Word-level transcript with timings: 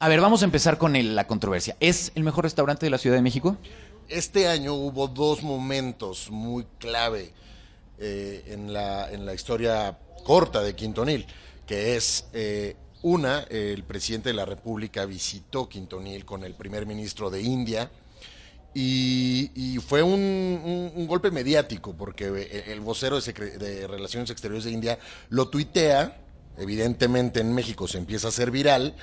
A 0.00 0.06
ver, 0.06 0.20
vamos 0.20 0.42
a 0.42 0.44
empezar 0.44 0.78
con 0.78 0.94
el- 0.94 1.16
la 1.16 1.26
controversia. 1.26 1.76
¿Es 1.80 2.12
el 2.14 2.22
mejor 2.22 2.44
restaurante 2.44 2.86
de 2.86 2.90
la 2.90 2.98
Ciudad 2.98 3.16
de 3.16 3.22
México? 3.22 3.56
Este 4.08 4.46
año 4.46 4.74
hubo 4.74 5.08
dos 5.08 5.42
momentos 5.42 6.30
muy 6.30 6.66
clave 6.78 7.32
eh, 7.98 8.44
en, 8.46 8.72
la, 8.72 9.10
en 9.10 9.26
la 9.26 9.34
historia 9.34 9.98
corta 10.22 10.62
de 10.62 10.76
Quintonil, 10.76 11.26
que 11.66 11.96
es 11.96 12.26
eh, 12.32 12.76
una, 13.02 13.40
el 13.50 13.82
presidente 13.82 14.28
de 14.28 14.36
la 14.36 14.44
República 14.44 15.04
visitó 15.04 15.68
Quintonil 15.68 16.24
con 16.24 16.44
el 16.44 16.54
primer 16.54 16.86
ministro 16.86 17.28
de 17.28 17.42
India 17.42 17.90
y, 18.74 19.80
fue 19.84 20.04
un, 20.04 21.06
golpe 21.08 21.32
mediático 21.32 21.96
porque 21.96 22.26
eh, 22.26 22.64
el 22.68 22.78
vocero 22.78 23.20
de, 23.20 23.32
de 23.32 23.88
Relaciones 23.88 24.30
Exteriores 24.30 24.64
de 24.64 24.70
India 24.70 25.00
lo 25.28 25.48
tuitea, 25.48 26.20
evidentemente 26.56 27.40
en 27.40 27.52
México 27.52 27.88
se 27.88 27.98
empieza 27.98 28.28
a 28.28 28.30
hacer 28.30 28.52
viral. 28.52 28.94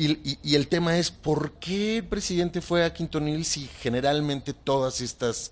Y, 0.00 0.12
y- 0.12 0.38
y 0.44 0.54
el 0.54 0.68
tema 0.68 0.96
es, 0.96 1.10
¿por 1.10 1.54
qué 1.54 1.96
el 1.98 2.04
presidente 2.06 2.60
fue 2.60 2.84
a 2.84 2.92
Quintonil 2.94 3.44
si 3.44 3.66
generalmente 3.82 4.54
todas 4.54 5.00
estas 5.00 5.50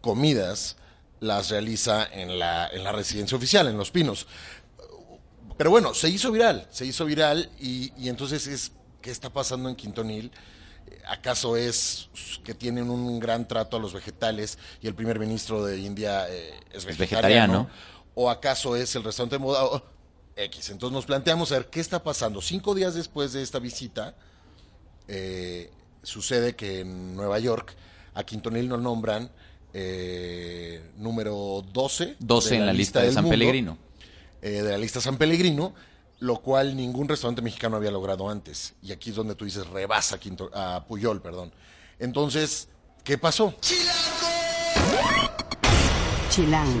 comidas 0.00 0.76
las 1.18 1.50
realiza 1.50 2.06
en 2.12 2.38
la, 2.38 2.68
en 2.68 2.84
la 2.84 2.92
residencia 2.92 3.36
oficial, 3.36 3.66
en 3.66 3.76
Los 3.76 3.90
Pinos? 3.90 4.28
Pero 5.58 5.70
bueno, 5.70 5.92
se 5.92 6.08
hizo 6.08 6.30
viral, 6.30 6.66
se 6.70 6.86
hizo 6.86 7.04
viral 7.04 7.50
y, 7.58 7.92
y 7.98 8.08
entonces 8.08 8.46
es, 8.46 8.72
¿qué 9.02 9.10
está 9.10 9.28
pasando 9.30 9.68
en 9.68 9.74
Quintonil? 9.74 10.30
¿Acaso 11.08 11.56
es 11.56 12.08
que 12.44 12.54
tienen 12.54 12.88
un 12.90 13.18
gran 13.18 13.46
trato 13.48 13.76
a 13.76 13.80
los 13.80 13.92
vegetales 13.92 14.56
y 14.80 14.86
el 14.86 14.94
primer 14.94 15.18
ministro 15.18 15.64
de 15.64 15.78
India 15.78 16.26
eh, 16.30 16.54
es 16.72 16.84
vegetariano? 16.84 17.64
vegetariano. 17.64 17.70
¿O 18.14 18.30
acaso 18.30 18.76
es 18.76 18.94
el 18.94 19.02
restaurante 19.04 19.34
de 19.36 19.40
moda? 19.40 19.82
X. 20.36 20.70
Entonces 20.70 20.94
nos 20.94 21.06
planteamos 21.06 21.52
a 21.52 21.56
ver 21.56 21.66
qué 21.70 21.80
está 21.80 22.02
pasando. 22.02 22.40
Cinco 22.40 22.74
días 22.74 22.94
después 22.94 23.32
de 23.32 23.42
esta 23.42 23.58
visita, 23.58 24.14
eh, 25.08 25.70
sucede 26.02 26.54
que 26.56 26.80
en 26.80 27.14
Nueva 27.16 27.38
York 27.38 27.74
a 28.14 28.24
Quintonil 28.24 28.68
nos 28.68 28.80
nombran 28.80 29.30
eh, 29.74 30.82
número 30.96 31.64
12. 31.72 32.16
12 32.18 32.56
en 32.56 32.66
la 32.66 32.72
lista 32.72 33.00
de 33.02 33.12
San 33.12 33.24
mundo, 33.24 33.34
Pellegrino. 33.34 33.78
eh, 34.42 34.62
de 34.62 34.70
la 34.72 34.78
lista 34.78 35.00
San 35.00 35.16
Pellegrino, 35.16 35.74
lo 36.20 36.38
cual 36.40 36.76
ningún 36.76 37.08
restaurante 37.08 37.40
mexicano 37.42 37.76
había 37.76 37.90
logrado 37.90 38.28
antes. 38.28 38.74
Y 38.82 38.92
aquí 38.92 39.10
es 39.10 39.16
donde 39.16 39.34
tú 39.34 39.44
dices 39.44 39.66
rebasa 39.68 40.16
a, 40.16 40.18
Quinto- 40.20 40.50
a 40.54 40.84
Puyol, 40.86 41.20
perdón. 41.22 41.52
Entonces, 41.98 42.68
¿qué 43.04 43.16
pasó? 43.18 43.54
Chilango. 46.30 46.80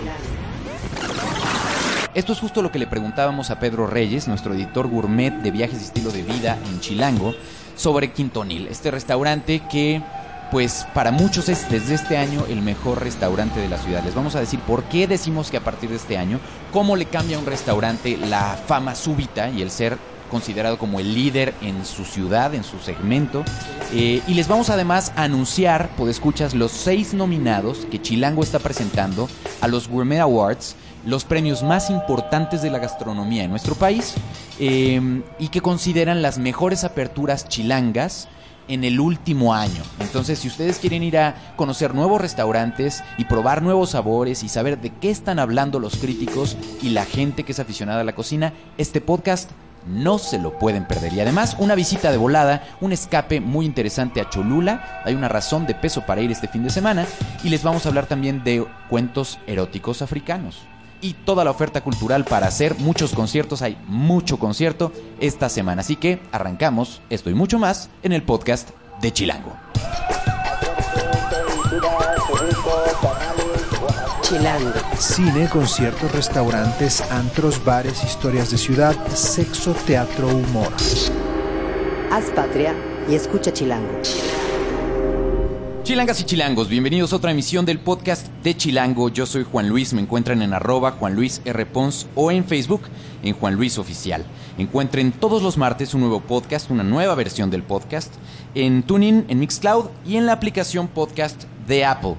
Esto 2.12 2.32
es 2.32 2.40
justo 2.40 2.60
lo 2.60 2.72
que 2.72 2.80
le 2.80 2.88
preguntábamos 2.88 3.50
a 3.50 3.60
Pedro 3.60 3.86
Reyes, 3.86 4.26
nuestro 4.26 4.52
editor 4.52 4.88
gourmet 4.88 5.30
de 5.30 5.52
viajes 5.52 5.80
y 5.80 5.84
estilo 5.84 6.10
de 6.10 6.24
vida 6.24 6.58
en 6.68 6.80
Chilango, 6.80 7.34
sobre 7.76 8.10
Quintonil, 8.10 8.66
este 8.66 8.90
restaurante 8.90 9.62
que, 9.70 10.02
pues, 10.50 10.88
para 10.92 11.12
muchos 11.12 11.48
es 11.48 11.70
desde 11.70 11.94
este 11.94 12.16
año 12.16 12.44
el 12.48 12.62
mejor 12.62 13.00
restaurante 13.00 13.60
de 13.60 13.68
la 13.68 13.78
ciudad. 13.78 14.02
Les 14.02 14.16
vamos 14.16 14.34
a 14.34 14.40
decir 14.40 14.58
por 14.58 14.82
qué 14.84 15.06
decimos 15.06 15.52
que 15.52 15.58
a 15.58 15.62
partir 15.62 15.90
de 15.90 15.96
este 15.96 16.18
año, 16.18 16.40
cómo 16.72 16.96
le 16.96 17.06
cambia 17.06 17.36
a 17.36 17.40
un 17.40 17.46
restaurante 17.46 18.16
la 18.16 18.58
fama 18.66 18.96
súbita 18.96 19.48
y 19.48 19.62
el 19.62 19.70
ser 19.70 19.96
considerado 20.30 20.78
como 20.78 20.98
el 20.98 21.14
líder 21.14 21.54
en 21.60 21.84
su 21.84 22.04
ciudad, 22.04 22.54
en 22.54 22.64
su 22.64 22.78
segmento. 22.80 23.44
Eh, 23.92 24.22
y 24.26 24.34
les 24.34 24.48
vamos 24.48 24.70
además 24.70 25.12
a 25.14 25.24
anunciar, 25.24 25.90
escuchas 26.08 26.54
los 26.54 26.72
seis 26.72 27.14
nominados 27.14 27.86
que 27.90 28.00
Chilango 28.02 28.42
está 28.42 28.58
presentando 28.58 29.28
a 29.60 29.68
los 29.68 29.88
Gourmet 29.88 30.20
Awards, 30.20 30.76
los 31.04 31.24
premios 31.24 31.62
más 31.62 31.90
importantes 31.90 32.62
de 32.62 32.70
la 32.70 32.78
gastronomía 32.78 33.44
en 33.44 33.50
nuestro 33.50 33.74
país 33.74 34.14
eh, 34.58 35.22
y 35.38 35.48
que 35.48 35.60
consideran 35.60 36.22
las 36.22 36.38
mejores 36.38 36.84
aperturas 36.84 37.48
chilangas 37.48 38.28
en 38.68 38.84
el 38.84 39.00
último 39.00 39.52
año. 39.52 39.82
Entonces, 39.98 40.38
si 40.38 40.48
ustedes 40.48 40.78
quieren 40.78 41.02
ir 41.02 41.18
a 41.18 41.54
conocer 41.56 41.94
nuevos 41.94 42.20
restaurantes 42.20 43.02
y 43.18 43.24
probar 43.24 43.62
nuevos 43.62 43.90
sabores 43.90 44.44
y 44.44 44.48
saber 44.48 44.80
de 44.80 44.90
qué 44.90 45.10
están 45.10 45.38
hablando 45.40 45.80
los 45.80 45.96
críticos 45.96 46.56
y 46.80 46.90
la 46.90 47.04
gente 47.04 47.42
que 47.42 47.52
es 47.52 47.58
aficionada 47.58 48.02
a 48.02 48.04
la 48.04 48.14
cocina, 48.14 48.52
este 48.78 49.00
podcast 49.00 49.50
no 49.86 50.18
se 50.18 50.38
lo 50.38 50.58
pueden 50.58 50.86
perder. 50.86 51.12
Y 51.14 51.20
además, 51.20 51.56
una 51.58 51.74
visita 51.74 52.12
de 52.12 52.18
volada, 52.18 52.62
un 52.80 52.92
escape 52.92 53.40
muy 53.40 53.66
interesante 53.66 54.20
a 54.20 54.28
Cholula. 54.28 55.02
Hay 55.04 55.14
una 55.14 55.28
razón 55.28 55.66
de 55.66 55.74
peso 55.74 56.02
para 56.02 56.20
ir 56.20 56.30
este 56.30 56.48
fin 56.48 56.62
de 56.62 56.70
semana. 56.70 57.06
Y 57.42 57.48
les 57.48 57.64
vamos 57.64 57.84
a 57.84 57.88
hablar 57.88 58.06
también 58.06 58.44
de 58.44 58.64
cuentos 58.88 59.38
eróticos 59.46 60.02
africanos. 60.02 60.69
Y 61.02 61.14
toda 61.14 61.44
la 61.44 61.50
oferta 61.50 61.82
cultural 61.82 62.24
para 62.24 62.46
hacer 62.46 62.78
muchos 62.78 63.12
conciertos. 63.12 63.62
Hay 63.62 63.78
mucho 63.86 64.38
concierto 64.38 64.92
esta 65.18 65.48
semana. 65.48 65.80
Así 65.80 65.96
que 65.96 66.20
arrancamos 66.32 67.00
esto 67.10 67.30
y 67.30 67.34
mucho 67.34 67.58
más 67.58 67.88
en 68.02 68.12
el 68.12 68.22
podcast 68.22 68.70
de 69.00 69.12
Chilango. 69.12 69.52
Chilango. 74.22 74.72
Cine, 74.96 75.48
conciertos, 75.48 76.12
restaurantes, 76.12 77.00
antros, 77.10 77.64
bares, 77.64 78.04
historias 78.04 78.50
de 78.50 78.58
ciudad, 78.58 78.94
sexo, 79.08 79.72
teatro, 79.86 80.28
humor. 80.28 80.72
Haz 82.12 82.30
patria 82.34 82.74
y 83.08 83.14
escucha 83.14 83.52
Chilango. 83.52 84.00
Chilangas 85.90 86.20
y 86.20 86.24
chilangos, 86.24 86.68
bienvenidos 86.68 87.12
a 87.12 87.16
otra 87.16 87.32
emisión 87.32 87.66
del 87.66 87.80
podcast 87.80 88.28
de 88.44 88.56
Chilango. 88.56 89.08
Yo 89.08 89.26
soy 89.26 89.42
Juan 89.42 89.68
Luis, 89.68 89.92
me 89.92 90.00
encuentran 90.00 90.40
en 90.40 90.54
arroba 90.54 90.92
Juan. 90.92 91.16
Pons 91.72 92.06
o 92.14 92.30
en 92.30 92.44
Facebook 92.44 92.82
en 93.24 93.34
Juan 93.34 93.56
Luis 93.56 93.76
Oficial. 93.76 94.24
Encuentren 94.56 95.10
todos 95.10 95.42
los 95.42 95.58
martes 95.58 95.92
un 95.92 96.02
nuevo 96.02 96.20
podcast, 96.20 96.70
una 96.70 96.84
nueva 96.84 97.16
versión 97.16 97.50
del 97.50 97.64
podcast, 97.64 98.14
en 98.54 98.84
Tuning, 98.84 99.24
en 99.26 99.40
Mixcloud 99.40 99.86
y 100.06 100.14
en 100.14 100.26
la 100.26 100.32
aplicación 100.34 100.86
podcast 100.86 101.46
de 101.66 101.84
Apple. 101.84 102.14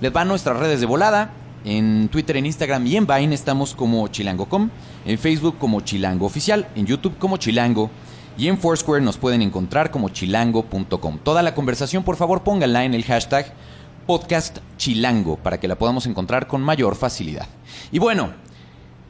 Les 0.00 0.12
van 0.12 0.28
nuestras 0.28 0.60
redes 0.60 0.78
de 0.78 0.86
volada, 0.86 1.32
en 1.64 2.08
Twitter, 2.12 2.36
en 2.36 2.46
Instagram 2.46 2.86
y 2.86 2.96
en 2.96 3.08
Vine 3.08 3.34
estamos 3.34 3.74
como 3.74 4.06
chilango.com, 4.06 4.70
en 5.04 5.18
Facebook 5.18 5.58
como 5.58 5.80
Chilango 5.80 6.26
Oficial, 6.26 6.68
en 6.76 6.86
YouTube 6.86 7.18
como 7.18 7.38
Chilango 7.38 7.90
y 8.38 8.48
en 8.48 8.58
Foursquare 8.58 9.02
nos 9.02 9.16
pueden 9.16 9.42
encontrar 9.42 9.90
como 9.90 10.08
chilango.com. 10.08 11.18
Toda 11.22 11.42
la 11.42 11.54
conversación, 11.54 12.02
por 12.04 12.16
favor, 12.16 12.42
pónganla 12.42 12.84
en 12.84 12.94
el 12.94 13.04
hashtag 13.04 13.52
podcast 14.06 14.58
chilango 14.76 15.36
para 15.36 15.58
que 15.58 15.68
la 15.68 15.78
podamos 15.78 16.06
encontrar 16.06 16.46
con 16.46 16.62
mayor 16.62 16.96
facilidad. 16.96 17.48
Y 17.90 17.98
bueno, 17.98 18.32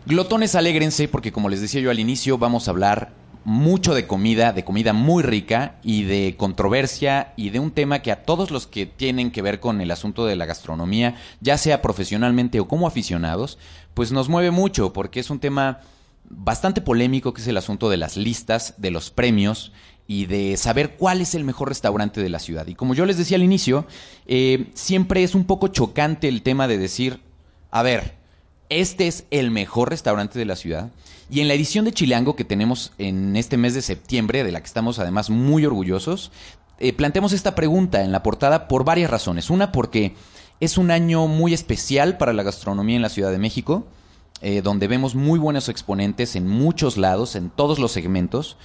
glotones 0.07 0.55
alégrense 0.55 1.09
porque 1.09 1.33
como 1.33 1.49
les 1.49 1.61
decía 1.61 1.81
yo 1.81 1.91
al 1.91 2.01
inicio, 2.01 2.39
vamos 2.39 2.67
a 2.67 2.71
hablar 2.71 3.13
mucho 3.45 3.95
de 3.95 4.09
comida, 4.09 4.53
de 4.53 4.65
comida 4.65 4.93
muy 4.93 5.23
rica 5.23 5.77
y 5.85 6.03
de 6.03 6.35
controversia 6.37 7.33
y 7.37 7.51
de 7.51 7.61
un 7.61 7.71
tema 7.71 8.01
que 8.01 8.11
a 8.11 8.25
todos 8.25 8.51
los 8.51 8.67
que 8.67 8.87
tienen 8.87 9.31
que 9.31 9.41
ver 9.41 9.61
con 9.61 9.81
el 9.81 9.93
asunto 9.93 10.27
de 10.27 10.35
la 10.35 10.47
gastronomía, 10.47 11.15
ya 11.41 11.57
sea 11.57 11.81
profesionalmente 11.81 12.59
o 12.59 12.67
como 12.67 12.89
aficionados, 12.89 13.59
pues 13.95 14.11
nos 14.11 14.29
mueve 14.29 14.51
mucho 14.51 14.93
porque 14.93 15.21
es 15.21 15.31
un 15.31 15.39
tema 15.39 15.79
bastante 16.29 16.81
polémico 16.81 17.33
que 17.33 17.43
es 17.43 17.49
el 17.49 17.57
asunto 17.57 17.91
de 17.91 17.97
las 17.97 18.17
listas, 18.17 18.75
de 18.79 18.91
los 18.91 19.11
premios 19.11 19.73
y 20.07 20.27
de 20.27 20.57
saber 20.57 20.97
cuál 20.97 21.21
es 21.21 21.35
el 21.35 21.45
mejor 21.45 21.69
restaurante 21.69 22.23
de 22.23 22.29
la 22.29 22.39
ciudad. 22.39 22.67
Y 22.67 22.75
como 22.75 22.95
yo 22.95 23.07
les 23.07 23.19
decía 23.19 23.37
al 23.37 23.43
inicio, 23.43 23.87
eh, 24.27 24.71
siempre 24.75 25.25
es 25.25 25.35
un 25.35 25.45
poco 25.45 25.69
chocante 25.69 26.29
el 26.29 26.43
tema 26.43 26.69
de 26.69 26.79
decir, 26.79 27.21
a 27.71 27.83
ver, 27.83 28.15
este 28.69 29.07
es 29.09 29.25
el 29.31 29.51
mejor 29.51 29.91
restaurante 29.91 30.39
de 30.39 30.45
la 30.45 30.57
ciudad. 30.57 30.91
Y 31.29 31.41
en 31.41 31.49
la 31.49 31.55
edición 31.55 31.85
de 31.85 31.93
Chilango 31.93 32.37
que 32.37 32.45
tenemos 32.45 32.93
en 32.99 33.37
este 33.37 33.57
mes 33.57 33.75
de 33.75 33.83
septiembre, 33.83 34.45
de 34.45 34.53
la 34.53 34.61
que 34.61 34.67
estamos 34.67 34.99
además 35.01 35.29
muy 35.29 35.67
orgullosos, 35.67 36.31
eh, 36.79 36.93
planteamos 36.93 37.33
esta 37.33 37.55
pregunta 37.55 38.05
en 38.05 38.13
la 38.13 38.23
portada 38.23 38.69
por 38.69 38.85
varias 38.85 39.11
razones. 39.11 39.51
Una, 39.51 39.73
porque 39.73 40.15
es 40.61 40.79
un 40.79 40.93
año 40.93 41.27
muy 41.27 41.53
especial 41.53 42.17
para 42.17 42.33
la 42.33 42.45
gastronomía 42.45 42.97
en 42.97 43.03
la 43.03 43.09
Ciudad 43.09 43.33
de 43.33 43.39
México 43.39 43.87
eh, 44.43 44.61
donde 44.63 44.89
vemos 44.89 45.15
muy 45.15 45.39
buenos 45.39 45.69
exponentes 45.69 46.37
en 46.37 46.47
muchos 46.49 46.97
lados, 46.97 47.37
en 47.37 47.51
todos 47.51 47.79
los 47.79 47.93
segmentos, 47.93 48.57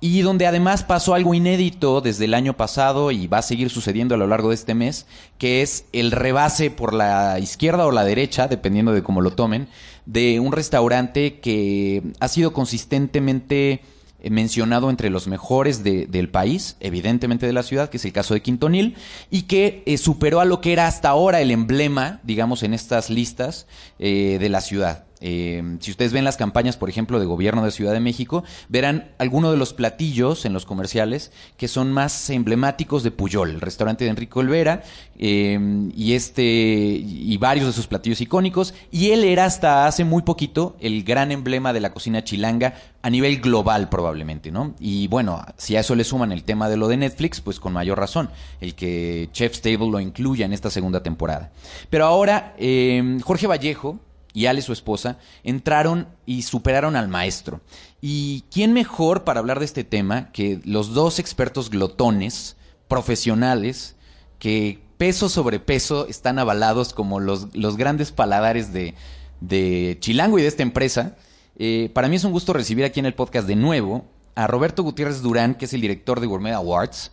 y 0.00 0.20
donde 0.20 0.46
además 0.46 0.84
pasó 0.84 1.14
algo 1.14 1.34
inédito 1.34 2.00
desde 2.00 2.26
el 2.26 2.34
año 2.34 2.56
pasado 2.56 3.10
y 3.10 3.26
va 3.26 3.38
a 3.38 3.42
seguir 3.42 3.68
sucediendo 3.68 4.14
a 4.14 4.18
lo 4.18 4.28
largo 4.28 4.50
de 4.50 4.54
este 4.54 4.74
mes, 4.74 5.06
que 5.38 5.60
es 5.60 5.86
el 5.92 6.12
rebase 6.12 6.70
por 6.70 6.94
la 6.94 7.40
izquierda 7.40 7.84
o 7.84 7.90
la 7.90 8.04
derecha, 8.04 8.46
dependiendo 8.46 8.92
de 8.92 9.02
cómo 9.02 9.20
lo 9.22 9.32
tomen, 9.32 9.66
de 10.06 10.38
un 10.38 10.52
restaurante 10.52 11.40
que 11.40 12.04
ha 12.20 12.28
sido 12.28 12.52
consistentemente 12.52 13.82
eh, 14.20 14.30
mencionado 14.30 14.88
entre 14.88 15.10
los 15.10 15.26
mejores 15.26 15.82
de- 15.82 16.06
del 16.06 16.28
país, 16.28 16.76
evidentemente 16.78 17.46
de 17.46 17.52
la 17.52 17.64
ciudad, 17.64 17.90
que 17.90 17.96
es 17.96 18.04
el 18.04 18.12
caso 18.12 18.34
de 18.34 18.42
Quintonil, 18.42 18.94
y 19.30 19.42
que 19.42 19.82
eh, 19.84 19.98
superó 19.98 20.38
a 20.38 20.44
lo 20.44 20.60
que 20.60 20.72
era 20.72 20.86
hasta 20.86 21.08
ahora 21.08 21.40
el 21.40 21.50
emblema, 21.50 22.20
digamos, 22.22 22.62
en 22.62 22.72
estas 22.72 23.10
listas 23.10 23.66
de 23.98 24.48
la 24.48 24.60
ciudad. 24.60 25.07
Eh, 25.20 25.76
si 25.80 25.90
ustedes 25.90 26.12
ven 26.12 26.24
las 26.24 26.36
campañas, 26.36 26.76
por 26.76 26.88
ejemplo, 26.88 27.18
de 27.18 27.26
gobierno 27.26 27.64
de 27.64 27.70
Ciudad 27.70 27.92
de 27.92 28.00
México, 28.00 28.44
verán 28.68 29.12
algunos 29.18 29.50
de 29.50 29.56
los 29.56 29.72
platillos 29.72 30.44
en 30.44 30.52
los 30.52 30.64
comerciales 30.64 31.32
que 31.56 31.68
son 31.68 31.92
más 31.92 32.30
emblemáticos 32.30 33.02
de 33.02 33.10
Puyol, 33.10 33.50
el 33.50 33.60
restaurante 33.60 34.04
de 34.04 34.10
Enrique 34.10 34.38
Olvera, 34.38 34.82
eh, 35.18 35.58
y 35.94 36.14
este 36.14 36.42
y 36.42 37.36
varios 37.38 37.66
de 37.66 37.72
sus 37.72 37.86
platillos 37.86 38.20
icónicos. 38.20 38.74
Y 38.90 39.10
él 39.10 39.24
era 39.24 39.44
hasta 39.44 39.86
hace 39.86 40.04
muy 40.04 40.22
poquito 40.22 40.76
el 40.80 41.02
gran 41.04 41.32
emblema 41.32 41.72
de 41.72 41.80
la 41.80 41.92
cocina 41.92 42.22
chilanga 42.24 42.74
a 43.02 43.10
nivel 43.10 43.40
global, 43.40 43.88
probablemente, 43.88 44.50
¿no? 44.50 44.74
Y 44.80 45.06
bueno, 45.08 45.44
si 45.56 45.76
a 45.76 45.80
eso 45.80 45.94
le 45.94 46.04
suman 46.04 46.32
el 46.32 46.44
tema 46.44 46.68
de 46.68 46.76
lo 46.76 46.88
de 46.88 46.96
Netflix, 46.96 47.40
pues 47.40 47.60
con 47.60 47.72
mayor 47.72 47.98
razón, 47.98 48.30
el 48.60 48.74
que 48.74 49.28
Chef's 49.32 49.62
Table 49.62 49.90
lo 49.90 50.00
incluya 50.00 50.46
en 50.46 50.52
esta 50.52 50.70
segunda 50.70 51.02
temporada. 51.02 51.50
Pero 51.90 52.06
ahora, 52.06 52.54
eh, 52.58 53.18
Jorge 53.22 53.46
Vallejo 53.46 54.00
y 54.38 54.46
Ale, 54.46 54.62
su 54.62 54.72
esposa, 54.72 55.18
entraron 55.42 56.06
y 56.26 56.42
superaron 56.42 56.94
al 56.94 57.08
maestro. 57.08 57.60
¿Y 58.00 58.44
quién 58.52 58.72
mejor 58.72 59.24
para 59.24 59.40
hablar 59.40 59.58
de 59.58 59.64
este 59.64 59.82
tema 59.82 60.30
que 60.30 60.60
los 60.64 60.94
dos 60.94 61.18
expertos 61.18 61.70
glotones, 61.70 62.54
profesionales, 62.86 63.96
que 64.38 64.78
peso 64.96 65.28
sobre 65.28 65.58
peso 65.58 66.06
están 66.06 66.38
avalados 66.38 66.94
como 66.94 67.18
los, 67.18 67.52
los 67.52 67.76
grandes 67.76 68.12
paladares 68.12 68.72
de, 68.72 68.94
de 69.40 69.96
Chilango 69.98 70.38
y 70.38 70.42
de 70.42 70.48
esta 70.48 70.62
empresa? 70.62 71.16
Eh, 71.56 71.90
para 71.92 72.06
mí 72.06 72.14
es 72.14 72.22
un 72.22 72.30
gusto 72.30 72.52
recibir 72.52 72.84
aquí 72.84 73.00
en 73.00 73.06
el 73.06 73.14
podcast 73.14 73.48
de 73.48 73.56
nuevo 73.56 74.06
a 74.36 74.46
Roberto 74.46 74.84
Gutiérrez 74.84 75.20
Durán, 75.20 75.56
que 75.56 75.64
es 75.64 75.72
el 75.72 75.80
director 75.80 76.20
de 76.20 76.28
Gourmet 76.28 76.54
Awards. 76.54 77.10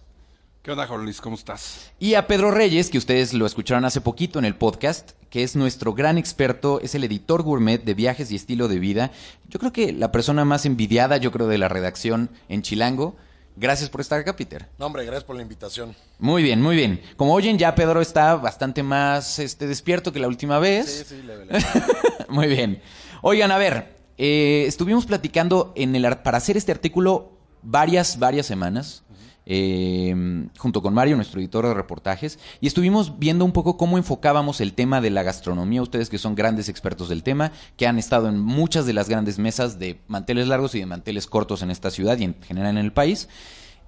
¿Qué 0.66 0.72
onda, 0.72 0.88
Juan 0.88 1.04
Luis? 1.04 1.22
¿Cómo 1.22 1.36
estás? 1.36 1.92
Y 2.00 2.16
a 2.16 2.26
Pedro 2.26 2.50
Reyes, 2.50 2.90
que 2.90 2.98
ustedes 2.98 3.36
lo 3.36 3.46
escucharon 3.46 3.86
hace 3.86 4.02
poquito 4.02 4.40
en 4.40 4.46
el 4.46 4.56
podcast, 4.56 5.12
que 5.30 5.44
es 5.44 5.56
nuestro 5.56 5.94
gran 5.94 6.18
experto, 6.18 6.82
es 6.82 6.96
el 6.96 7.04
editor 7.04 7.44
gourmet 7.44 7.84
de 7.84 7.94
viajes 7.94 8.32
y 8.32 8.36
estilo 8.36 8.68
de 8.68 8.80
vida. 8.80 9.12
Yo 9.48 9.60
creo 9.60 9.72
que 9.72 9.94
la 9.94 10.12
persona 10.12 10.44
más 10.44 10.66
envidiada, 10.66 11.18
yo 11.18 11.32
creo, 11.32 11.46
de 11.46 11.60
la 11.60 11.68
redacción 11.68 12.32
en 12.50 12.64
Chilango. 12.64 13.16
Gracias 13.56 13.92
por 13.92 14.02
estar 14.02 14.20
acá, 14.20 14.36
Peter. 14.36 14.68
No, 14.80 14.88
hombre, 14.88 15.06
gracias 15.06 15.24
por 15.24 15.36
la 15.36 15.44
invitación. 15.44 15.96
Muy 16.18 16.42
bien, 16.42 16.64
muy 16.64 16.76
bien. 16.76 17.00
Como 17.16 17.36
oyen, 17.36 17.60
ya 17.60 17.76
Pedro 17.76 18.02
está 18.02 18.36
bastante 18.36 18.82
más 18.82 19.38
este, 19.38 19.68
despierto 19.68 20.12
que 20.12 20.20
la 20.20 20.28
última 20.28 20.58
vez. 20.58 21.06
Sí, 21.08 21.16
sí, 21.16 21.22
leve, 21.22 21.46
muy 22.28 22.48
bien. 22.48 22.82
Oigan, 23.22 23.52
a 23.52 23.60
ver, 23.60 23.98
eh, 24.18 24.64
estuvimos 24.68 25.06
platicando 25.06 25.74
en 25.76 25.96
el, 25.96 26.18
para 26.24 26.40
hacer 26.40 26.58
este 26.58 26.72
artículo 26.72 27.34
varias, 27.62 28.18
varias 28.18 28.48
semanas 28.48 29.05
eh, 29.46 30.48
junto 30.58 30.82
con 30.82 30.94
Mario, 30.94 31.16
nuestro 31.16 31.40
editor 31.40 31.68
de 31.68 31.74
reportajes, 31.74 32.40
y 32.62 32.68
estuvimos 32.68 33.20
viendo 33.20 33.46
un 33.46 33.52
poco 33.52 33.78
cómo 33.78 33.98
enfocábamos 33.98 34.62
el 34.62 34.74
tema 34.74 35.02
de 35.02 35.10
la 35.10 35.24
gastronomía, 35.24 35.82
ustedes 35.82 36.10
que 36.10 36.18
son 36.18 36.36
grandes 36.36 36.70
expertos 36.70 37.10
del 37.10 37.24
tema, 37.24 37.52
que 37.78 37.88
han 37.88 38.00
estado 38.00 38.28
en 38.28 38.40
muchas 38.40 38.86
de 38.86 38.94
las 38.94 39.10
grandes 39.10 39.40
mesas 39.40 39.80
de 39.80 40.00
manteles 40.08 40.48
largos 40.48 40.76
y 40.76 40.80
de 40.80 40.86
manteles 40.86 41.28
cortos 41.28 41.62
en 41.62 41.72
esta 41.72 41.92
ciudad 41.92 42.18
y 42.18 42.24
en 42.24 42.36
general 42.42 42.78
en 42.78 42.86
el 42.86 42.94
país. 42.94 43.30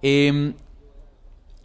Eh, 0.01 0.54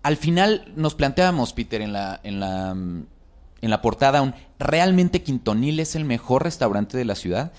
al 0.02 0.16
final 0.16 0.72
nos 0.76 0.94
planteábamos, 0.94 1.52
Peter, 1.52 1.80
en 1.80 1.92
la, 1.92 2.20
en 2.24 2.40
la, 2.40 2.70
en 2.70 3.70
la 3.70 3.82
portada, 3.82 4.22
un, 4.22 4.34
¿realmente 4.58 5.22
Quintonil 5.22 5.80
es 5.80 5.94
el 5.94 6.04
mejor 6.04 6.42
restaurante 6.42 6.96
de 6.96 7.04
la 7.04 7.14
ciudad? 7.14 7.52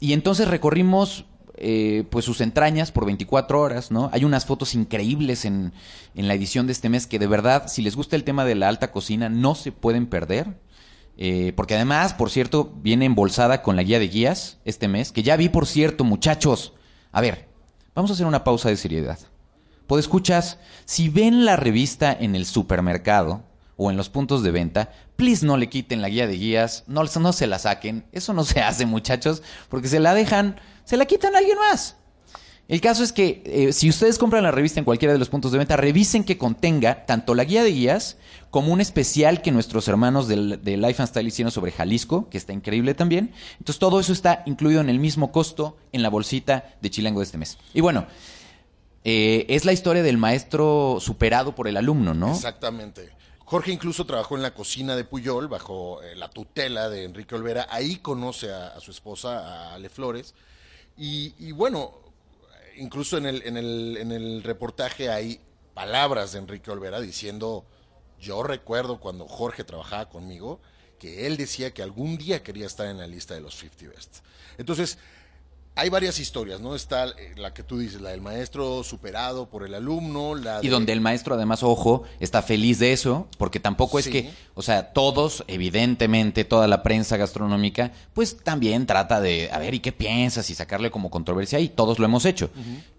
Y 0.00 0.12
entonces 0.12 0.46
recorrimos 0.48 1.24
eh, 1.60 2.04
pues 2.10 2.24
sus 2.24 2.40
entrañas 2.40 2.92
por 2.92 3.04
24 3.04 3.60
horas, 3.60 3.90
¿no? 3.90 4.10
Hay 4.12 4.24
unas 4.24 4.46
fotos 4.46 4.74
increíbles 4.74 5.44
en, 5.44 5.72
en, 6.14 6.28
la 6.28 6.34
edición 6.34 6.66
de 6.66 6.72
este 6.72 6.88
mes 6.88 7.06
que 7.06 7.18
de 7.18 7.26
verdad, 7.26 7.68
si 7.68 7.82
les 7.82 7.96
gusta 7.96 8.16
el 8.16 8.24
tema 8.24 8.44
de 8.44 8.54
la 8.54 8.68
alta 8.68 8.92
cocina, 8.92 9.28
no 9.28 9.54
se 9.54 9.72
pueden 9.72 10.06
perder. 10.06 10.56
Eh, 11.20 11.52
porque 11.56 11.74
además, 11.74 12.14
por 12.14 12.30
cierto, 12.30 12.72
viene 12.80 13.04
embolsada 13.04 13.60
con 13.60 13.74
la 13.74 13.82
guía 13.82 13.98
de 13.98 14.06
guías 14.06 14.58
este 14.64 14.86
mes, 14.86 15.10
que 15.10 15.24
ya 15.24 15.36
vi, 15.36 15.48
por 15.48 15.66
cierto, 15.66 16.04
muchachos. 16.04 16.74
A 17.10 17.20
ver, 17.20 17.48
vamos 17.94 18.10
a 18.10 18.14
hacer 18.14 18.26
una 18.26 18.44
pausa 18.44 18.68
de 18.68 18.76
seriedad. 18.76 19.18
Pues 19.88 20.04
escuchas, 20.04 20.58
si 20.84 21.08
ven 21.08 21.44
la 21.44 21.56
revista 21.56 22.16
en 22.18 22.36
el 22.36 22.46
supermercado 22.46 23.42
o 23.78 23.90
en 23.90 23.96
los 23.96 24.10
puntos 24.10 24.42
de 24.42 24.50
venta, 24.50 24.90
please 25.16 25.46
no 25.46 25.56
le 25.56 25.70
quiten 25.70 26.02
la 26.02 26.10
guía 26.10 26.26
de 26.26 26.36
guías, 26.36 26.84
no, 26.86 27.02
no 27.04 27.32
se 27.32 27.46
la 27.46 27.58
saquen. 27.58 28.04
Eso 28.12 28.34
no 28.34 28.44
se 28.44 28.60
hace, 28.60 28.84
muchachos, 28.84 29.42
porque 29.70 29.88
se 29.88 30.00
la 30.00 30.12
dejan 30.12 30.56
se 30.88 30.96
la 30.96 31.04
quitan 31.04 31.34
a 31.34 31.38
alguien 31.38 31.58
más. 31.58 31.96
El 32.66 32.80
caso 32.80 33.04
es 33.04 33.12
que 33.12 33.42
eh, 33.44 33.72
si 33.74 33.90
ustedes 33.90 34.18
compran 34.18 34.42
la 34.42 34.50
revista 34.50 34.80
en 34.80 34.84
cualquiera 34.84 35.12
de 35.12 35.18
los 35.18 35.28
puntos 35.28 35.52
de 35.52 35.58
venta, 35.58 35.76
revisen 35.76 36.24
que 36.24 36.38
contenga 36.38 37.04
tanto 37.04 37.34
la 37.34 37.44
guía 37.44 37.62
de 37.62 37.72
guías 37.72 38.16
como 38.50 38.72
un 38.72 38.80
especial 38.80 39.42
que 39.42 39.52
nuestros 39.52 39.86
hermanos 39.86 40.28
del, 40.28 40.62
de 40.64 40.78
Life 40.78 41.02
and 41.02 41.10
Style 41.10 41.28
hicieron 41.28 41.52
sobre 41.52 41.72
Jalisco, 41.72 42.30
que 42.30 42.38
está 42.38 42.54
increíble 42.54 42.94
también. 42.94 43.32
Entonces 43.58 43.78
todo 43.78 44.00
eso 44.00 44.14
está 44.14 44.42
incluido 44.46 44.80
en 44.80 44.88
el 44.88 44.98
mismo 44.98 45.30
costo 45.30 45.76
en 45.92 46.02
la 46.02 46.08
bolsita 46.08 46.74
de 46.80 46.88
Chilango 46.88 47.20
de 47.20 47.24
este 47.24 47.36
mes. 47.36 47.58
Y 47.74 47.82
bueno, 47.82 48.06
eh, 49.04 49.44
es 49.50 49.66
la 49.66 49.72
historia 49.74 50.02
del 50.02 50.16
maestro 50.16 50.98
superado 51.00 51.54
por 51.54 51.68
el 51.68 51.76
alumno, 51.76 52.14
¿no? 52.14 52.32
Exactamente. 52.32 53.10
Jorge 53.48 53.72
incluso 53.72 54.04
trabajó 54.04 54.36
en 54.36 54.42
la 54.42 54.52
cocina 54.52 54.94
de 54.94 55.04
Puyol 55.04 55.48
bajo 55.48 56.02
eh, 56.02 56.14
la 56.14 56.28
tutela 56.28 56.90
de 56.90 57.04
Enrique 57.04 57.34
Olvera. 57.34 57.66
Ahí 57.70 57.96
conoce 57.96 58.52
a, 58.52 58.78
su 58.78 58.90
esposa, 58.90 59.38
a 59.38 59.74
Ale 59.74 59.88
Flores 59.88 60.34
y, 60.98 61.50
bueno, 61.52 61.94
incluso 62.76 63.16
en 63.16 63.24
el, 63.24 63.42
en, 63.46 63.56
el, 63.56 63.96
en 63.96 64.12
el 64.12 64.42
reportaje 64.42 65.08
hay 65.08 65.40
palabras 65.72 66.32
de 66.32 66.40
Enrique 66.40 66.70
Olvera 66.70 67.00
diciendo, 67.00 67.64
yo 68.20 68.42
recuerdo 68.42 69.00
cuando 69.00 69.26
Jorge 69.26 69.64
trabajaba 69.64 70.10
conmigo, 70.10 70.60
que 70.98 71.26
él 71.26 71.38
decía 71.38 71.72
que 71.72 71.82
algún 71.82 72.18
día 72.18 72.42
quería 72.42 72.66
estar 72.66 72.86
en 72.86 72.98
la 72.98 73.06
lista 73.06 73.32
de 73.32 73.40
los 73.40 73.54
50 73.54 73.96
Best. 73.96 74.18
Entonces, 74.58 74.98
hay 75.78 75.90
varias 75.90 76.18
historias, 76.18 76.60
¿no? 76.60 76.74
Está 76.74 77.06
eh, 77.06 77.32
la 77.36 77.54
que 77.54 77.62
tú 77.62 77.78
dices, 77.78 78.00
la 78.00 78.10
del 78.10 78.20
maestro 78.20 78.82
superado 78.82 79.48
por 79.48 79.64
el 79.64 79.74
alumno, 79.74 80.34
la 80.34 80.58
Y 80.60 80.68
donde 80.68 80.92
el 80.92 81.00
maestro, 81.00 81.36
además, 81.36 81.62
ojo, 81.62 82.02
está 82.18 82.42
feliz 82.42 82.80
de 82.80 82.92
eso, 82.92 83.28
porque 83.38 83.60
tampoco 83.60 84.00
es 84.00 84.08
que, 84.08 84.30
o 84.54 84.62
sea, 84.62 84.92
todos, 84.92 85.44
evidentemente, 85.46 86.44
toda 86.44 86.66
la 86.66 86.82
prensa 86.82 87.16
gastronómica, 87.16 87.92
pues 88.12 88.38
también 88.38 88.86
trata 88.86 89.20
de, 89.20 89.50
a 89.52 89.58
ver, 89.58 89.72
¿y 89.74 89.80
qué 89.80 89.92
piensas? 89.92 90.50
Y 90.50 90.56
sacarle 90.56 90.90
como 90.90 91.10
controversia, 91.10 91.60
y 91.60 91.68
todos 91.68 92.00
lo 92.00 92.06
hemos 92.06 92.24
hecho. 92.24 92.50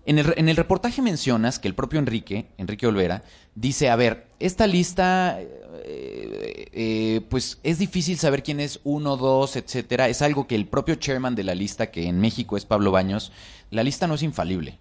en, 0.05 0.19
el, 0.19 0.33
en 0.37 0.47
el 0.47 0.55
reportaje 0.55 1.01
mencionas 1.01 1.59
que 1.59 1.67
el 1.67 1.75
propio 1.75 1.99
Enrique, 1.99 2.47
Enrique 2.57 2.87
Olvera, 2.87 3.23
dice, 3.55 3.89
a 3.89 3.97
ver, 3.97 4.28
esta 4.39 4.67
lista 4.67 5.39
eh, 5.41 6.69
eh, 6.71 7.21
pues 7.29 7.59
es 7.63 7.79
difícil 7.79 8.17
saber 8.17 8.43
quién 8.43 8.59
es 8.59 8.79
uno, 8.83 9.17
dos, 9.17 9.55
etcétera. 9.55 10.07
Es 10.07 10.21
algo 10.21 10.47
que 10.47 10.55
el 10.55 10.67
propio 10.67 10.95
chairman 10.95 11.35
de 11.35 11.43
la 11.43 11.55
lista, 11.55 11.91
que 11.91 12.07
en 12.07 12.19
México 12.19 12.57
es 12.57 12.65
Pablo 12.65 12.91
Baños, 12.91 13.31
la 13.71 13.83
lista 13.83 14.07
no 14.07 14.15
es 14.15 14.23
infalible. 14.23 14.79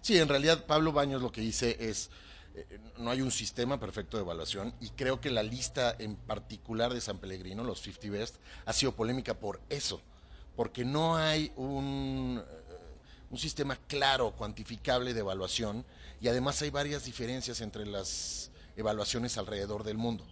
Sí, 0.00 0.18
en 0.18 0.28
realidad 0.28 0.66
Pablo 0.66 0.92
Baños 0.92 1.22
lo 1.22 1.30
que 1.30 1.40
dice 1.40 1.76
es, 1.78 2.10
eh, 2.54 2.80
no 2.98 3.10
hay 3.10 3.22
un 3.22 3.30
sistema 3.30 3.78
perfecto 3.78 4.16
de 4.16 4.24
evaluación 4.24 4.74
y 4.80 4.90
creo 4.90 5.20
que 5.20 5.30
la 5.30 5.42
lista 5.42 5.94
en 5.98 6.16
particular 6.16 6.92
de 6.92 7.00
San 7.00 7.18
Pellegrino, 7.18 7.62
los 7.64 7.80
50 7.82 8.10
Best, 8.10 8.36
ha 8.66 8.72
sido 8.72 8.92
polémica 8.92 9.34
por 9.34 9.60
eso, 9.68 10.00
porque 10.56 10.84
no 10.84 11.16
hay 11.16 11.52
un, 11.56 12.42
un 13.30 13.38
sistema 13.38 13.76
claro, 13.86 14.32
cuantificable 14.32 15.14
de 15.14 15.20
evaluación 15.20 15.84
y 16.22 16.28
además 16.28 16.62
hay 16.62 16.70
varias 16.70 17.04
diferencias 17.04 17.60
entre 17.60 17.84
las 17.84 18.52
evaluaciones 18.76 19.36
alrededor 19.38 19.82
del 19.82 19.98
mundo. 19.98 20.24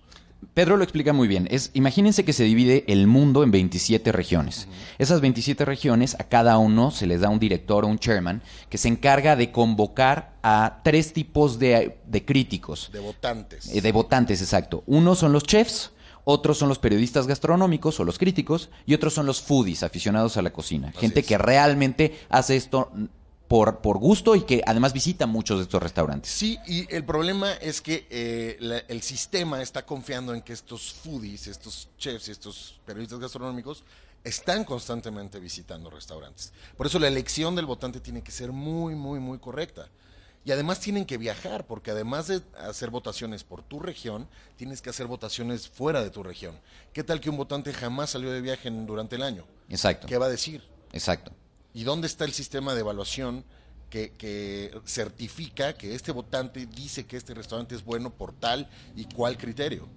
Pedro 0.55 0.77
lo 0.77 0.85
explica 0.85 1.13
muy 1.13 1.29
bien. 1.29 1.49
Es, 1.51 1.71
imagínense 1.75 2.25
que 2.25 2.33
se 2.33 2.45
divide 2.45 2.85
el 2.87 3.09
mundo 3.09 3.43
en 3.43 3.51
27 3.51 4.13
regiones. 4.13 4.69
Esas 4.99 5.21
27 5.21 5.65
regiones, 5.65 6.15
a 6.19 6.25
cada 6.25 6.57
uno 6.59 6.93
se 6.93 7.07
les 7.07 7.21
da 7.21 7.29
un 7.29 7.41
director 7.41 7.85
o 7.85 7.89
un 7.89 7.99
chairman 7.99 8.41
que 8.71 8.79
se 8.79 8.89
encarga 8.89 9.37
de 9.37 9.51
convocar 9.51 10.37
a 10.43 10.81
tres 10.85 11.13
tipos 11.13 11.59
de, 11.59 11.99
críticos. 12.25 12.91
De 12.93 13.01
votantes. 13.01 13.69
Eh, 13.69 13.81
de 13.81 13.93
votantes, 13.93 14.41
exacto. 14.41 14.83
Uno 14.87 15.15
son 15.15 15.33
los 15.33 15.43
chefs, 15.43 15.91
otros 16.25 16.57
son 16.57 16.69
los 16.69 16.79
periodistas 16.79 17.27
gastronómicos 17.27 17.99
o 18.01 18.05
los 18.05 18.17
críticos, 18.17 18.71
y 18.87 18.95
otros 18.95 19.13
son 19.13 19.27
los 19.27 19.43
foodies, 19.43 19.83
aficionados 19.83 20.37
a 20.37 20.43
la 20.43 20.53
cocina. 20.53 20.93
Gente 20.93 21.23
que 21.23 21.37
realmente 21.37 22.19
hace 22.31 22.57
esto 22.57 22.93
por, 23.51 23.81
por 23.81 23.99
gusto 23.99 24.37
y 24.37 24.43
que 24.43 24.63
además 24.65 24.93
visita 24.93 25.27
muchos 25.27 25.59
de 25.59 25.65
estos 25.65 25.83
restaurantes. 25.83 26.31
Sí, 26.31 26.57
y 26.69 26.87
el 26.95 27.05
problema 27.05 27.55
es 27.55 27.81
que 27.81 28.07
eh, 28.09 28.85
el 28.87 29.03
sistema 29.03 29.61
está 29.61 29.85
confiando 29.85 30.33
en 30.33 30.43
que 30.43 30.53
estos 30.53 30.93
foodies, 30.93 31.49
estos 31.49 31.89
chefs 31.99 32.29
y 32.29 32.31
estos 32.31 32.79
periodistas 32.87 33.19
gastronómicos 33.19 33.83
están 34.23 34.63
constantemente 34.63 35.41
visitando 35.41 35.91
restaurantes. 35.91 36.53
Por 36.77 36.87
eso 36.87 37.01
la 37.01 37.09
elección 37.09 37.57
del 37.57 37.67
votante 37.67 37.99
tiene 37.99 38.23
que 38.23 38.31
ser 38.31 38.53
muy, 38.53 38.95
muy, 38.95 39.19
muy 39.19 39.39
correcta. 39.39 39.89
Y 40.45 40.53
además 40.53 40.79
tienen 40.79 41.05
que 41.05 41.19
viajar, 41.19 41.67
porque 41.67 41.91
además 41.91 42.29
de 42.29 42.43
hacer 42.57 42.91
votaciones 42.91 43.43
por 43.43 43.65
tu 43.65 43.81
región, 43.81 44.29
tienes 44.59 44.81
que 44.81 44.91
hacer 44.91 45.09
votaciones 45.09 45.69
fuera 45.69 46.05
de 46.05 46.11
tu 46.11 46.23
región. 46.23 46.57
¿Qué 46.93 47.03
tal 47.03 47.21
que 47.21 47.31
un 47.31 47.37
votante 47.37 47.73
jamás 47.73 48.11
salió 48.11 48.31
de 48.31 48.43
viaje 48.43 48.71
durante 48.71 49.17
el 49.17 49.25
año? 49.25 49.45
Exacto. 49.69 50.07
¿Qué 50.07 50.19
va 50.19 50.27
a 50.27 50.31
decir? 50.31 50.63
Exacto. 50.93 51.33
¿Y 51.75 51.85
dónde 51.85 52.07
está 52.07 52.25
el 52.25 52.33
sistema 52.33 52.75
de 52.75 52.81
evaluación 52.81 53.45
que, 53.91 54.13
que 54.13 54.71
certifica 54.87 55.75
que 55.75 55.95
este 55.95 56.13
votante 56.13 56.67
dice 56.67 57.05
que 57.05 57.17
este 57.17 57.35
restaurante 57.35 57.75
es 57.75 57.85
bueno 57.85 58.11
por 58.11 58.33
tal 58.33 58.69
y 58.97 59.05
cual 59.05 59.37
criterio. 59.37 59.89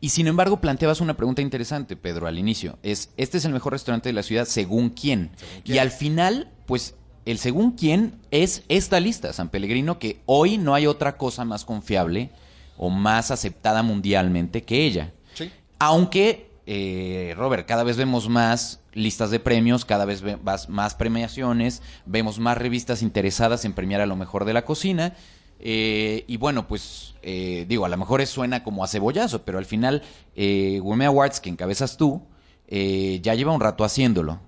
Y 0.00 0.10
sin 0.10 0.26
embargo, 0.26 0.60
planteabas 0.60 1.00
una 1.00 1.16
pregunta 1.16 1.40
interesante, 1.40 1.96
Pedro, 1.96 2.26
al 2.26 2.38
inicio. 2.38 2.76
Es, 2.82 3.10
¿este 3.16 3.38
es 3.38 3.44
el 3.44 3.52
mejor 3.52 3.72
restaurante 3.72 4.08
de 4.08 4.12
la 4.14 4.24
ciudad 4.24 4.44
según 4.44 4.90
quién? 4.90 5.30
Según 5.36 5.58
Y 5.58 5.62
quién. 5.62 5.78
al 5.78 5.90
final, 5.92 6.52
pues, 6.66 6.96
el 7.24 7.38
según 7.38 7.72
quién 7.72 8.20
es 8.30 8.64
esta 8.68 9.00
lista, 9.00 9.32
San 9.32 9.48
Pellegrino, 9.48 9.98
que 9.98 10.20
hoy 10.26 10.58
no 10.58 10.74
hay 10.74 10.86
otra 10.86 11.16
cosa 11.16 11.44
más 11.44 11.64
confiable 11.64 12.30
o 12.76 12.90
más 12.90 13.30
aceptada 13.30 13.82
mundialmente 13.82 14.64
que 14.64 14.84
ella. 14.84 15.12
Sí. 15.34 15.50
Aunque, 15.78 16.50
eh, 16.66 17.32
Robert, 17.36 17.66
cada 17.66 17.84
vez 17.84 17.96
vemos 17.96 18.28
más 18.28 18.80
listas 18.96 19.30
de 19.30 19.38
premios, 19.38 19.84
cada 19.84 20.04
vez 20.06 20.22
más 20.68 20.94
premiaciones, 20.94 21.82
vemos 22.06 22.38
más 22.40 22.56
revistas 22.58 23.02
interesadas 23.02 23.64
en 23.64 23.72
premiar 23.74 24.00
a 24.00 24.06
lo 24.06 24.16
mejor 24.16 24.44
de 24.44 24.52
la 24.54 24.64
cocina. 24.64 25.14
eh, 25.58 26.24
y 26.26 26.36
bueno, 26.36 26.66
pues 26.68 27.14
eh, 27.22 27.64
digo, 27.68 27.84
a 27.86 27.88
lo 27.88 27.96
mejor 27.96 28.26
suena 28.26 28.62
como 28.62 28.84
a 28.84 28.88
cebollazo, 28.88 29.42
pero 29.44 29.56
al 29.58 29.64
final 29.64 30.02
eh, 30.34 30.80
Gourmet 30.82 31.06
Awards, 31.06 31.40
que 31.40 31.48
encabezas 31.48 31.96
tú, 31.96 32.22
eh, 32.68 33.20
ya 33.22 33.34
lleva 33.34 33.52
un 33.52 33.60
rato 33.60 33.82
haciéndolo. 33.84 34.40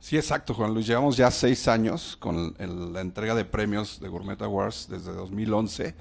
Sí, 0.00 0.16
exacto, 0.16 0.54
Juan 0.54 0.74
Luis. 0.74 0.86
Llevamos 0.86 1.16
ya 1.16 1.30
seis 1.32 1.66
años 1.66 2.16
con 2.20 2.54
el- 2.58 2.92
la 2.92 3.00
entrega 3.00 3.34
de 3.34 3.44
premios 3.44 3.98
de 4.00 4.08
Gourmet 4.08 4.40
Awards 4.42 4.86
desde 4.88 5.12
2011. 5.12 5.94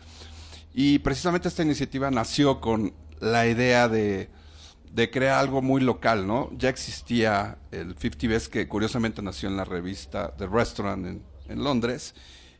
Y 0.73 0.99
precisamente 0.99 1.47
esta 1.47 1.63
iniciativa 1.63 2.11
nació 2.11 2.61
con 2.61 2.93
la 3.19 3.47
idea 3.47 3.87
de, 3.89 4.29
de 4.97 5.11
crear 5.11 5.37
algo 5.37 5.61
muy 5.61 5.79
local, 5.79 6.25
¿no? 6.25 6.49
Ya 6.57 6.69
existía 6.69 7.59
el 7.69 7.95
50 7.95 8.27
Best, 8.29 8.51
que 8.51 8.67
curiosamente 8.67 9.21
nació 9.21 9.47
en 9.47 9.55
la 9.55 9.63
revista 9.63 10.33
The 10.35 10.47
Restaurant 10.47 11.05
en, 11.05 11.21
en 11.49 11.63
Londres, 11.63 12.15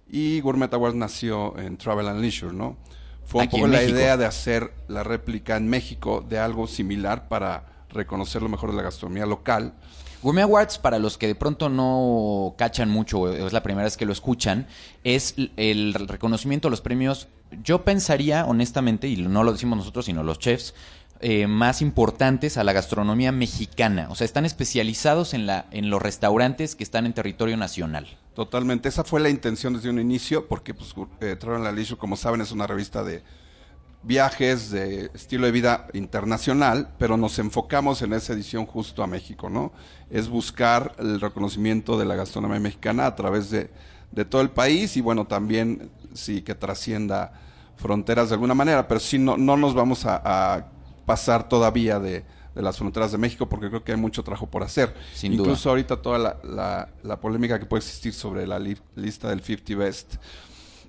y 0.08 0.39
Gourmet 0.41 0.72
Awards 0.72 0.96
nació 0.96 1.58
en 1.58 1.77
Travel 1.77 2.08
and 2.08 2.22
Leisure, 2.22 2.53
¿no? 2.53 2.77
Fue 3.25 3.41
un 3.41 3.50
poco 3.50 3.65
la 3.65 3.79
México. 3.79 3.98
idea 3.98 4.17
de 4.17 4.25
hacer 4.25 4.72
la 4.88 5.03
réplica 5.03 5.58
en 5.58 5.67
México 5.67 6.24
de 6.29 6.38
algo 6.38 6.67
similar 6.67 7.27
para 7.27 7.88
reconocer 7.89 8.44
lo 8.44 8.50
mejor 8.50 8.70
de 8.70 8.77
la 8.77 8.84
gastronomía 8.84 9.25
local. 9.25 9.74
Gourmet 10.22 10.44
Awards, 10.44 10.77
para 10.77 11.00
los 11.00 11.17
que 11.17 11.25
de 11.25 11.34
pronto 11.34 11.70
no 11.70 12.53
cachan 12.56 12.89
mucho, 12.91 13.22
o 13.22 13.29
es 13.32 13.51
la 13.51 13.63
primera 13.63 13.86
vez 13.86 13.98
que 13.98 14.06
lo 14.06 14.13
escuchan, 14.13 14.67
es 15.03 15.34
el 15.56 15.96
reconocimiento 15.96 16.67
a 16.67 16.72
los 16.72 16.82
premios, 16.82 17.29
yo 17.63 17.84
pensaría 17.84 18.46
honestamente, 18.46 19.08
y 19.08 19.17
no 19.17 19.44
lo 19.44 19.53
decimos 19.53 19.79
nosotros, 19.79 20.06
sino 20.06 20.22
los 20.22 20.38
chefs, 20.38 20.75
eh, 21.20 21.48
más 21.48 21.82
importantes 21.82 22.58
a 22.58 22.64
la 22.64 22.74
gastronomía 22.74 23.32
mexicana. 23.32 24.08
O 24.10 24.16
sea, 24.16 24.26
están 24.26 24.46
especializados 24.46 25.34
en, 25.34 25.48
la, 25.48 25.66
en 25.72 25.90
los 25.90 26.02
restaurantes 26.02 26.76
que 26.76 26.84
están 26.84 27.06
en 27.06 27.14
territorio 27.14 27.58
nacional. 27.58 28.08
Totalmente, 28.36 28.88
esa 28.88 29.04
fue 29.04 29.20
la 29.20 29.30
intención 29.30 29.74
desde 29.74 29.90
un 29.90 30.00
inicio, 30.00 30.48
porque 30.48 30.74
pues, 30.74 30.94
eh, 31.22 31.36
Travel 31.36 31.66
and 31.66 31.76
Leisure, 31.76 32.00
como 32.00 32.16
saben, 32.16 32.42
es 32.42 32.52
una 32.52 32.68
revista 32.68 33.04
de 33.04 33.24
viajes, 34.04 34.70
de 34.70 35.10
estilo 35.14 35.48
de 35.48 35.52
vida 35.52 35.88
internacional, 35.94 36.94
pero 37.00 37.18
nos 37.18 37.40
enfocamos 37.40 38.02
en 38.04 38.14
esa 38.14 38.34
edición 38.34 38.66
justo 38.66 39.02
a 39.02 39.08
México, 39.08 39.50
¿no? 39.50 39.74
Es 40.10 40.30
buscar 40.30 40.96
el 41.00 41.20
reconocimiento 41.20 41.98
de 41.98 42.06
la 42.06 42.16
gastronomía 42.16 42.60
mexicana 42.60 43.08
a 43.08 43.16
través 43.16 43.50
de, 43.50 43.72
de 44.12 44.24
todo 44.24 44.42
el 44.42 44.52
país 44.52 44.96
y 44.98 45.02
bueno, 45.02 45.26
también 45.26 45.90
sí 46.14 46.42
que 46.44 46.56
trascienda 46.56 47.34
fronteras 47.76 48.30
de 48.30 48.36
alguna 48.36 48.54
manera, 48.54 48.88
pero 48.88 49.00
sí 49.00 49.18
no, 49.18 49.36
no 49.36 49.58
nos 49.58 49.74
vamos 49.74 50.06
a, 50.06 50.22
a 50.24 50.76
pasar 51.08 51.50
todavía 51.50 52.00
de, 52.00 52.24
de 52.54 52.62
las 52.62 52.78
fronteras 52.78 53.12
de 53.12 53.18
México 53.18 53.50
porque 53.50 53.70
creo 53.70 53.84
que 53.84 53.94
hay 53.94 53.98
mucho 53.98 54.24
trabajo 54.24 54.46
por 54.46 54.62
hacer. 54.62 54.94
Sin 55.16 55.32
duda. 55.36 55.42
Incluso 55.50 55.70
ahorita 55.70 56.02
toda 56.04 56.20
la, 56.20 56.38
la- 56.44 56.90
la 57.02 57.20
polémica 57.20 57.58
que 57.60 57.66
puede 57.66 57.80
existir 57.80 58.14
sobre 58.14 58.46
la 58.46 58.60
li- 58.60 58.78
lista 58.96 59.30
del 59.30 59.42
50 59.42 59.76
Best, 59.76 60.16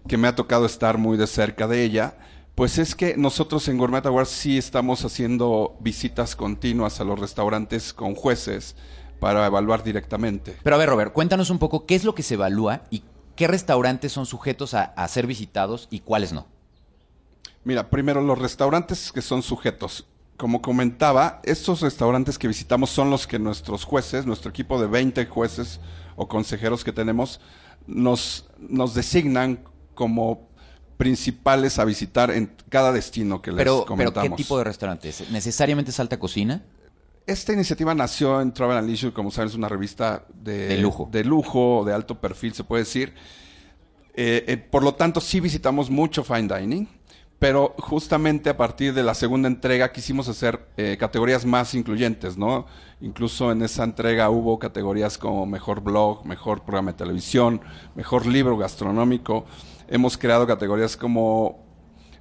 que 0.07 0.19
me 0.19 0.29
ha 0.29 0.35
tocado 0.35 0.67
estar 0.67 0.99
muy 0.99 1.17
de 1.17 1.27
cerca 1.27 1.67
de 1.67 1.83
ella, 1.85 2.19
pues 2.55 2.79
es 2.79 2.95
que 2.95 3.17
nosotros 3.17 3.69
en 3.69 3.79
Gourmet 3.79 4.05
Awards 4.05 4.31
sí 4.31 4.59
estamos 4.59 5.05
haciendo 5.05 5.77
visitas 5.81 6.35
continuas 6.35 7.01
a 7.01 7.05
los 7.05 7.19
restaurantes 7.21 7.93
con 7.95 8.15
jueces 8.17 8.75
para 9.21 9.47
evaluar 9.47 9.83
directamente. 9.85 10.57
Pero 10.63 10.77
a 10.77 10.79
ver, 10.79 10.89
Robert, 10.89 11.13
cuéntanos 11.13 11.51
un 11.51 11.59
poco 11.59 11.87
qué 11.87 11.95
es 11.95 12.05
lo 12.05 12.15
que 12.15 12.23
se 12.25 12.35
evalúa 12.35 12.83
y 12.91 13.05
qué 13.37 13.47
restaurantes 13.47 14.11
son 14.13 14.27
sujetos 14.27 14.75
a, 14.75 14.83
a 14.83 15.07
ser 15.07 15.27
visitados 15.29 15.87
y 15.91 16.01
cuáles 16.01 16.33
no. 16.33 16.47
Mira, 17.69 17.91
primero 17.91 18.23
los 18.23 18.39
restaurantes 18.39 19.13
que 19.13 19.21
son 19.21 19.43
sujetos. 19.43 20.07
Como 20.39 20.63
comentaba, 20.63 21.43
estos 21.45 21.83
restaurantes 21.83 22.39
que 22.39 22.49
visitamos 22.49 22.89
son 22.89 23.11
los 23.11 23.27
que 23.27 23.39
nuestros 23.39 23.85
jueces, 23.85 24.25
nuestro 24.25 24.49
equipo 24.49 24.81
de 24.81 24.87
20 24.87 25.27
jueces 25.27 25.79
o 26.17 26.29
consejeros 26.29 26.83
que 26.83 26.93
tenemos, 26.93 27.43
nos, 27.87 28.49
nos 28.59 28.95
designan 28.95 29.63
como 29.95 30.49
principales 30.97 31.79
a 31.79 31.85
visitar 31.85 32.31
en 32.31 32.55
cada 32.71 32.91
destino 32.91 33.43
que 33.43 33.51
les 33.51 33.59
Pero, 33.59 33.81
pero 33.81 33.87
comentamos. 33.87 34.31
¿qué 34.31 34.37
tipo 34.45 34.57
de 34.57 34.65
restaurantes? 34.65 35.31
¿Necesariamente 35.31 35.91
es 35.91 36.01
alta 36.01 36.19
cocina? 36.19 36.65
Esta 37.27 37.53
iniciativa 37.53 37.95
nació 37.95 38.41
en 38.41 38.55
Travel 38.55 38.79
and 38.79 38.89
Leisure, 38.89 39.13
como 39.13 39.31
saben, 39.31 39.51
es 39.51 39.55
una 39.55 39.69
revista 39.69 40.25
de, 40.33 40.69
De 40.69 40.79
lujo. 40.79 41.07
de 41.13 41.23
lujo, 41.23 41.85
de 41.85 41.93
alto 41.93 42.19
perfil, 42.19 42.55
se 42.55 42.65
puede 42.65 42.85
decir. 42.85 43.13
Eh, 44.15 44.47
eh, 44.49 44.57
por 44.57 44.83
lo 44.83 44.95
tanto, 44.95 45.21
sí 45.21 45.39
visitamos 45.39 45.91
mucho 45.91 46.25
fine 46.25 46.49
dining, 46.49 46.89
pero 47.39 47.75
justamente 47.79 48.51
a 48.51 48.57
partir 48.57 48.93
de 48.95 49.03
la 49.05 49.15
segunda 49.15 49.47
entrega 49.49 49.93
quisimos 49.93 50.29
hacer 50.29 50.69
eh, 50.77 50.97
categorías 50.99 51.45
más 51.45 51.75
incluyentes, 51.75 52.37
¿no? 52.37 52.67
Incluso 53.01 53.53
en 53.53 53.63
esa 53.63 53.85
entrega 53.85 54.29
hubo 54.29 54.59
categorías 54.59 55.19
como 55.19 55.47
mejor 55.47 55.81
blog, 55.81 56.27
mejor 56.27 56.63
programa 56.63 56.91
de 56.93 56.99
televisión, 56.99 57.61
mejor 57.95 58.27
libro 58.27 58.57
gastronómico. 58.57 59.45
Hemos 59.89 60.19
creado 60.19 60.47
categorías 60.49 60.97
como 60.97 61.65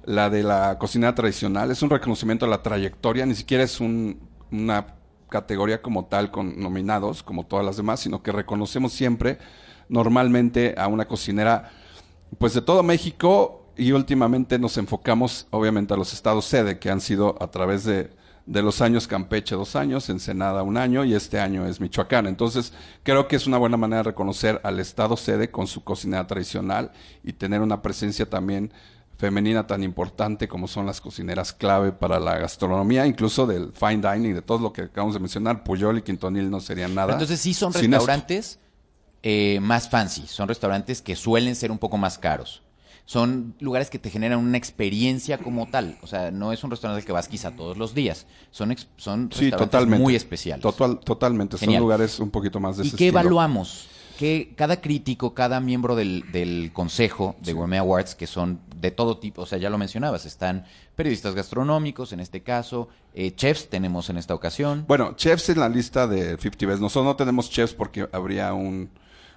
la 0.04 0.30
de 0.30 0.44
la 0.44 0.78
cocina 0.78 1.14
tradicional. 1.14 1.70
Es 1.72 1.82
un 1.82 1.90
reconocimiento 1.90 2.46
a 2.46 2.48
la 2.48 2.62
trayectoria, 2.62 3.26
ni 3.26 3.34
siquiera 3.34 3.64
es 3.64 3.80
un- 3.80 4.20
una 4.52 4.94
categoría 5.28 5.82
como 5.82 6.06
tal 6.06 6.30
con 6.30 6.58
nominados, 6.60 7.22
como 7.24 7.44
todas 7.44 7.66
las 7.66 7.76
demás, 7.76 8.00
sino 8.00 8.22
que 8.22 8.30
reconocemos 8.32 8.92
siempre 8.92 9.38
normalmente 9.88 10.74
a 10.78 10.86
una 10.86 11.06
cocinera 11.06 11.70
pues 12.38 12.54
de 12.54 12.62
todo 12.62 12.82
México 12.82 13.57
y 13.78 13.92
últimamente 13.92 14.58
nos 14.58 14.76
enfocamos 14.76 15.46
obviamente 15.50 15.94
a 15.94 15.96
los 15.96 16.12
estados 16.12 16.44
sede 16.44 16.78
que 16.78 16.90
han 16.90 17.00
sido 17.00 17.40
a 17.40 17.50
través 17.50 17.84
de, 17.84 18.10
de 18.44 18.62
los 18.62 18.80
años 18.80 19.06
Campeche 19.06 19.54
dos 19.54 19.76
años, 19.76 20.08
Ensenada 20.08 20.62
un 20.62 20.76
año 20.76 21.04
y 21.04 21.14
este 21.14 21.38
año 21.38 21.64
es 21.66 21.80
Michoacán. 21.80 22.26
Entonces 22.26 22.72
creo 23.04 23.28
que 23.28 23.36
es 23.36 23.46
una 23.46 23.58
buena 23.58 23.76
manera 23.76 23.98
de 23.98 24.10
reconocer 24.10 24.60
al 24.64 24.80
estado 24.80 25.16
sede 25.16 25.50
con 25.50 25.66
su 25.66 25.84
cocinera 25.84 26.26
tradicional 26.26 26.90
y 27.22 27.32
tener 27.32 27.60
una 27.60 27.80
presencia 27.80 28.28
también 28.28 28.72
femenina 29.16 29.66
tan 29.66 29.82
importante 29.82 30.48
como 30.48 30.68
son 30.68 30.86
las 30.86 31.00
cocineras 31.00 31.52
clave 31.52 31.92
para 31.92 32.20
la 32.20 32.38
gastronomía, 32.38 33.04
incluso 33.06 33.46
del 33.46 33.72
fine 33.72 34.00
dining, 34.12 34.34
de 34.34 34.42
todo 34.42 34.58
lo 34.60 34.72
que 34.72 34.82
acabamos 34.82 35.14
de 35.14 35.20
mencionar, 35.20 35.64
Puyol 35.64 35.98
y 35.98 36.02
Quintonil 36.02 36.50
no 36.50 36.60
serían 36.60 36.94
nada. 36.94 37.12
Entonces 37.12 37.40
sí 37.40 37.52
son 37.52 37.72
restaurantes 37.72 38.60
eh, 39.22 39.58
más 39.60 39.90
fancy, 39.90 40.26
son 40.26 40.48
restaurantes 40.48 41.02
que 41.02 41.16
suelen 41.16 41.56
ser 41.56 41.70
un 41.72 41.78
poco 41.78 41.98
más 41.98 42.16
caros. 42.16 42.62
Son 43.10 43.54
lugares 43.60 43.88
que 43.88 43.98
te 43.98 44.10
generan 44.10 44.38
una 44.38 44.58
experiencia 44.58 45.38
como 45.38 45.66
tal. 45.66 45.96
O 46.02 46.06
sea, 46.06 46.30
no 46.30 46.52
es 46.52 46.62
un 46.62 46.70
restaurante 46.70 47.00
al 47.00 47.06
que 47.06 47.12
vas 47.12 47.26
quizá 47.26 47.52
todos 47.52 47.78
los 47.78 47.94
días. 47.94 48.26
Son, 48.50 48.70
ex- 48.70 48.86
son 48.98 49.30
Sí, 49.32 49.44
restaurantes 49.44 49.70
totalmente. 49.70 50.02
muy 50.02 50.14
especiales. 50.14 50.62
Total, 50.62 50.98
totalmente. 51.00 51.56
Genial. 51.56 51.78
Son 51.78 51.82
lugares 51.84 52.20
un 52.20 52.28
poquito 52.30 52.60
más 52.60 52.76
de 52.76 52.84
¿Y 52.84 52.88
ese 52.88 52.96
qué 52.98 53.06
estilo. 53.06 53.20
evaluamos? 53.20 53.88
Que 54.18 54.52
cada 54.54 54.82
crítico, 54.82 55.32
cada 55.32 55.58
miembro 55.58 55.96
del, 55.96 56.30
del 56.32 56.70
consejo 56.74 57.34
de 57.40 57.54
Gourmet 57.54 57.78
Awards, 57.78 58.14
que 58.14 58.26
son 58.26 58.60
de 58.76 58.90
todo 58.90 59.16
tipo, 59.16 59.40
o 59.42 59.46
sea, 59.46 59.56
ya 59.58 59.70
lo 59.70 59.78
mencionabas, 59.78 60.26
están 60.26 60.66
periodistas 60.94 61.34
gastronómicos, 61.34 62.12
en 62.12 62.20
este 62.20 62.42
caso, 62.42 62.88
eh, 63.14 63.30
chefs 63.34 63.70
tenemos 63.70 64.10
en 64.10 64.18
esta 64.18 64.34
ocasión. 64.34 64.84
Bueno, 64.86 65.14
chefs 65.16 65.48
en 65.48 65.60
la 65.60 65.68
lista 65.70 66.06
de 66.06 66.36
50 66.36 66.66
Best. 66.66 66.80
Nosotros 66.82 67.04
no 67.06 67.16
tenemos 67.16 67.48
chefs 67.48 67.72
porque 67.72 68.06
habría 68.12 68.52
un, 68.52 68.90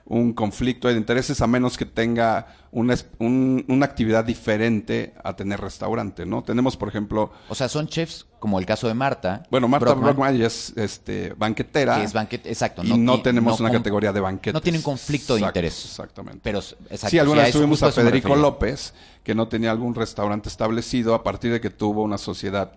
un 0.06 0.34
conflicto 0.34 0.88
de 0.88 0.96
intereses 0.96 1.40
a 1.42 1.48
menos 1.48 1.78
que 1.78 1.86
tenga 1.86 2.48
una, 2.72 2.96
un- 3.20 3.64
una 3.68 3.86
actividad 3.86 4.26
diferente 4.26 5.14
a 5.24 5.36
tener 5.36 5.62
restaurante, 5.62 6.26
¿no? 6.26 6.44
Tenemos, 6.44 6.76
por 6.76 6.90
ejemplo, 6.90 7.32
O 7.50 7.56
sea, 7.56 7.70
son 7.70 7.88
chefs 7.88 8.26
como 8.40 8.60
el 8.60 8.66
caso 8.66 8.88
de 8.88 8.94
Marta. 8.94 9.44
bueno, 9.52 9.68
Marta 9.68 9.86
Brockman, 9.94 10.16
Brockman 10.16 10.42
es 10.42 10.74
este, 10.76 11.34
banquetera. 11.38 11.98
que 12.28 12.36
es 12.38 12.46
exacto. 12.46 12.84
y 12.84 12.98
no, 12.98 13.22
tenemos 13.22 13.60
no 13.60 13.66
una 13.68 13.74
categoría 13.78 14.12
de 14.12 14.20
banquetes. 14.20 14.54
No 14.54 14.62
tienen 14.62 14.82
conflicto 14.82 15.36
de 15.36 15.42
Exacto, 15.42 15.60
interés. 15.60 15.86
Exactamente. 15.86 16.40
Pero, 16.44 16.60
exacto, 16.60 17.10
sí, 17.10 17.20
alguna 17.20 17.44
vez 17.44 17.52
tuvimos 17.54 17.84
a 17.84 17.92
Federico. 17.92 18.36
López, 18.36 18.94
que 19.24 19.36
no 19.36 19.48
tenía 19.48 19.72
algún 19.72 19.94
restaurante 19.94 20.50
establecido, 20.50 21.14
a 21.14 21.24
partir 21.24 21.52
de 21.52 21.62
que 21.62 21.70
tuvo 21.70 22.02
una 22.02 22.18
sociedad 22.18 22.74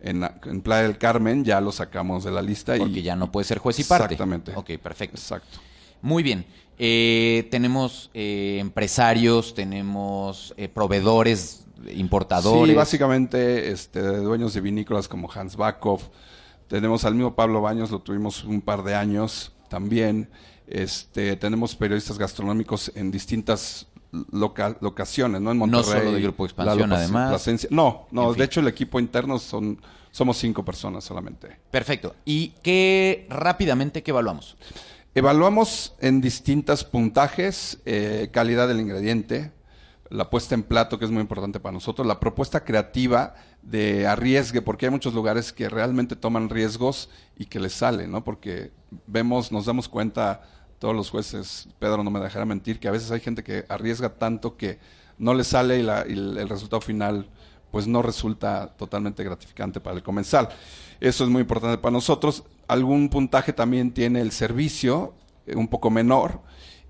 en, 0.00 0.24
en 0.46 0.62
Playa 0.62 0.82
del 0.84 0.98
Carmen, 0.98 1.44
ya 1.44 1.60
lo 1.60 1.70
sacamos 1.72 2.24
de 2.24 2.30
la 2.32 2.42
lista. 2.42 2.74
Porque 2.76 3.00
y, 3.00 3.02
ya 3.02 3.14
no 3.14 3.30
puede 3.30 3.44
ser 3.44 3.58
juez 3.58 3.78
y 3.78 3.84
parte. 3.84 4.14
Exactamente. 4.14 4.52
Ok, 4.56 4.70
perfecto. 4.82 5.16
Exacto. 5.16 5.58
Muy 6.02 6.22
bien. 6.22 6.44
Eh, 6.78 7.48
tenemos 7.50 8.10
eh, 8.12 8.58
empresarios, 8.60 9.54
tenemos 9.54 10.52
eh, 10.56 10.68
proveedores, 10.68 11.64
importadores. 11.94 12.70
Sí, 12.72 12.76
básicamente 12.76 13.70
este, 13.70 14.00
dueños 14.00 14.52
de 14.54 14.60
vinícolas 14.60 15.08
como 15.08 15.30
Hans 15.32 15.56
Bakov. 15.56 16.00
Tenemos 16.68 17.04
al 17.04 17.14
mismo 17.14 17.34
Pablo 17.34 17.60
Baños, 17.60 17.90
lo 17.90 18.00
tuvimos 18.00 18.44
un 18.44 18.60
par 18.60 18.82
de 18.82 18.94
años 18.94 19.52
también. 19.68 20.28
Este, 20.66 21.36
tenemos 21.36 21.74
periodistas 21.76 22.18
gastronómicos 22.18 22.90
en 22.94 23.10
distintas 23.10 23.86
loca- 24.30 24.76
locaciones, 24.80 25.40
¿no? 25.40 25.50
En 25.52 25.58
Monterrey. 25.58 25.84
solo 25.84 26.12
de 26.12 26.20
Grupo 26.22 26.46
Expansión, 26.46 26.92
además. 26.92 27.46
No, 27.70 28.06
no, 28.10 28.22
En 28.22 28.28
de 28.30 28.34
fin. 28.34 28.42
hecho 28.44 28.60
el 28.60 28.68
equipo 28.68 28.98
interno 28.98 29.38
son, 29.38 29.80
somos 30.10 30.38
cinco 30.38 30.64
personas 30.64 31.04
solamente. 31.04 31.58
Perfecto. 31.70 32.14
¿Y 32.24 32.48
qué 32.62 33.26
rápidamente 33.28 34.02
qué 34.02 34.10
evaluamos? 34.12 34.56
Evaluamos 35.14 35.94
en 36.00 36.20
distintos 36.22 36.84
puntajes 36.84 37.78
eh, 37.84 38.30
calidad 38.32 38.66
del 38.68 38.80
ingrediente, 38.80 39.52
la 40.08 40.30
puesta 40.30 40.54
en 40.54 40.62
plato, 40.62 40.98
que 40.98 41.04
es 41.04 41.10
muy 41.10 41.20
importante 41.20 41.60
para 41.60 41.72
nosotros, 41.74 42.06
la 42.06 42.18
propuesta 42.18 42.64
creativa 42.64 43.34
de 43.62 44.06
arriesgue, 44.06 44.62
porque 44.62 44.86
hay 44.86 44.90
muchos 44.90 45.12
lugares 45.12 45.52
que 45.52 45.68
realmente 45.68 46.16
toman 46.16 46.48
riesgos 46.48 47.10
y 47.36 47.44
que 47.46 47.60
les 47.60 47.74
sale, 47.74 48.06
¿no? 48.06 48.24
Porque 48.24 48.72
vemos, 49.06 49.52
nos 49.52 49.66
damos 49.66 49.86
cuenta, 49.88 50.42
todos 50.78 50.96
los 50.96 51.10
jueces, 51.10 51.68
Pedro 51.78 52.02
no 52.02 52.10
me 52.10 52.18
dejará 52.20 52.46
mentir, 52.46 52.80
que 52.80 52.88
a 52.88 52.92
veces 52.92 53.10
hay 53.10 53.20
gente 53.20 53.44
que 53.44 53.64
arriesga 53.68 54.14
tanto 54.14 54.56
que 54.56 54.78
no 55.18 55.34
le 55.34 55.44
sale 55.44 55.78
y, 55.78 55.82
la- 55.82 56.04
y 56.08 56.12
el, 56.12 56.38
el 56.38 56.48
resultado 56.48 56.80
final 56.80 57.28
pues 57.72 57.88
no 57.88 58.02
resulta 58.02 58.68
totalmente 58.76 59.24
gratificante 59.24 59.80
para 59.80 59.96
el 59.96 60.02
comensal. 60.04 60.50
Eso 61.00 61.24
es 61.24 61.30
muy 61.30 61.40
importante 61.40 61.78
para 61.78 61.90
nosotros. 61.90 62.44
Algún 62.68 63.08
puntaje 63.08 63.52
también 63.52 63.92
tiene 63.92 64.20
el 64.20 64.30
servicio, 64.30 65.14
eh, 65.46 65.56
un 65.56 65.66
poco 65.66 65.90
menor, 65.90 66.40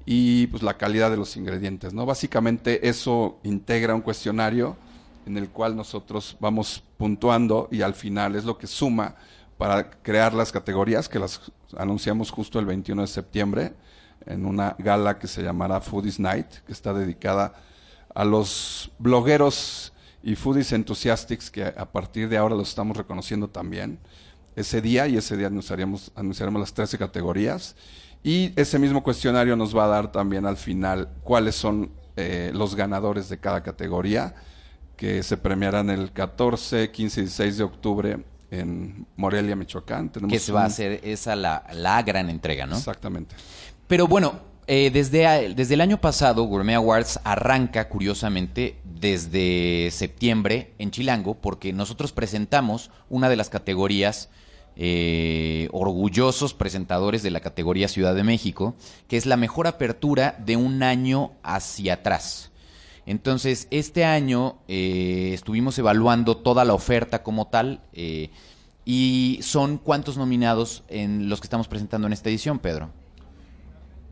y 0.04 0.48
pues 0.48 0.62
la 0.62 0.76
calidad 0.76 1.10
de 1.10 1.16
los 1.16 1.36
ingredientes, 1.36 1.94
¿no? 1.94 2.04
Básicamente 2.04 2.88
eso 2.88 3.38
integra 3.44 3.94
un 3.94 4.00
cuestionario 4.00 4.76
en 5.24 5.38
el 5.38 5.48
cual 5.48 5.76
nosotros 5.76 6.36
vamos 6.40 6.82
puntuando 6.98 7.68
y 7.70 7.82
al 7.82 7.94
final 7.94 8.34
es 8.34 8.44
lo 8.44 8.58
que 8.58 8.66
suma 8.66 9.14
para 9.56 9.88
crear 9.88 10.34
las 10.34 10.50
categorías 10.50 11.08
que 11.08 11.20
las 11.20 11.40
anunciamos 11.78 12.32
justo 12.32 12.58
el 12.58 12.66
21 12.66 13.02
de 13.02 13.08
septiembre 13.08 13.72
en 14.26 14.44
una 14.44 14.74
gala 14.78 15.20
que 15.20 15.28
se 15.28 15.42
llamará 15.42 15.80
Foodies 15.80 16.18
Night, 16.18 16.48
que 16.66 16.72
está 16.72 16.92
dedicada 16.92 17.54
a 18.14 18.24
los 18.24 18.90
blogueros 18.98 19.91
y 20.22 20.34
foodies 20.36 20.72
enthusiastics 20.72 21.50
que 21.50 21.64
a 21.64 21.90
partir 21.92 22.28
de 22.28 22.36
ahora 22.38 22.54
los 22.54 22.68
estamos 22.68 22.96
reconociendo 22.96 23.48
también 23.48 23.98
ese 24.56 24.80
día 24.80 25.06
y 25.08 25.16
ese 25.16 25.36
día 25.36 25.46
anunciaremos, 25.48 26.12
anunciaremos 26.14 26.60
las 26.60 26.72
13 26.74 26.98
categorías 26.98 27.74
y 28.22 28.52
ese 28.54 28.78
mismo 28.78 29.02
cuestionario 29.02 29.56
nos 29.56 29.76
va 29.76 29.84
a 29.86 29.88
dar 29.88 30.12
también 30.12 30.46
al 30.46 30.56
final 30.56 31.08
cuáles 31.24 31.54
son 31.56 31.90
eh, 32.16 32.50
los 32.54 32.74
ganadores 32.76 33.28
de 33.28 33.38
cada 33.38 33.62
categoría 33.62 34.34
que 34.96 35.22
se 35.22 35.36
premiarán 35.36 35.90
el 35.90 36.12
14, 36.12 36.90
15 36.92 37.20
y 37.20 37.24
16 37.24 37.56
de 37.58 37.64
octubre 37.64 38.24
en 38.50 39.06
Morelia, 39.16 39.56
Michoacán. 39.56 40.10
Tenemos 40.12 40.32
Que 40.32 40.38
se 40.38 40.52
va 40.52 40.62
a 40.62 40.66
hacer 40.66 41.00
esa 41.02 41.34
la, 41.34 41.64
la 41.72 42.02
gran 42.02 42.28
entrega, 42.28 42.66
¿no? 42.66 42.76
Exactamente. 42.76 43.34
Pero 43.88 44.06
bueno, 44.06 44.38
eh, 44.66 44.90
desde, 44.92 45.26
a- 45.26 45.40
desde 45.40 45.74
el 45.74 45.80
año 45.80 45.98
pasado, 46.00 46.44
Gourmet 46.44 46.76
Awards 46.76 47.18
arranca, 47.24 47.88
curiosamente, 47.88 48.76
desde 49.02 49.90
septiembre 49.90 50.72
en 50.78 50.92
Chilango, 50.92 51.34
porque 51.34 51.72
nosotros 51.72 52.12
presentamos 52.12 52.90
una 53.10 53.28
de 53.28 53.34
las 53.34 53.50
categorías, 53.50 54.30
eh, 54.76 55.68
orgullosos 55.72 56.54
presentadores 56.54 57.24
de 57.24 57.32
la 57.32 57.40
categoría 57.40 57.88
Ciudad 57.88 58.14
de 58.14 58.22
México, 58.22 58.76
que 59.08 59.16
es 59.16 59.26
la 59.26 59.36
mejor 59.36 59.66
apertura 59.66 60.36
de 60.38 60.56
un 60.56 60.84
año 60.84 61.32
hacia 61.42 61.94
atrás. 61.94 62.52
Entonces, 63.04 63.66
este 63.72 64.04
año 64.04 64.58
eh, 64.68 65.32
estuvimos 65.34 65.76
evaluando 65.78 66.36
toda 66.36 66.64
la 66.64 66.72
oferta 66.72 67.24
como 67.24 67.48
tal. 67.48 67.82
eh, 67.92 68.30
¿Y 68.84 69.38
son 69.42 69.78
cuántos 69.78 70.16
nominados 70.16 70.82
en 70.88 71.28
los 71.28 71.40
que 71.40 71.46
estamos 71.46 71.68
presentando 71.68 72.06
en 72.06 72.12
esta 72.12 72.30
edición, 72.30 72.58
Pedro? 72.58 72.90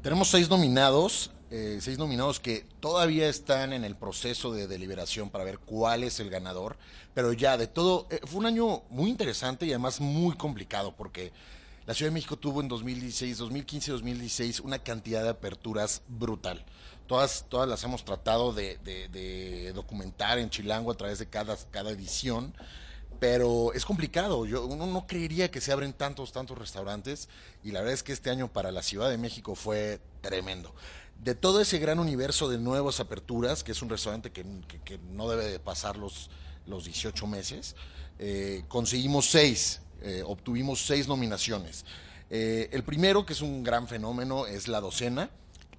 Tenemos 0.03 0.29
seis 0.29 0.49
nominados, 0.49 1.33
eh, 1.51 1.79
seis 1.81 1.99
nominados 1.99 2.39
que 2.41 2.65
todavía 2.81 3.29
están 3.29 3.73
en 3.73 3.85
el 3.85 3.97
proceso 3.97 4.53
de 4.53 4.67
deliberación 4.67 5.31
para 5.31 5.45
ver 5.45 5.59
cuál 5.59 6.05
es 6.05 6.21
el 6.21 6.31
ganador, 6.31 6.77
pero 7.15 7.33
ya 7.33 7.57
de 7.57 7.67
todo, 7.67 8.07
eh, 8.11 8.21
fue 8.25 8.39
un 8.39 8.47
año 8.47 8.83
muy 8.91 9.11
interesante 9.11 9.67
y 9.67 9.71
además 9.71 10.01
muy 10.01 10.37
complicado 10.37 10.95
porque 10.97 11.33
la 11.87 11.95
Ciudad 11.95 12.11
de 12.11 12.15
México 12.15 12.37
tuvo 12.37 12.61
en 12.61 12.69
2016, 12.69 13.39
2015 13.39 13.91
2016 13.93 14.61
una 14.61 14.79
cantidad 14.79 15.23
de 15.23 15.31
aperturas 15.31 16.03
brutal. 16.09 16.65
Todas, 17.09 17.47
todas 17.49 17.69
las 17.69 17.83
hemos 17.83 18.05
tratado 18.05 18.53
de, 18.53 18.79
de- 18.85 19.73
documentar 19.75 20.39
en 20.39 20.51
Chilango 20.51 20.93
a 20.93 20.97
través 20.97 21.19
de 21.19 21.27
cada, 21.27 21.57
cada 21.73 21.91
edición 21.91 22.55
pero 23.19 23.73
es 23.75 23.85
complicado. 23.85 24.47
Yo, 24.47 24.65
uno 24.65 24.87
no 24.87 25.07
creería 25.07 25.51
que 25.51 25.61
se 25.61 25.73
abren 25.73 25.93
tantos, 25.93 26.33
tantos 26.33 26.57
restaurantes 26.57 27.29
y 27.63 27.71
la 27.71 27.81
verdad 27.81 27.95
es 27.95 28.03
que 28.03 28.13
este 28.13 28.31
año 28.31 28.49
para 28.49 28.73
la 28.73 28.83
Ciudad 28.83 29.11
de 29.11 29.19
México 29.19 29.55
fue 29.55 30.01
tremendo. 30.23 30.75
De 31.23 31.35
todo 31.35 31.61
ese 31.61 31.79
gran 31.79 31.99
universo 31.99 32.49
de 32.49 32.59
nuevas 32.59 32.99
aperturas, 33.01 33.63
que 33.63 33.73
es 33.73 33.83
un 33.83 33.91
restaurante 33.91 34.31
que, 34.33 34.45
que- 34.67 34.81
que 34.81 34.99
no 35.13 35.29
debe 35.29 35.45
de 35.45 35.59
pasar 35.59 35.97
los, 35.97 36.31
los 36.67 36.85
18 36.85 37.27
meses, 37.27 37.77
eh, 38.19 38.65
conseguimos 38.69 39.31
seis, 39.31 39.81
eh, 40.03 40.23
obtuvimos 40.27 40.87
seis 40.87 41.09
nominaciones. 41.09 41.85
Eh, 42.31 42.71
el 42.73 42.85
primero, 42.85 43.27
que 43.27 43.35
es 43.35 43.43
un 43.43 43.63
gran 43.63 43.87
fenómeno, 43.89 44.47
es 44.47 44.67
La 44.69 44.81
Docena. 44.81 45.29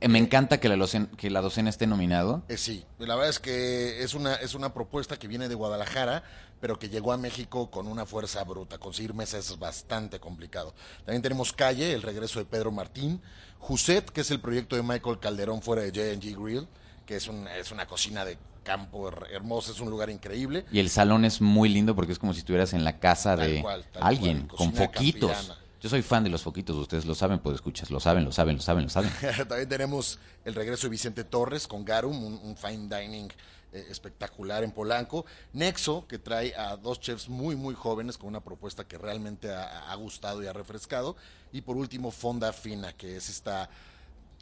Me 0.07 0.17
encanta 0.17 0.59
que 0.59 0.67
la, 0.67 0.75
docena, 0.75 1.07
que 1.15 1.29
la 1.29 1.41
docena 1.41 1.69
esté 1.69 1.85
nominado. 1.85 2.41
Sí, 2.57 2.83
la 2.97 3.13
verdad 3.15 3.29
es 3.29 3.39
que 3.39 4.03
es 4.03 4.15
una, 4.15 4.33
es 4.35 4.55
una 4.55 4.73
propuesta 4.73 5.17
que 5.19 5.27
viene 5.27 5.47
de 5.47 5.53
Guadalajara, 5.53 6.23
pero 6.61 6.79
que 6.79 6.87
llegó 6.87 7.11
a 7.11 7.17
México 7.17 7.69
con 7.69 7.87
una 7.87 8.05
fuerza 8.05 8.43
bruta. 8.45 8.77
Conseguir 8.77 9.13
mesas 9.13 9.49
es 9.49 9.59
bastante 9.59 10.19
complicado. 10.19 10.73
También 11.05 11.21
tenemos 11.21 11.51
Calle, 11.51 11.91
el 11.93 12.01
regreso 12.03 12.39
de 12.39 12.45
Pedro 12.45 12.71
Martín. 12.71 13.21
Juset, 13.59 14.09
que 14.09 14.21
es 14.21 14.31
el 14.31 14.39
proyecto 14.39 14.75
de 14.75 14.83
Michael 14.83 15.19
Calderón 15.19 15.61
fuera 15.61 15.81
de 15.81 15.89
J&G 15.89 16.35
Grill, 16.41 16.67
que 17.05 17.15
es, 17.17 17.27
un- 17.27 17.47
es 17.47 17.71
una 17.71 17.85
cocina 17.87 18.23
de 18.23 18.37
campo 18.63 19.09
her- 19.09 19.27
hermosa, 19.31 19.71
es 19.71 19.79
un 19.79 19.89
lugar 19.89 20.09
increíble. 20.09 20.65
Y 20.71 20.79
el 20.79 20.89
salón 20.89 21.25
es 21.25 21.41
muy 21.41 21.67
lindo 21.69 21.95
porque 21.95 22.11
es 22.13 22.19
como 22.19 22.33
si 22.33 22.39
estuvieras 22.39 22.73
en 22.73 22.83
la 22.83 22.99
casa 22.99 23.35
Tal 23.35 23.47
de 23.55 23.61
cual, 23.61 23.85
alguien, 23.99 24.47
cual, 24.47 24.57
con 24.57 24.73
foquitos. 24.73 25.31
campirana. 25.31 25.57
Yo 25.81 25.89
soy 25.89 26.03
fan 26.03 26.23
de 26.23 26.29
los 26.29 26.43
foquitos, 26.43 26.75
ustedes 26.77 27.05
lo 27.07 27.15
saben, 27.15 27.39
pues 27.39 27.55
escuchas, 27.55 27.89
lo 27.89 27.99
saben, 27.99 28.23
lo 28.23 28.31
saben, 28.31 28.55
lo 28.57 28.61
saben, 28.61 28.83
lo 28.83 28.89
saben. 28.91 29.09
También 29.47 29.67
tenemos 29.67 30.19
el 30.45 30.53
regreso 30.53 30.83
de 30.83 30.89
Vicente 30.91 31.23
Torres 31.23 31.67
con 31.67 31.83
Garum, 31.83 32.23
un, 32.23 32.33
un 32.43 32.55
fine 32.55 32.87
dining 32.87 33.29
eh, 33.73 33.87
espectacular 33.89 34.63
en 34.63 34.71
Polanco. 34.71 35.25
Nexo, 35.53 36.05
que 36.07 36.19
trae 36.19 36.53
a 36.55 36.77
dos 36.77 36.99
chefs 36.99 37.29
muy, 37.29 37.55
muy 37.55 37.73
jóvenes 37.75 38.17
con 38.17 38.29
una 38.29 38.41
propuesta 38.43 38.85
que 38.87 38.97
realmente 38.97 39.51
ha, 39.53 39.91
ha 39.91 39.95
gustado 39.95 40.41
y 40.43 40.47
ha 40.47 40.53
refrescado. 40.53 41.15
Y 41.51 41.61
por 41.61 41.77
último, 41.77 42.11
Fonda 42.11 42.51
Fina, 42.53 42.93
que 42.93 43.17
es 43.17 43.29
esta, 43.29 43.69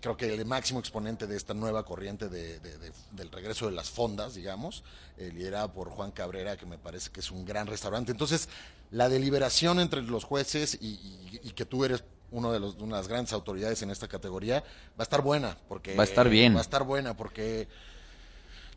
creo 0.02 0.16
que 0.16 0.34
el 0.34 0.46
máximo 0.46 0.80
exponente 0.80 1.28
de 1.28 1.36
esta 1.36 1.54
nueva 1.54 1.84
corriente 1.86 2.30
de- 2.30 2.60
de- 2.60 2.78
de- 2.78 2.92
del 3.12 3.32
regreso 3.32 3.66
de 3.66 3.72
las 3.74 3.90
fondas, 3.90 4.34
digamos, 4.36 4.84
eh, 5.18 5.32
liderada 5.34 5.72
por 5.74 5.90
Juan 5.90 6.12
Cabrera, 6.12 6.56
que 6.58 6.66
me 6.66 6.78
parece 6.78 7.10
que 7.12 7.20
es 7.20 7.32
un 7.32 7.46
gran 7.46 7.68
restaurante. 7.68 8.12
Entonces, 8.12 8.48
la 8.92 9.10
deliberación 9.10 9.80
entre 9.80 10.02
los 10.02 10.24
jueces 10.24 10.78
y, 10.82 10.88
y- 10.88 11.40
y 11.44 11.52
que 11.52 11.66
tú 11.66 11.86
eres 11.86 12.04
uno 12.32 12.52
de, 12.52 12.60
los, 12.60 12.78
de 12.78 12.84
una 12.84 12.96
de 12.98 13.02
las 13.02 13.08
grandes 13.08 13.34
autoridades 13.34 13.82
en 13.82 13.90
esta 13.90 14.08
categoría 14.08 14.62
va 14.62 15.00
a 15.00 15.04
estar 15.04 15.22
buena, 15.24 15.58
porque 15.68 15.96
Va 15.96 16.04
a 16.04 16.06
estar 16.06 16.30
bien. 16.30 16.54
Va 16.56 16.60
a 16.60 16.62
estar 16.62 16.84
buena 16.84 17.18
porque 17.18 17.68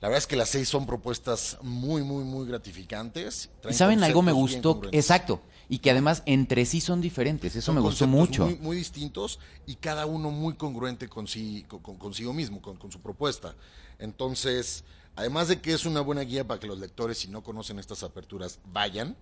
la 0.02 0.08
verdad 0.08 0.18
es 0.18 0.26
que 0.26 0.36
las 0.36 0.50
seis 0.50 0.68
son 0.68 0.84
propuestas 0.84 1.56
muy, 1.62 2.02
muy, 2.02 2.24
muy 2.24 2.46
gratificantes. 2.46 3.48
Y 3.58 3.62
Traen 3.62 3.76
saben, 3.78 4.02
algo 4.02 4.20
me 4.20 4.32
gustó, 4.32 4.82
exacto, 4.92 5.40
y 5.68 5.78
que 5.78 5.90
además 5.90 6.22
entre 6.26 6.66
sí 6.66 6.80
son 6.82 7.00
diferentes, 7.00 7.56
eso 7.56 7.66
Son 7.66 7.76
me 7.76 7.80
gustó 7.80 8.06
mucho. 8.06 8.44
Muy, 8.44 8.56
muy 8.56 8.76
distintos 8.76 9.38
y 9.64 9.76
cada 9.76 10.04
uno 10.06 10.30
muy 10.30 10.54
congruente 10.54 11.08
con 11.08 11.26
sí- 11.26 11.64
con- 11.68 11.78
con- 11.80 11.96
consigo 11.96 12.32
mismo, 12.34 12.60
con, 12.60 12.76
con 12.76 12.92
su 12.92 13.00
propuesta. 13.00 13.54
Entonces, 13.98 14.84
además 15.16 15.48
de 15.48 15.60
que 15.60 15.72
es 15.72 15.86
una 15.86 16.00
buena 16.00 16.22
guía 16.22 16.46
para 16.46 16.58
que 16.60 16.66
los 16.66 16.78
lectores, 16.80 17.18
si 17.18 17.28
no 17.28 17.42
conocen 17.42 17.78
estas 17.78 18.02
aperturas, 18.02 18.58
vayan. 18.72 19.16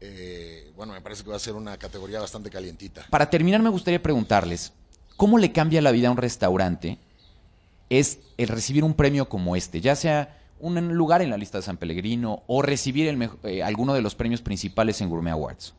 eh, 0.00 0.72
bueno, 0.76 0.92
me 0.94 1.00
parece 1.02 1.22
que 1.22 1.30
va 1.30 1.36
a 1.36 1.40
ser 1.40 1.54
una 1.54 1.76
categoría 1.76 2.18
bastante 2.20 2.48
calientita. 2.50 3.06
Para 3.10 3.28
terminar, 3.28 3.60
me 3.62 3.68
gustaría 3.68 4.02
preguntarles, 4.02 4.72
¿cómo 5.16 5.36
le 5.38 5.52
cambia 5.52 5.82
la 5.82 5.90
vida 5.92 6.08
a 6.08 6.10
un 6.10 6.16
restaurante 6.16 6.98
es 7.90 8.20
el 8.38 8.48
recibir 8.48 8.84
un 8.84 8.94
premio 8.94 9.28
como 9.28 9.56
este, 9.56 9.80
ya 9.80 9.94
sea 9.94 10.38
un 10.60 10.94
lugar 10.94 11.22
en 11.22 11.30
la 11.30 11.36
lista 11.36 11.58
de 11.58 11.62
San 11.62 11.76
Pellegrino 11.76 12.42
o 12.46 12.62
recibir 12.62 13.08
el 13.08 13.30
eh, 13.44 13.62
alguno 13.62 13.94
de 13.94 14.02
los 14.02 14.14
premios 14.14 14.40
principales 14.40 15.00
en 15.00 15.08
Gourmet 15.08 15.32
Awards? 15.32 15.74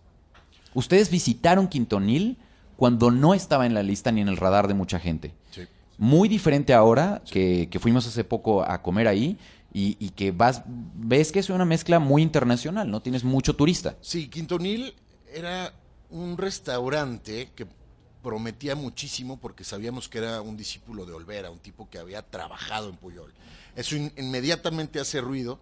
Ustedes 0.74 1.10
visitaron 1.10 1.68
Quintonil 1.68 2.38
cuando 2.76 3.12
no 3.12 3.34
estaba 3.34 3.66
en 3.66 3.74
la 3.74 3.84
lista 3.84 4.12
ni 4.12 4.22
en 4.22 4.28
el 4.28 4.38
radar 4.38 4.68
de 4.68 4.74
mucha 4.74 5.00
gente. 5.00 5.34
Sí. 5.52 5.62
Muy 5.98 6.28
diferente 6.28 6.74
ahora 6.74 7.22
que, 7.30 7.68
que 7.70 7.80
fuimos 7.80 8.08
hace 8.08 8.24
poco 8.24 8.64
a 8.64 8.82
comer 8.82 9.08
ahí 9.08 9.38
y, 9.74 9.98
y 10.00 10.10
que 10.10 10.32
vas, 10.32 10.64
ves 10.66 11.32
que 11.32 11.40
es 11.40 11.50
una 11.50 11.66
mezcla 11.66 12.00
muy 12.00 12.22
internacional, 12.24 12.90
¿no? 12.90 13.02
Tienes 13.02 13.24
mucho 13.24 13.56
turista. 13.56 13.96
Sí, 14.02 14.28
Quintonil 14.28 14.96
era 15.32 15.74
un 16.10 16.38
restaurante 16.38 17.50
que 17.56 17.68
prometía 18.22 18.76
muchísimo 18.76 19.38
porque 19.38 19.64
sabíamos 19.64 20.08
que 20.08 20.20
era 20.20 20.42
un 20.42 20.58
discípulo 20.58 21.06
de 21.06 21.14
Olvera, 21.14 21.50
un 21.50 21.60
tipo 21.60 21.90
que 21.90 21.98
había 21.98 22.22
trabajado 22.22 22.90
en 22.90 22.98
Puyol. 22.98 23.34
Eso 23.76 23.96
in- 23.96 24.14
inmediatamente 24.18 25.00
hace 25.00 25.22
ruido 25.22 25.60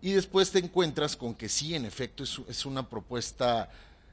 y 0.00 0.12
después 0.12 0.50
te 0.50 0.58
encuentras 0.58 1.16
con 1.16 1.34
que 1.34 1.48
sí, 1.48 1.74
en 1.74 1.84
efecto, 1.84 2.24
es, 2.24 2.40
es 2.48 2.66
una 2.66 2.88
propuesta 2.88 3.70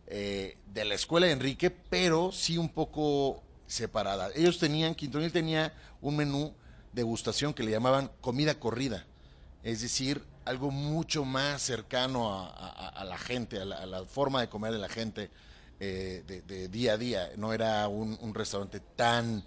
eh, 0.08 0.58
de 0.74 0.86
la 0.86 0.96
escuela 0.96 1.28
de 1.28 1.34
Enrique, 1.34 1.72
pero 1.72 2.32
sí 2.32 2.58
un 2.58 2.70
poco 2.70 3.42
separada. 3.68 4.30
Ellos 4.36 4.60
tenían, 4.60 4.96
Quintonil 4.96 5.32
tenía 5.32 5.74
un 6.02 6.16
menú 6.16 6.54
degustación 6.94 7.54
que 7.54 7.64
le 7.64 7.72
llamaban 7.72 8.12
comida 8.22 8.56
corrida, 8.60 9.06
es 9.64 9.82
decir, 9.82 10.24
algo 10.46 10.72
mucho 10.72 11.26
más 11.26 11.62
cercano 11.62 12.34
a, 12.34 13.04
la 13.04 13.18
gente, 13.20 13.60
a 13.60 13.66
la, 13.66 14.04
forma 14.06 14.42
de 14.42 14.50
comer 14.50 14.72
de 14.72 14.80
la 14.80 14.90
gente 14.90 15.30
eh, 15.80 16.24
de, 16.26 16.68
día 16.68 16.94
a 16.94 16.98
día. 16.98 17.32
No 17.38 17.54
era 17.54 17.88
un, 17.88 18.34
restaurante 18.34 18.80
tan, 18.96 19.44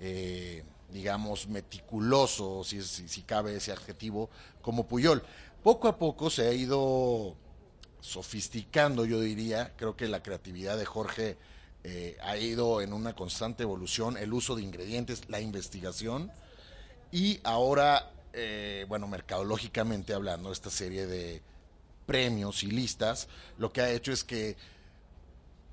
eh, 0.00 0.64
digamos, 0.90 1.48
meticuloso, 1.48 2.64
si, 2.64 2.82
si 2.82 3.22
cabe 3.22 3.56
ese 3.56 3.72
adjetivo, 3.72 4.30
como 4.62 4.86
Puyol. 4.86 5.22
Poco 5.62 5.88
a 5.88 5.98
poco 5.98 6.30
se 6.30 6.46
ha 6.46 6.52
ido 6.52 7.36
sofisticando, 8.00 9.04
yo 9.04 9.20
diría. 9.20 9.74
Creo 9.76 9.96
que 9.96 10.08
la 10.08 10.22
creatividad 10.22 10.78
de 10.78 10.84
Jorge 10.84 11.36
eh, 11.88 12.16
ha 12.20 12.36
ido 12.36 12.80
en 12.80 12.92
una 12.92 13.14
constante 13.14 13.62
evolución, 13.62 14.16
el 14.16 14.32
uso 14.32 14.56
de 14.56 14.62
ingredientes, 14.62 15.22
la 15.28 15.40
investigación. 15.40 16.32
Y 17.12 17.38
ahora, 17.44 18.10
eh, 18.32 18.86
bueno, 18.88 19.06
mercadológicamente 19.06 20.12
hablando, 20.12 20.50
esta 20.50 20.68
serie 20.68 21.06
de 21.06 21.42
premios 22.04 22.64
y 22.64 22.72
listas, 22.72 23.28
lo 23.56 23.72
que 23.72 23.82
ha 23.82 23.90
hecho 23.90 24.10
es 24.10 24.24
que, 24.24 24.56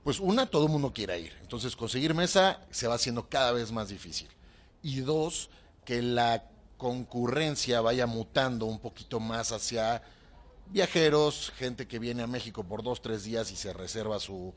pues 0.03 0.19
una, 0.19 0.45
todo 0.45 0.65
el 0.65 0.71
mundo 0.71 0.93
quiera 0.93 1.17
ir. 1.17 1.33
Entonces, 1.41 1.75
conseguir 1.75 2.13
mesa 2.13 2.59
se 2.71 2.87
va 2.87 2.95
haciendo 2.95 3.29
cada 3.29 3.51
vez 3.51 3.71
más 3.71 3.89
difícil. 3.89 4.27
Y 4.81 4.99
dos, 4.99 5.49
que 5.85 6.01
la 6.01 6.43
concurrencia 6.77 7.79
vaya 7.81 8.05
mutando 8.05 8.65
un 8.65 8.79
poquito 8.79 9.19
más 9.19 9.51
hacia 9.53 10.01
viajeros, 10.67 11.53
gente 11.57 11.87
que 11.87 11.99
viene 11.99 12.23
a 12.23 12.27
México 12.27 12.63
por 12.63 12.83
dos, 12.83 13.01
tres 13.01 13.23
días 13.23 13.51
y 13.51 13.55
se 13.55 13.71
reserva 13.71 14.19
su, 14.19 14.53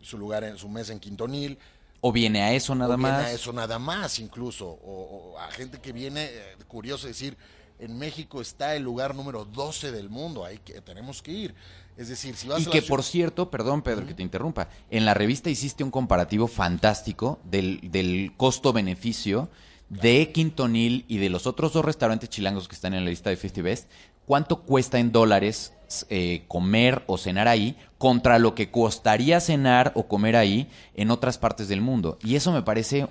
su 0.00 0.16
lugar 0.16 0.44
en 0.44 0.56
su 0.56 0.68
mesa 0.68 0.92
en 0.92 1.00
Quintonil. 1.00 1.58
O 2.00 2.12
viene 2.12 2.42
a 2.42 2.52
eso 2.52 2.74
nada 2.74 2.96
más. 2.96 3.18
Viene 3.18 3.30
a 3.30 3.34
eso 3.34 3.52
nada 3.52 3.78
más, 3.78 4.18
incluso. 4.18 4.66
O, 4.66 5.36
a 5.38 5.50
gente 5.50 5.80
que 5.80 5.92
viene, 5.92 6.24
eh, 6.24 6.56
curioso 6.66 7.06
decir, 7.06 7.36
en 7.78 7.98
México 7.98 8.40
está 8.40 8.74
el 8.74 8.82
lugar 8.82 9.14
número 9.14 9.44
12 9.44 9.92
del 9.92 10.08
mundo, 10.10 10.44
ahí 10.44 10.58
que 10.58 10.80
tenemos 10.80 11.22
que 11.22 11.32
ir. 11.32 11.54
Es 11.96 12.08
decir, 12.08 12.36
si 12.36 12.48
vas 12.48 12.62
y 12.62 12.66
que 12.66 12.82
por 12.82 13.02
cierto, 13.02 13.50
perdón 13.50 13.82
Pedro 13.82 14.06
que 14.06 14.14
te 14.14 14.22
interrumpa, 14.22 14.68
en 14.90 15.04
la 15.04 15.14
revista 15.14 15.50
hiciste 15.50 15.82
un 15.82 15.90
comparativo 15.90 16.46
fantástico 16.46 17.40
del, 17.44 17.80
del 17.90 18.32
costo-beneficio 18.36 19.48
de 19.88 20.30
Quintonil 20.32 21.04
y 21.08 21.18
de 21.18 21.30
los 21.30 21.46
otros 21.46 21.72
dos 21.72 21.84
restaurantes 21.84 22.28
chilangos 22.28 22.68
que 22.68 22.74
están 22.74 22.94
en 22.94 23.04
la 23.04 23.10
lista 23.10 23.30
de 23.30 23.36
50 23.36 23.62
Best, 23.62 23.90
¿cuánto 24.26 24.62
cuesta 24.62 24.98
en 24.98 25.12
dólares 25.12 25.72
eh, 26.10 26.44
comer 26.46 27.02
o 27.06 27.16
cenar 27.16 27.48
ahí 27.48 27.76
contra 27.96 28.38
lo 28.38 28.54
que 28.54 28.70
costaría 28.70 29.40
cenar 29.40 29.92
o 29.94 30.06
comer 30.06 30.36
ahí 30.36 30.68
en 30.94 31.10
otras 31.10 31.38
partes 31.38 31.68
del 31.68 31.80
mundo? 31.80 32.18
Y 32.22 32.36
eso 32.36 32.52
me 32.52 32.62
parece 32.62 33.08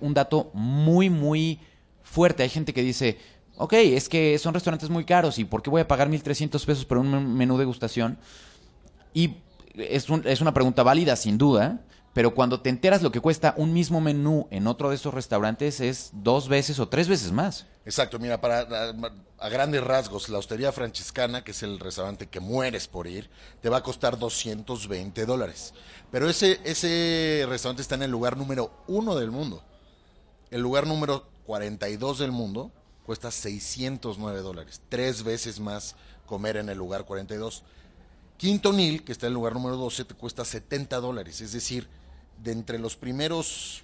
un 0.00 0.14
dato 0.14 0.50
muy, 0.54 1.08
muy 1.08 1.60
fuerte. 2.02 2.42
Hay 2.42 2.48
gente 2.48 2.74
que 2.74 2.82
dice, 2.82 3.18
ok, 3.58 3.72
es 3.74 4.08
que 4.08 4.38
son 4.38 4.54
restaurantes 4.54 4.88
muy 4.88 5.04
caros 5.04 5.38
y 5.38 5.44
¿por 5.44 5.62
qué 5.62 5.70
voy 5.70 5.80
a 5.80 5.88
pagar 5.88 6.08
1.300 6.08 6.64
pesos 6.64 6.84
por 6.84 6.98
un 6.98 7.36
menú 7.36 7.54
de 7.54 7.60
degustación? 7.60 8.18
Y 9.12 9.36
es, 9.74 10.06
es 10.24 10.40
una 10.40 10.54
pregunta 10.54 10.82
válida, 10.82 11.16
sin 11.16 11.38
duda, 11.38 11.80
pero 12.14 12.34
cuando 12.34 12.60
te 12.60 12.70
enteras 12.70 13.02
lo 13.02 13.12
que 13.12 13.20
cuesta 13.20 13.54
un 13.56 13.72
mismo 13.72 14.00
menú 14.00 14.48
en 14.50 14.66
otro 14.66 14.90
de 14.90 14.96
esos 14.96 15.12
restaurantes 15.12 15.80
es 15.80 16.10
dos 16.12 16.48
veces 16.48 16.78
o 16.78 16.88
tres 16.88 17.08
veces 17.08 17.32
más. 17.32 17.66
Exacto, 17.84 18.18
mira, 18.18 18.40
para 18.40 18.66
a, 19.38 19.48
grandes 19.48 19.82
rasgos, 19.82 20.28
la 20.28 20.38
Hostería 20.38 20.72
Franciscana, 20.72 21.42
que 21.42 21.50
es 21.52 21.62
el 21.62 21.80
restaurante 21.80 22.26
que 22.26 22.40
mueres 22.40 22.86
por 22.86 23.06
ir, 23.06 23.30
te 23.60 23.68
va 23.68 23.78
a 23.78 23.82
costar 23.82 24.18
220 24.18 25.26
dólares. 25.26 25.74
Pero 26.10 26.28
ese, 26.28 26.60
ese 26.64 27.46
restaurante 27.48 27.82
está 27.82 27.94
en 27.94 28.02
el 28.02 28.10
lugar 28.10 28.36
número 28.36 28.72
uno 28.86 29.14
del 29.16 29.30
mundo. 29.30 29.62
El 30.50 30.60
lugar 30.60 30.86
número 30.86 31.26
42 31.46 32.18
del 32.18 32.32
mundo 32.32 32.72
cuesta 33.08 33.30
609 33.30 34.40
dólares, 34.40 34.82
tres 34.90 35.22
veces 35.22 35.60
más 35.60 35.96
comer 36.26 36.58
en 36.58 36.68
el 36.68 36.76
lugar 36.76 37.06
42. 37.06 37.62
Quinto 38.36 38.70
Nil, 38.70 39.02
que 39.02 39.12
está 39.12 39.24
en 39.24 39.30
el 39.30 39.34
lugar 39.36 39.54
número 39.54 39.76
12, 39.76 40.04
te 40.04 40.12
cuesta 40.12 40.44
70 40.44 41.00
dólares, 41.00 41.40
es 41.40 41.52
decir, 41.52 41.88
de 42.36 42.52
entre 42.52 42.78
los 42.78 42.96
primeros 42.96 43.82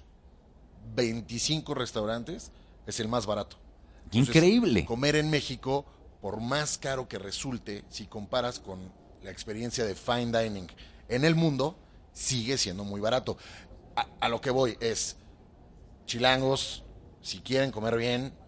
25 0.93 1.73
restaurantes, 1.73 2.51
es 2.85 2.99
el 2.99 3.07
más 3.07 3.25
barato. 3.25 3.57
Increíble. 4.11 4.85
Comer 4.85 5.15
en 5.15 5.31
México, 5.31 5.85
por 6.21 6.39
más 6.39 6.77
caro 6.77 7.07
que 7.07 7.17
resulte, 7.17 7.83
si 7.89 8.05
comparas 8.05 8.59
con 8.59 8.91
la 9.23 9.31
experiencia 9.31 9.85
de 9.85 9.95
fine 9.95 10.39
dining 10.39 10.67
en 11.09 11.25
el 11.25 11.33
mundo, 11.33 11.79
sigue 12.13 12.59
siendo 12.59 12.83
muy 12.83 13.01
barato. 13.01 13.39
A, 14.19 14.29
lo 14.29 14.39
que 14.39 14.51
voy 14.51 14.77
es, 14.81 15.15
chilangos, 16.05 16.83
si 17.23 17.39
quieren 17.39 17.71
comer 17.71 17.97
bien 17.97 18.44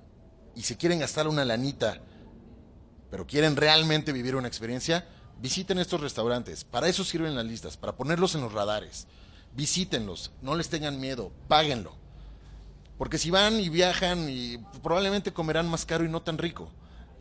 y 0.57 0.63
si 0.63 0.75
quieren 0.75 0.99
gastar 0.99 1.27
una 1.27 1.45
lanita, 1.45 2.01
pero 3.09 3.25
quieren 3.25 3.55
realmente 3.55 4.11
vivir 4.11 4.35
una 4.35 4.47
experiencia, 4.47 5.07
visiten 5.39 5.79
estos 5.79 6.01
restaurantes. 6.01 6.63
Para 6.63 6.89
eso 6.89 7.03
sirven 7.03 7.35
las 7.35 7.45
listas, 7.45 7.77
para 7.77 7.95
ponerlos 7.95 8.35
en 8.35 8.41
los 8.41 8.51
radares 8.51 9.07
visítenlos, 9.57 10.31
no 10.43 10.55
les 10.55 10.69
tengan 10.69 10.99
miedo, 10.99 11.31
páguenlo. 11.47 11.95
Porque 12.99 13.17
si 13.17 13.31
van 13.31 13.59
y 13.59 13.69
viajan 13.69 14.29
y 14.29 14.59
probablemente 14.83 15.33
comerán 15.33 15.67
más 15.67 15.85
caro 15.85 16.05
y 16.05 16.09
no 16.09 16.21
tan 16.21 16.37
rico. 16.37 16.69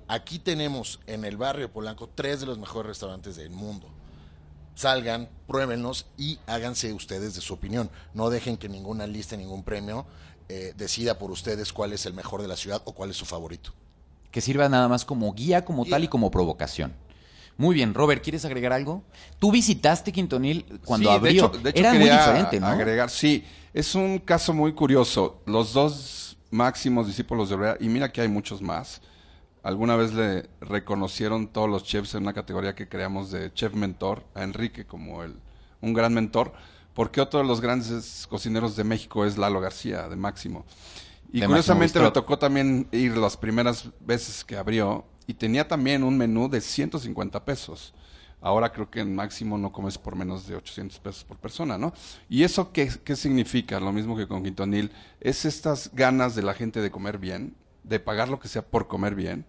Aquí 0.07 0.38
tenemos 0.38 1.01
en 1.07 1.25
el 1.25 1.37
barrio 1.38 1.72
Polanco 1.72 2.09
tres 2.14 2.40
de 2.40 2.46
los 2.46 2.59
mejores 2.59 2.88
restaurantes 2.88 3.37
del 3.37 3.51
mundo. 3.51 3.88
Salgan, 4.75 5.31
pruébenlos 5.46 6.07
y 6.18 6.38
háganse 6.46 6.92
ustedes 6.92 7.35
de 7.35 7.40
su 7.40 7.55
opinión. 7.55 7.90
No 8.12 8.29
dejen 8.29 8.59
que 8.59 8.68
ninguna 8.68 9.07
lista, 9.07 9.37
ningún 9.37 9.64
premio 9.64 10.07
eh, 10.48 10.74
decida 10.76 11.18
por 11.18 11.30
ustedes 11.30 11.72
cuál 11.72 11.92
es 11.92 12.06
el 12.06 12.14
mejor 12.14 12.42
de 12.42 12.48
la 12.48 12.56
ciudad 12.56 12.82
o 12.85 12.92
cuál 12.92 13.11
es 13.11 13.16
su 13.16 13.24
favorito. 13.24 13.72
Que 14.30 14.40
sirva 14.40 14.68
nada 14.68 14.88
más 14.88 15.04
como 15.04 15.32
guía, 15.32 15.64
como 15.64 15.85
tal 15.85 16.04
y 16.04 16.09
como 16.09 16.30
provocación. 16.30 16.94
Muy 17.59 17.74
bien, 17.74 17.94
Robert, 17.94 18.22
¿quieres 18.22 18.44
agregar 18.44 18.72
algo? 18.72 19.02
Tú 19.38 19.50
visitaste 19.50 20.12
Quintonil 20.12 20.80
cuando 20.85 21.11
abrió. 21.11 21.48
De 21.48 21.70
hecho, 21.70 21.80
Era 21.80 21.94
muy 21.94 22.09
diferente, 22.09 22.61
¿no? 22.61 22.66
Agregar, 22.66 23.09
sí, 23.09 23.44
es 23.72 23.94
un 23.94 24.18
caso 24.18 24.52
muy 24.52 24.72
curioso. 24.72 25.40
Los 25.46 25.72
dos 25.72 26.37
máximos 26.50 27.06
discípulos 27.06 27.48
de 27.48 27.54
Herrera, 27.54 27.76
y 27.80 27.88
mira 27.88 28.12
que 28.12 28.20
hay 28.20 28.28
muchos 28.28 28.61
más. 28.61 29.00
Alguna 29.62 29.96
vez 29.96 30.12
le 30.12 30.48
reconocieron 30.61 31.48
todos 31.48 31.68
los 31.68 31.82
chefs 31.82 32.14
en 32.14 32.22
una 32.22 32.35
categoría 32.35 32.74
que 32.74 32.88
creamos 32.88 33.30
de 33.30 33.52
chef 33.52 33.74
mentor 33.74 34.22
a 34.35 34.44
Enrique 34.44 34.87
como 34.87 35.24
el, 35.24 35.35
un 35.80 35.92
gran 35.92 36.14
mentor, 36.14 36.52
porque 36.96 37.20
otro 37.20 37.40
de 37.40 37.46
los 37.46 37.61
grandes 37.61 38.26
cocineros 38.26 38.74
de 38.74 38.82
México 38.82 39.26
es 39.26 39.37
Lalo 39.37 39.61
García, 39.61 40.09
de 40.09 40.16
Máximo. 40.16 40.64
Y 41.30 41.42
curiosamente 41.42 42.00
le 42.00 42.11
tocó 42.11 42.38
también 42.38 42.88
ir 42.90 43.18
las 43.18 43.37
primeras 43.37 43.90
veces 44.00 44.42
que 44.42 44.56
abrió 44.56 45.04
y 45.26 45.35
tenía 45.35 45.68
también 45.68 46.02
un 46.02 46.16
menú 46.16 46.48
de 46.48 46.62
150 46.62 47.44
pesos. 47.44 47.92
Ahora 48.40 48.72
creo 48.72 48.90
que 48.90 49.00
en 49.00 49.14
máximo 49.14 49.59
no 49.59 49.72
comes 49.72 49.98
por 49.98 50.16
menos 50.16 50.46
de 50.46 50.56
800 50.56 50.98
pesos 51.00 51.24
por 51.24 51.37
persona, 51.37 51.76
¿no? 51.76 51.92
¿Y 52.30 52.44
eso 52.44 52.72
qué, 52.72 52.90
qué 53.04 53.14
significa? 53.14 53.78
Lo 53.78 53.92
mismo 53.92 54.16
que 54.16 54.26
con 54.26 54.42
Quintonil. 54.42 54.90
Es 55.20 55.44
estas 55.44 55.90
ganas 55.92 56.35
de 56.35 56.44
la 56.44 56.54
gente 56.54 56.80
de 56.80 56.90
comer 56.90 57.18
bien, 57.18 57.56
de 57.82 58.00
pagar 58.00 58.30
lo 58.30 58.40
que 58.40 58.48
sea 58.48 58.62
por 58.62 58.88
comer 58.88 59.14
bien. 59.14 59.44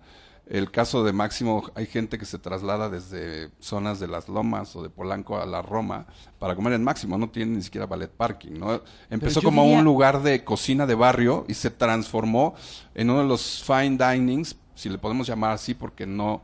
El 0.50 0.72
caso 0.72 1.04
de 1.04 1.12
Máximo, 1.12 1.70
hay 1.76 1.88
gente 1.88 2.18
que 2.18 2.26
se 2.26 2.40
traslada 2.40 2.90
desde 2.90 3.52
zonas 3.60 4.00
de 4.00 4.08
las 4.08 4.30
Lomas 4.30 4.76
o 4.78 4.82
de 4.82 4.90
Polanco 4.90 5.38
a 5.38 5.46
la 5.46 5.62
Roma 5.62 6.06
para 6.40 6.56
comer 6.56 6.74
en 6.74 6.84
Máximo, 6.86 7.18
no 7.18 7.30
tiene 7.30 7.58
ni 7.58 7.62
siquiera 7.62 7.86
ballet 7.86 8.10
parking, 8.10 8.54
¿no? 8.54 8.82
Empezó 9.10 9.42
como 9.42 9.66
un 9.66 9.84
lugar 9.84 10.24
de 10.24 10.46
cocina 10.46 10.86
de 10.86 10.96
barrio 10.96 11.44
y 11.50 11.54
se 11.54 11.70
transformó 11.70 12.56
en 12.96 13.10
uno 13.10 13.24
de 13.24 13.28
los 13.28 13.62
fine 13.64 13.98
dinings 13.98 14.56
si 14.78 14.90
le 14.90 14.98
podemos 14.98 15.28
llamar 15.28 15.52
así, 15.52 15.74
porque 15.74 16.06
no, 16.06 16.42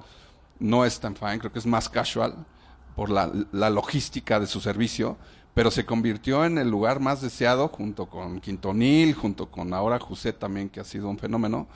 no 0.60 0.86
es 0.86 1.00
tan 1.00 1.16
fine, 1.16 1.40
creo 1.40 1.54
que 1.54 1.60
es 1.60 1.66
más 1.66 1.88
casual 1.88 2.46
por 2.96 3.10
la, 3.10 3.32
la 3.52 3.70
logística 3.70 4.40
de 4.40 4.48
su 4.48 4.60
servicio, 4.60 5.18
pero 5.54 5.70
se 5.72 5.86
convirtió 5.86 6.44
en 6.44 6.58
el 6.58 6.70
lugar 6.70 7.00
más 7.00 7.22
deseado 7.22 7.68
junto 7.68 8.08
con 8.08 8.42
Quintonil, 8.42 9.14
junto 9.14 9.50
con 9.50 9.74
ahora 9.74 10.00
José 10.00 10.34
también, 10.34 10.68
que 10.68 10.80
ha 10.80 10.84
sido 10.84 11.10
un 11.10 11.20
fenómeno. 11.20 11.68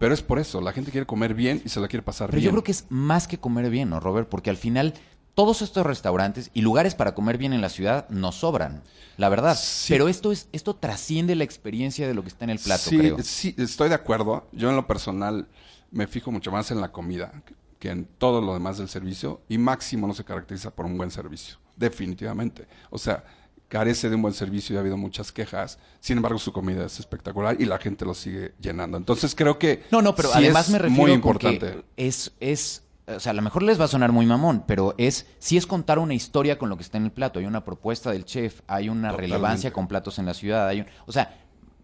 Pero 0.00 0.14
es 0.14 0.22
por 0.22 0.38
eso, 0.38 0.62
la 0.62 0.72
gente 0.72 0.90
quiere 0.90 1.06
comer 1.06 1.34
bien 1.34 1.60
y 1.62 1.68
se 1.68 1.78
la 1.78 1.86
quiere 1.86 2.02
pasar 2.02 2.30
bien. 2.30 2.40
Pero 2.40 2.44
yo 2.46 2.50
creo 2.52 2.64
que 2.64 2.72
es 2.72 2.86
más 2.88 3.28
que 3.28 3.36
comer 3.36 3.68
bien, 3.68 3.90
¿no, 3.90 4.00
Robert? 4.00 4.30
Porque 4.30 4.48
al 4.48 4.56
final 4.56 4.94
todos 5.34 5.60
estos 5.60 5.84
restaurantes 5.84 6.50
y 6.54 6.62
lugares 6.62 6.94
para 6.94 7.14
comer 7.14 7.36
bien 7.36 7.52
en 7.52 7.60
la 7.60 7.68
ciudad 7.68 8.08
nos 8.08 8.36
sobran, 8.36 8.82
la 9.18 9.28
verdad. 9.28 9.58
Pero 9.88 10.08
esto 10.08 10.32
es 10.32 10.48
esto 10.52 10.74
trasciende 10.74 11.34
la 11.34 11.44
experiencia 11.44 12.08
de 12.08 12.14
lo 12.14 12.22
que 12.22 12.28
está 12.28 12.44
en 12.44 12.50
el 12.50 12.58
plato, 12.58 12.88
creo. 12.88 13.18
Sí, 13.22 13.54
estoy 13.58 13.90
de 13.90 13.94
acuerdo. 13.94 14.48
Yo 14.52 14.70
en 14.70 14.76
lo 14.76 14.86
personal 14.86 15.48
me 15.90 16.06
fijo 16.06 16.32
mucho 16.32 16.50
más 16.50 16.70
en 16.70 16.80
la 16.80 16.92
comida 16.92 17.42
que 17.78 17.90
en 17.90 18.06
todo 18.06 18.40
lo 18.40 18.54
demás 18.54 18.78
del 18.78 18.88
servicio 18.88 19.42
y 19.50 19.58
Máximo 19.58 20.06
no 20.06 20.14
se 20.14 20.24
caracteriza 20.24 20.70
por 20.70 20.86
un 20.86 20.96
buen 20.96 21.10
servicio, 21.10 21.58
definitivamente. 21.76 22.66
O 22.88 22.96
sea, 22.96 23.22
carece 23.70 24.10
de 24.10 24.16
un 24.16 24.22
buen 24.22 24.34
servicio 24.34 24.74
y 24.74 24.76
ha 24.76 24.80
habido 24.80 24.98
muchas 24.98 25.32
quejas. 25.32 25.78
Sin 26.00 26.18
embargo, 26.18 26.38
su 26.38 26.52
comida 26.52 26.84
es 26.84 26.98
espectacular 26.98 27.56
y 27.58 27.64
la 27.64 27.78
gente 27.78 28.04
lo 28.04 28.14
sigue 28.14 28.52
llenando. 28.60 28.98
Entonces 28.98 29.34
creo 29.34 29.58
que 29.58 29.84
no, 29.90 30.02
no, 30.02 30.14
pero 30.14 30.30
además 30.34 30.68
me 30.68 30.78
refiero 30.78 31.02
muy 31.02 31.12
importante. 31.12 31.84
es 31.96 32.32
es 32.40 32.82
o 33.06 33.18
sea, 33.18 33.30
a 33.30 33.34
lo 33.34 33.42
mejor 33.42 33.62
les 33.62 33.80
va 33.80 33.84
a 33.84 33.88
sonar 33.88 34.12
muy 34.12 34.26
mamón, 34.26 34.64
pero 34.66 34.94
es 34.98 35.26
si 35.38 35.56
es 35.56 35.66
contar 35.66 35.98
una 35.98 36.14
historia 36.14 36.58
con 36.58 36.68
lo 36.68 36.76
que 36.76 36.82
está 36.82 36.98
en 36.98 37.04
el 37.04 37.12
plato. 37.12 37.38
Hay 37.38 37.46
una 37.46 37.64
propuesta 37.64 38.10
del 38.10 38.24
chef, 38.24 38.60
hay 38.66 38.88
una 38.88 39.12
relevancia 39.12 39.72
con 39.72 39.88
platos 39.88 40.18
en 40.18 40.26
la 40.26 40.34
ciudad, 40.34 40.68
hay 40.68 40.80
un, 40.80 40.86
o 41.06 41.12
sea, 41.12 41.38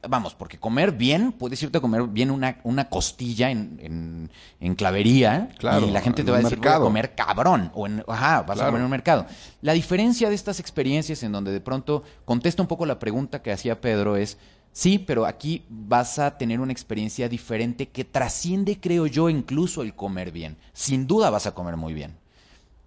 vamos, 0.08 0.34
porque 0.34 0.58
comer 0.58 0.92
bien, 0.92 1.32
puedes 1.32 1.62
irte 1.62 1.78
a 1.78 1.80
comer 1.80 2.02
bien 2.04 2.30
una, 2.30 2.58
una 2.64 2.88
costilla 2.88 3.50
en, 3.50 3.78
en, 3.82 4.30
en 4.60 4.74
clavería 4.74 5.50
Claro, 5.58 5.86
y 5.86 5.90
la 5.90 6.00
gente 6.00 6.22
en 6.22 6.26
te 6.26 6.32
va 6.32 6.38
a 6.38 6.42
decir, 6.42 6.58
voy 6.58 6.68
a 6.68 6.78
comer 6.78 7.14
cabrón, 7.14 7.70
o 7.74 7.86
en, 7.86 8.04
ajá, 8.08 8.42
vas 8.42 8.60
a 8.60 8.66
comer 8.66 8.80
en 8.80 8.84
un 8.84 8.90
mercado. 8.90 9.26
La 9.62 9.72
diferencia 9.72 10.28
de 10.28 10.34
estas 10.34 10.60
experiencias 10.60 11.22
en 11.22 11.32
donde 11.32 11.52
de 11.52 11.60
pronto 11.60 12.02
contesta 12.24 12.62
un 12.62 12.68
poco 12.68 12.86
la 12.86 12.98
pregunta 12.98 13.42
que 13.42 13.52
hacía 13.52 13.80
Pedro 13.80 14.16
es, 14.16 14.38
sí, 14.72 14.98
pero 14.98 15.26
aquí 15.26 15.64
vas 15.68 16.18
a 16.18 16.36
tener 16.38 16.60
una 16.60 16.72
experiencia 16.72 17.28
diferente 17.28 17.88
que 17.88 18.04
trasciende, 18.04 18.78
creo 18.80 19.06
yo, 19.06 19.28
incluso 19.28 19.82
el 19.82 19.94
comer 19.94 20.32
bien. 20.32 20.56
Sin 20.72 21.06
duda 21.06 21.30
vas 21.30 21.46
a 21.46 21.54
comer 21.54 21.76
muy 21.76 21.94
bien, 21.94 22.14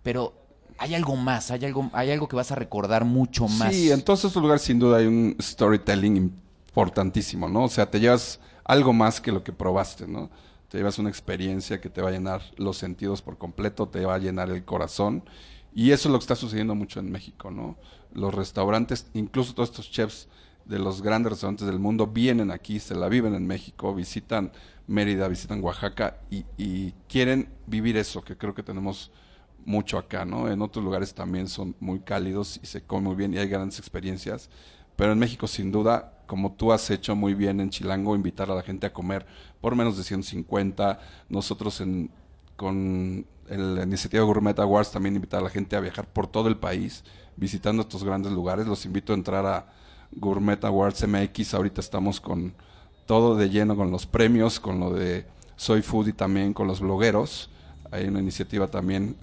pero 0.03 0.33
hay 0.77 0.95
algo 0.95 1.15
más, 1.15 1.51
hay 1.51 1.65
algo, 1.65 1.89
hay 1.93 2.11
algo 2.11 2.27
que 2.27 2.35
vas 2.35 2.51
a 2.51 2.55
recordar 2.55 3.03
mucho 3.03 3.47
más. 3.47 3.75
Sí, 3.75 3.91
en 3.91 4.01
todos 4.01 4.23
estos 4.23 4.41
lugares 4.41 4.61
sin 4.61 4.79
duda 4.79 4.97
hay 4.97 5.07
un 5.07 5.35
storytelling 5.41 6.31
importantísimo, 6.79 7.49
¿no? 7.49 7.65
O 7.65 7.69
sea, 7.69 7.89
te 7.89 7.99
llevas 7.99 8.39
algo 8.63 8.93
más 8.93 9.19
que 9.19 9.33
lo 9.33 9.43
que 9.43 9.51
probaste, 9.51 10.07
¿no? 10.07 10.29
Te 10.69 10.77
llevas 10.77 10.97
una 10.97 11.09
experiencia 11.09 11.81
que 11.81 11.89
te 11.89 12.01
va 12.01 12.09
a 12.09 12.11
llenar 12.11 12.41
los 12.55 12.77
sentidos 12.77 13.21
por 13.21 13.37
completo, 13.37 13.89
te 13.89 14.05
va 14.05 14.15
a 14.15 14.19
llenar 14.19 14.49
el 14.49 14.63
corazón. 14.63 15.23
Y 15.73 15.91
eso 15.91 16.07
es 16.07 16.13
lo 16.13 16.19
que 16.19 16.23
está 16.23 16.35
sucediendo 16.35 16.75
mucho 16.75 16.99
en 16.99 17.11
México, 17.11 17.51
¿no? 17.51 17.77
Los 18.13 18.33
restaurantes, 18.33 19.07
incluso 19.13 19.53
todos 19.53 19.69
estos 19.69 19.91
chefs 19.91 20.29
de 20.65 20.79
los 20.79 21.01
grandes 21.01 21.33
restaurantes 21.33 21.67
del 21.67 21.79
mundo 21.79 22.07
vienen 22.07 22.49
aquí, 22.49 22.79
se 22.79 22.95
la 22.95 23.09
viven 23.09 23.33
en 23.33 23.45
México, 23.45 23.93
visitan 23.93 24.51
Mérida, 24.87 25.27
visitan 25.27 25.61
Oaxaca 25.63 26.21
y, 26.29 26.93
quieren 27.09 27.49
vivir 27.67 27.97
eso, 27.97 28.21
que 28.21 28.37
creo 28.37 28.53
que 28.53 28.63
tenemos 28.63 29.11
mucho 29.65 29.97
acá, 29.97 30.25
¿no? 30.25 30.49
En 30.49 30.61
otros 30.61 30.85
lugares 30.85 31.13
también 31.13 31.47
son 31.47 31.75
muy 31.79 31.99
cálidos 31.99 32.59
y 32.63 32.67
se 32.67 32.83
come 32.83 33.07
muy 33.07 33.15
bien 33.15 33.33
y 33.33 33.37
hay 33.37 33.49
grandes 33.49 33.79
experiencias. 33.79 34.49
Pero 34.99 35.13
en 35.13 35.19
México, 35.19 35.47
sin 35.47 35.71
duda, 35.71 36.11
como 36.27 36.51
tú 36.51 36.73
has 36.73 36.89
hecho 36.89 37.15
muy 37.15 37.33
bien 37.33 37.61
en 37.61 37.69
Chilango, 37.69 38.17
invitar 38.17 38.51
a 38.51 38.55
la 38.55 38.63
gente 38.63 38.85
a 38.85 38.91
comer 38.91 39.25
por 39.61 39.73
menos 39.73 39.95
de 39.95 40.03
150. 40.03 40.99
Nosotros 41.29 41.79
en, 41.79 42.11
con 42.57 43.25
la 43.47 43.83
iniciativa 43.83 44.25
Gourmet 44.25 44.59
Awards 44.59 44.91
también 44.91 45.15
invitar 45.15 45.39
a 45.39 45.43
la 45.43 45.49
gente 45.49 45.77
a 45.77 45.79
viajar 45.79 46.05
por 46.05 46.27
todo 46.27 46.49
el 46.49 46.57
país, 46.57 47.05
visitando 47.37 47.81
estos 47.81 48.03
grandes 48.03 48.33
lugares. 48.33 48.67
Los 48.67 48.85
invito 48.85 49.13
a 49.13 49.15
entrar 49.15 49.45
a 49.45 49.71
Gourmet 50.11 50.61
Awards 50.65 51.07
MX. 51.07 51.53
Ahorita 51.53 51.79
estamos 51.79 52.19
con 52.19 52.53
todo 53.05 53.37
de 53.37 53.49
lleno 53.49 53.77
con 53.77 53.91
los 53.91 54.05
premios, 54.05 54.59
con 54.59 54.81
lo 54.81 54.91
de 54.91 55.25
Soy 55.55 55.81
Foodie 55.81 56.11
también, 56.11 56.53
con 56.53 56.67
los 56.67 56.81
blogueros. 56.81 57.49
Hay 57.89 58.05
una 58.05 58.19
iniciativa 58.19 58.67
también 58.67 59.15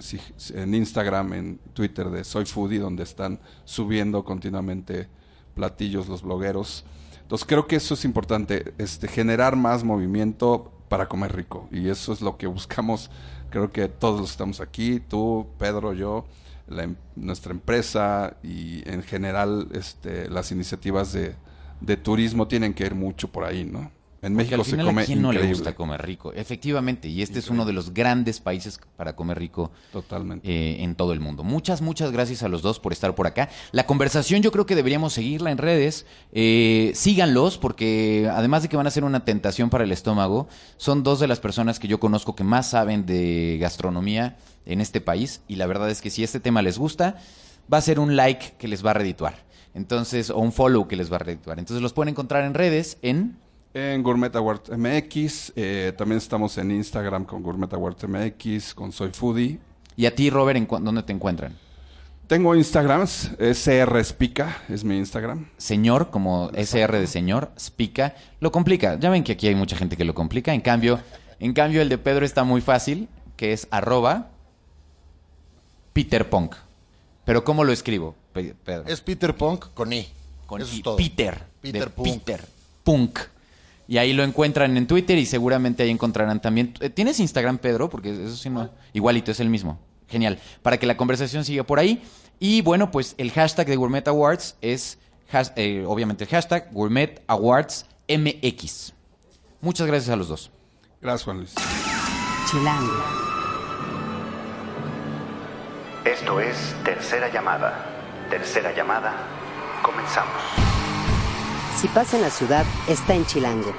en 0.55 0.75
Instagram, 0.75 1.35
en 1.35 1.59
Twitter 1.75 2.09
de 2.09 2.25
Soy 2.25 2.47
Foodie, 2.47 2.79
donde 2.79 3.03
están 3.03 3.41
subiendo 3.67 4.25
continuamente 4.25 5.15
platillos 5.57 6.07
los 6.07 6.23
blogueros. 6.23 6.85
Entonces 7.23 7.45
creo 7.49 7.66
que 7.66 7.75
eso 7.77 7.95
es 7.95 8.05
importante, 8.05 8.75
este, 8.79 9.09
generar 9.09 9.57
más 9.57 9.83
movimiento 9.83 10.71
para 10.88 11.09
comer 11.09 11.35
rico. 11.35 11.69
Y 11.73 11.88
eso 11.88 12.12
es 12.12 12.21
lo 12.21 12.37
que 12.37 12.47
buscamos. 12.47 13.11
Creo 13.51 13.73
que 13.73 13.88
todos 13.88 14.21
los 14.21 14.31
estamos 14.31 14.61
aquí, 14.61 15.01
tú, 15.01 15.49
Pedro, 15.59 15.92
yo, 15.92 16.27
la 16.69 16.85
em- 16.85 16.97
nuestra 17.16 17.53
empresa 17.53 18.37
y 18.45 18.88
en 18.88 19.03
general 19.03 19.69
este, 19.73 20.29
las 20.31 20.53
iniciativas 20.53 21.12
de, 21.12 21.35
de 21.81 21.97
turismo 21.97 22.47
tienen 22.47 22.75
que 22.75 22.85
ir 22.87 22.95
mucho 22.95 23.29
por 23.33 23.45
ahí, 23.45 23.64
¿no? 23.64 23.90
En 24.27 24.35
Porque 24.35 24.45
México 24.51 24.61
al 24.62 24.65
se 24.65 24.71
final, 24.73 24.87
come 24.87 25.03
¿a 25.03 25.05
quién 25.07 25.23
no 25.23 25.33
le 25.33 25.47
gusta 25.47 25.75
comer 25.75 26.03
rico? 26.03 26.33
Efectivamente, 26.33 27.09
y 27.09 27.23
este 27.23 27.39
es 27.39 27.49
uno 27.49 27.65
de 27.65 27.73
los 27.73 27.95
grandes 27.95 28.41
países 28.41 28.81
para 28.97 29.15
comer 29.15 29.39
rico 29.39 29.71
Totalmente. 29.93 30.49
eh, 30.49 30.83
en 30.83 30.95
todo 30.97 31.12
el 31.12 31.21
mundo. 31.21 31.45
Muchas, 31.45 31.81
muchas 31.81 32.11
gracias 32.11 32.43
a 32.43 32.49
los 32.49 32.61
dos 32.61 32.81
por 32.81 32.93
estar 32.93 33.15
por 33.15 33.27
acá. 33.27 33.49
La 33.73 33.87
conversación 33.87 34.43
yo 34.43 34.51
creo 34.51 34.67
que 34.67 34.75
deberíamos 34.75 35.12
seguirla 35.12 35.51
en 35.53 35.59
redes. 35.59 36.07
Eh, 36.33 36.91
síganlos 36.95 37.57
porque 37.57 38.29
además 38.33 38.62
de 38.62 38.69
que 38.69 38.77
van 38.77 38.87
a 38.87 38.91
ser 38.91 39.05
una 39.05 39.25
tentación 39.25 39.71
para 39.71 39.85
el 39.85 39.93
estómago, 39.93 40.49
son 40.77 41.03
dos 41.03 41.21
de 41.21 41.29
las 41.29 41.39
personas 41.39 41.79
que 41.79 41.87
yo 41.89 42.01
conozco 42.01 42.35
que 42.35 42.45
más 42.45 42.71
saben 42.71 43.07
de 43.07 43.59
gastronomía 43.61 44.37
en 44.65 44.81
este 44.81 45.01
país 45.01 45.43
y 45.47 45.55
la 45.55 45.67
verdad 45.67 45.89
es 45.89 46.03
que 46.03 46.11
si 46.11 46.25
este 46.25 46.41
tema 46.41 46.62
les 46.62 46.79
gusta, 46.79 47.17
va 47.73 47.79
a 47.79 47.81
ser 47.81 48.01
un 48.01 48.17
like 48.17 48.55
que 48.59 48.67
les 48.67 48.85
va 48.85 48.91
a 48.91 48.95
redituar. 48.95 49.47
Entonces, 49.75 50.31
o 50.31 50.39
un 50.39 50.53
follow 50.53 50.89
que 50.89 50.97
les 50.97 51.12
va 51.12 51.17
a 51.17 51.21
redituar. 51.21 51.59
Entonces 51.59 51.83
los 51.83 51.93
pueden 51.93 52.09
encontrar 52.11 52.45
en 52.45 52.55
redes 52.55 52.99
en... 53.03 53.37
En 53.79 54.03
Gourmet 54.03 54.35
Awards 54.35 54.71
MX, 54.71 55.53
eh, 55.55 55.93
también 55.99 56.17
estamos 56.17 56.57
en 56.57 56.71
Instagram 56.71 57.27
con 57.27 57.43
Gourmet 57.43 57.71
Awards 57.75 58.09
MX, 58.09 58.73
con 58.73 58.91
Soy 58.91 59.11
Foodie. 59.11 59.59
Y 59.97 60.07
a 60.07 60.15
ti, 60.15 60.31
Robert, 60.31 60.57
¿en 60.57 60.67
¿dónde 60.83 61.03
te 61.03 61.12
encuentran? 61.12 61.55
Tengo 62.27 62.55
Instagrams, 62.55 63.33
SR 63.39 64.03
Spica 64.03 64.62
es 64.71 64.83
mi 64.83 64.97
Instagram. 64.97 65.51
señor, 65.59 66.09
como 66.11 66.51
SR 66.55 66.99
de 66.99 67.07
señor, 67.07 67.51
Spica, 67.61 68.15
lo 68.41 68.51
complica. 68.51 68.99
Ya 68.99 69.11
ven 69.11 69.23
que 69.23 69.33
aquí 69.33 69.47
hay 69.47 69.55
mucha 69.55 69.77
gente 69.77 69.99
que 69.99 70.07
lo 70.07 70.15
complica. 70.15 70.55
En 70.55 70.62
cambio, 70.62 70.99
en 71.39 71.53
cambio 71.53 71.83
el 71.83 71.91
de 71.91 71.99
Pedro 71.99 72.25
está 72.25 72.45
muy 72.45 72.62
fácil, 72.62 73.11
que 73.37 73.53
es 73.53 73.69
arroba 73.71 74.31
Peter 75.93 76.31
Punk. 76.31 76.55
Pero 77.27 77.45
¿cómo 77.45 77.62
lo 77.62 77.73
escribo, 77.73 78.15
Pe- 78.33 78.55
Pedro? 78.65 78.85
Es 78.87 79.03
Peter 79.03 79.37
Punk 79.37 79.67
con 79.75 79.93
I. 79.93 80.09
Con 80.47 80.62
Eso 80.62 80.73
I, 80.73 80.77
es 80.79 80.83
todo. 80.83 80.97
Peter. 80.97 81.45
Peter 81.61 81.85
de 81.85 81.91
Punk. 81.91 82.07
Peter 82.25 82.45
Punk. 82.83 83.19
Y 83.88 83.99
ahí 83.99 84.12
lo 84.12 84.25
encuentran 84.25 84.77
en 84.77 84.87
Twitter 84.87 85.16
y 85.18 85.27
seguramente 85.27 85.83
ahí 85.85 85.90
encontrarán 85.90 86.40
también. 86.40 86.75
Eh, 86.81 86.90
¿Tienes 86.90 87.20
Instagram, 87.20 87.59
Pedro? 87.59 87.88
Porque 87.88 88.11
eso 88.11 88.37
sí 88.37 88.51
no. 88.51 88.68
Igualito, 88.92 89.31
es 89.31 89.40
el 89.40 89.49
mismo. 89.49 89.79
Genial. 90.09 90.38
Para 90.62 90.79
que 90.79 90.87
la 90.87 90.96
conversación 90.96 91.44
siga 91.44 91.62
por 91.64 91.79
ahí. 91.79 92.03
Y 92.40 92.62
bueno, 92.62 92.90
pues 92.90 93.14
el 93.18 93.31
hashtag 93.33 93.66
de 93.68 93.77
Gourmet 93.77 94.07
Awards 94.09 94.57
es, 94.61 94.99
has- 95.33 95.53
eh, 95.57 95.85
obviamente, 95.87 96.25
el 96.25 96.31
hashtag 96.31 96.70
Gourmet 96.72 97.22
Awards 97.29 97.87
MX. 98.09 98.92
Muchas 99.61 99.87
gracias 99.87 100.11
a 100.11 100.16
los 100.16 100.29
dos. 100.29 100.51
Gracias, 101.01 101.25
Juan 101.25 101.37
Luis. 101.38 101.55
Chilango. 102.51 102.92
Esto 106.05 106.40
es 106.40 106.57
Tercera 106.85 107.33
Llamada. 107.33 107.85
Tercera 108.31 108.75
Llamada. 108.75 109.12
Comenzamos. 109.83 110.76
Si 111.77 111.89
pasa 111.89 112.17
en 112.17 112.23
la 112.23 112.31
ciudad, 112.31 112.65
está 112.89 113.15
en 113.15 113.27
Chilango. 113.27 113.71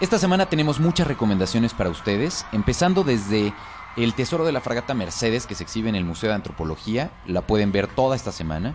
Esta 0.00 0.18
semana 0.18 0.46
tenemos 0.46 0.80
muchas 0.80 1.06
recomendaciones 1.06 1.74
para 1.74 1.90
ustedes, 1.90 2.44
empezando 2.50 3.04
desde 3.04 3.54
el 3.96 4.14
Tesoro 4.14 4.44
de 4.44 4.50
la 4.50 4.60
Fragata 4.60 4.94
Mercedes 4.94 5.46
que 5.46 5.54
se 5.54 5.62
exhibe 5.62 5.88
en 5.88 5.94
el 5.94 6.04
Museo 6.04 6.30
de 6.30 6.34
Antropología, 6.34 7.12
la 7.24 7.42
pueden 7.42 7.70
ver 7.70 7.86
toda 7.86 8.16
esta 8.16 8.32
semana. 8.32 8.74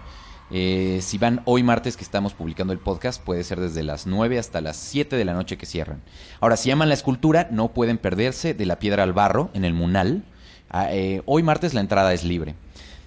Eh, 0.52 1.00
si 1.02 1.18
van 1.18 1.42
hoy 1.44 1.64
martes 1.64 1.98
que 1.98 2.06
estamos 2.06 2.34
publicando 2.34 2.72
el 2.72 2.80
podcast, 2.80 3.22
puede 3.22 3.44
ser 3.44 3.60
desde 3.60 3.84
las 3.84 4.08
9 4.08 4.40
hasta 4.40 4.62
las 4.62 4.78
7 4.78 5.18
de 5.18 5.26
la 5.26 5.34
noche 5.34 5.58
que 5.58 5.66
cierran. 5.66 6.02
Ahora, 6.40 6.56
si 6.56 6.72
aman 6.72 6.88
la 6.88 6.96
escultura, 6.96 7.50
no 7.52 7.74
pueden 7.74 7.98
perderse 7.98 8.54
de 8.54 8.66
la 8.66 8.80
piedra 8.80 9.04
al 9.04 9.12
barro 9.12 9.50
en 9.54 9.66
el 9.66 9.74
Munal. 9.74 10.24
Ah, 10.70 10.88
eh, 10.92 11.24
hoy 11.26 11.44
martes 11.44 11.74
la 11.74 11.82
entrada 11.82 12.14
es 12.14 12.24
libre. 12.24 12.56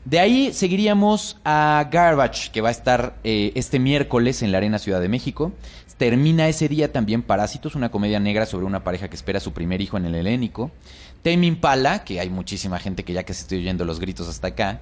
De 0.04 0.20
ahí 0.20 0.52
seguiríamos 0.52 1.38
a 1.44 1.88
Garbage, 1.90 2.50
que 2.52 2.60
va 2.60 2.68
a 2.68 2.72
estar 2.72 3.16
eh, 3.24 3.52
este 3.54 3.78
miércoles 3.78 4.42
en 4.42 4.52
la 4.52 4.58
Arena 4.58 4.78
Ciudad 4.78 5.00
de 5.00 5.08
México. 5.08 5.52
Termina 5.96 6.46
ese 6.48 6.68
día 6.68 6.92
también 6.92 7.22
Parásitos, 7.22 7.74
una 7.74 7.90
comedia 7.90 8.20
negra 8.20 8.44
sobre 8.44 8.66
una 8.66 8.84
pareja 8.84 9.08
que 9.08 9.16
espera 9.16 9.38
a 9.38 9.40
su 9.40 9.52
primer 9.52 9.80
hijo 9.80 9.96
en 9.96 10.04
el 10.04 10.14
helénico. 10.14 10.70
Tame 11.22 11.46
Impala, 11.46 12.04
que 12.04 12.20
hay 12.20 12.28
muchísima 12.28 12.78
gente 12.80 13.04
que 13.04 13.14
ya 13.14 13.22
que 13.22 13.32
se 13.32 13.42
estoy 13.42 13.58
oyendo 13.60 13.86
los 13.86 13.98
gritos 13.98 14.28
hasta 14.28 14.48
acá, 14.48 14.80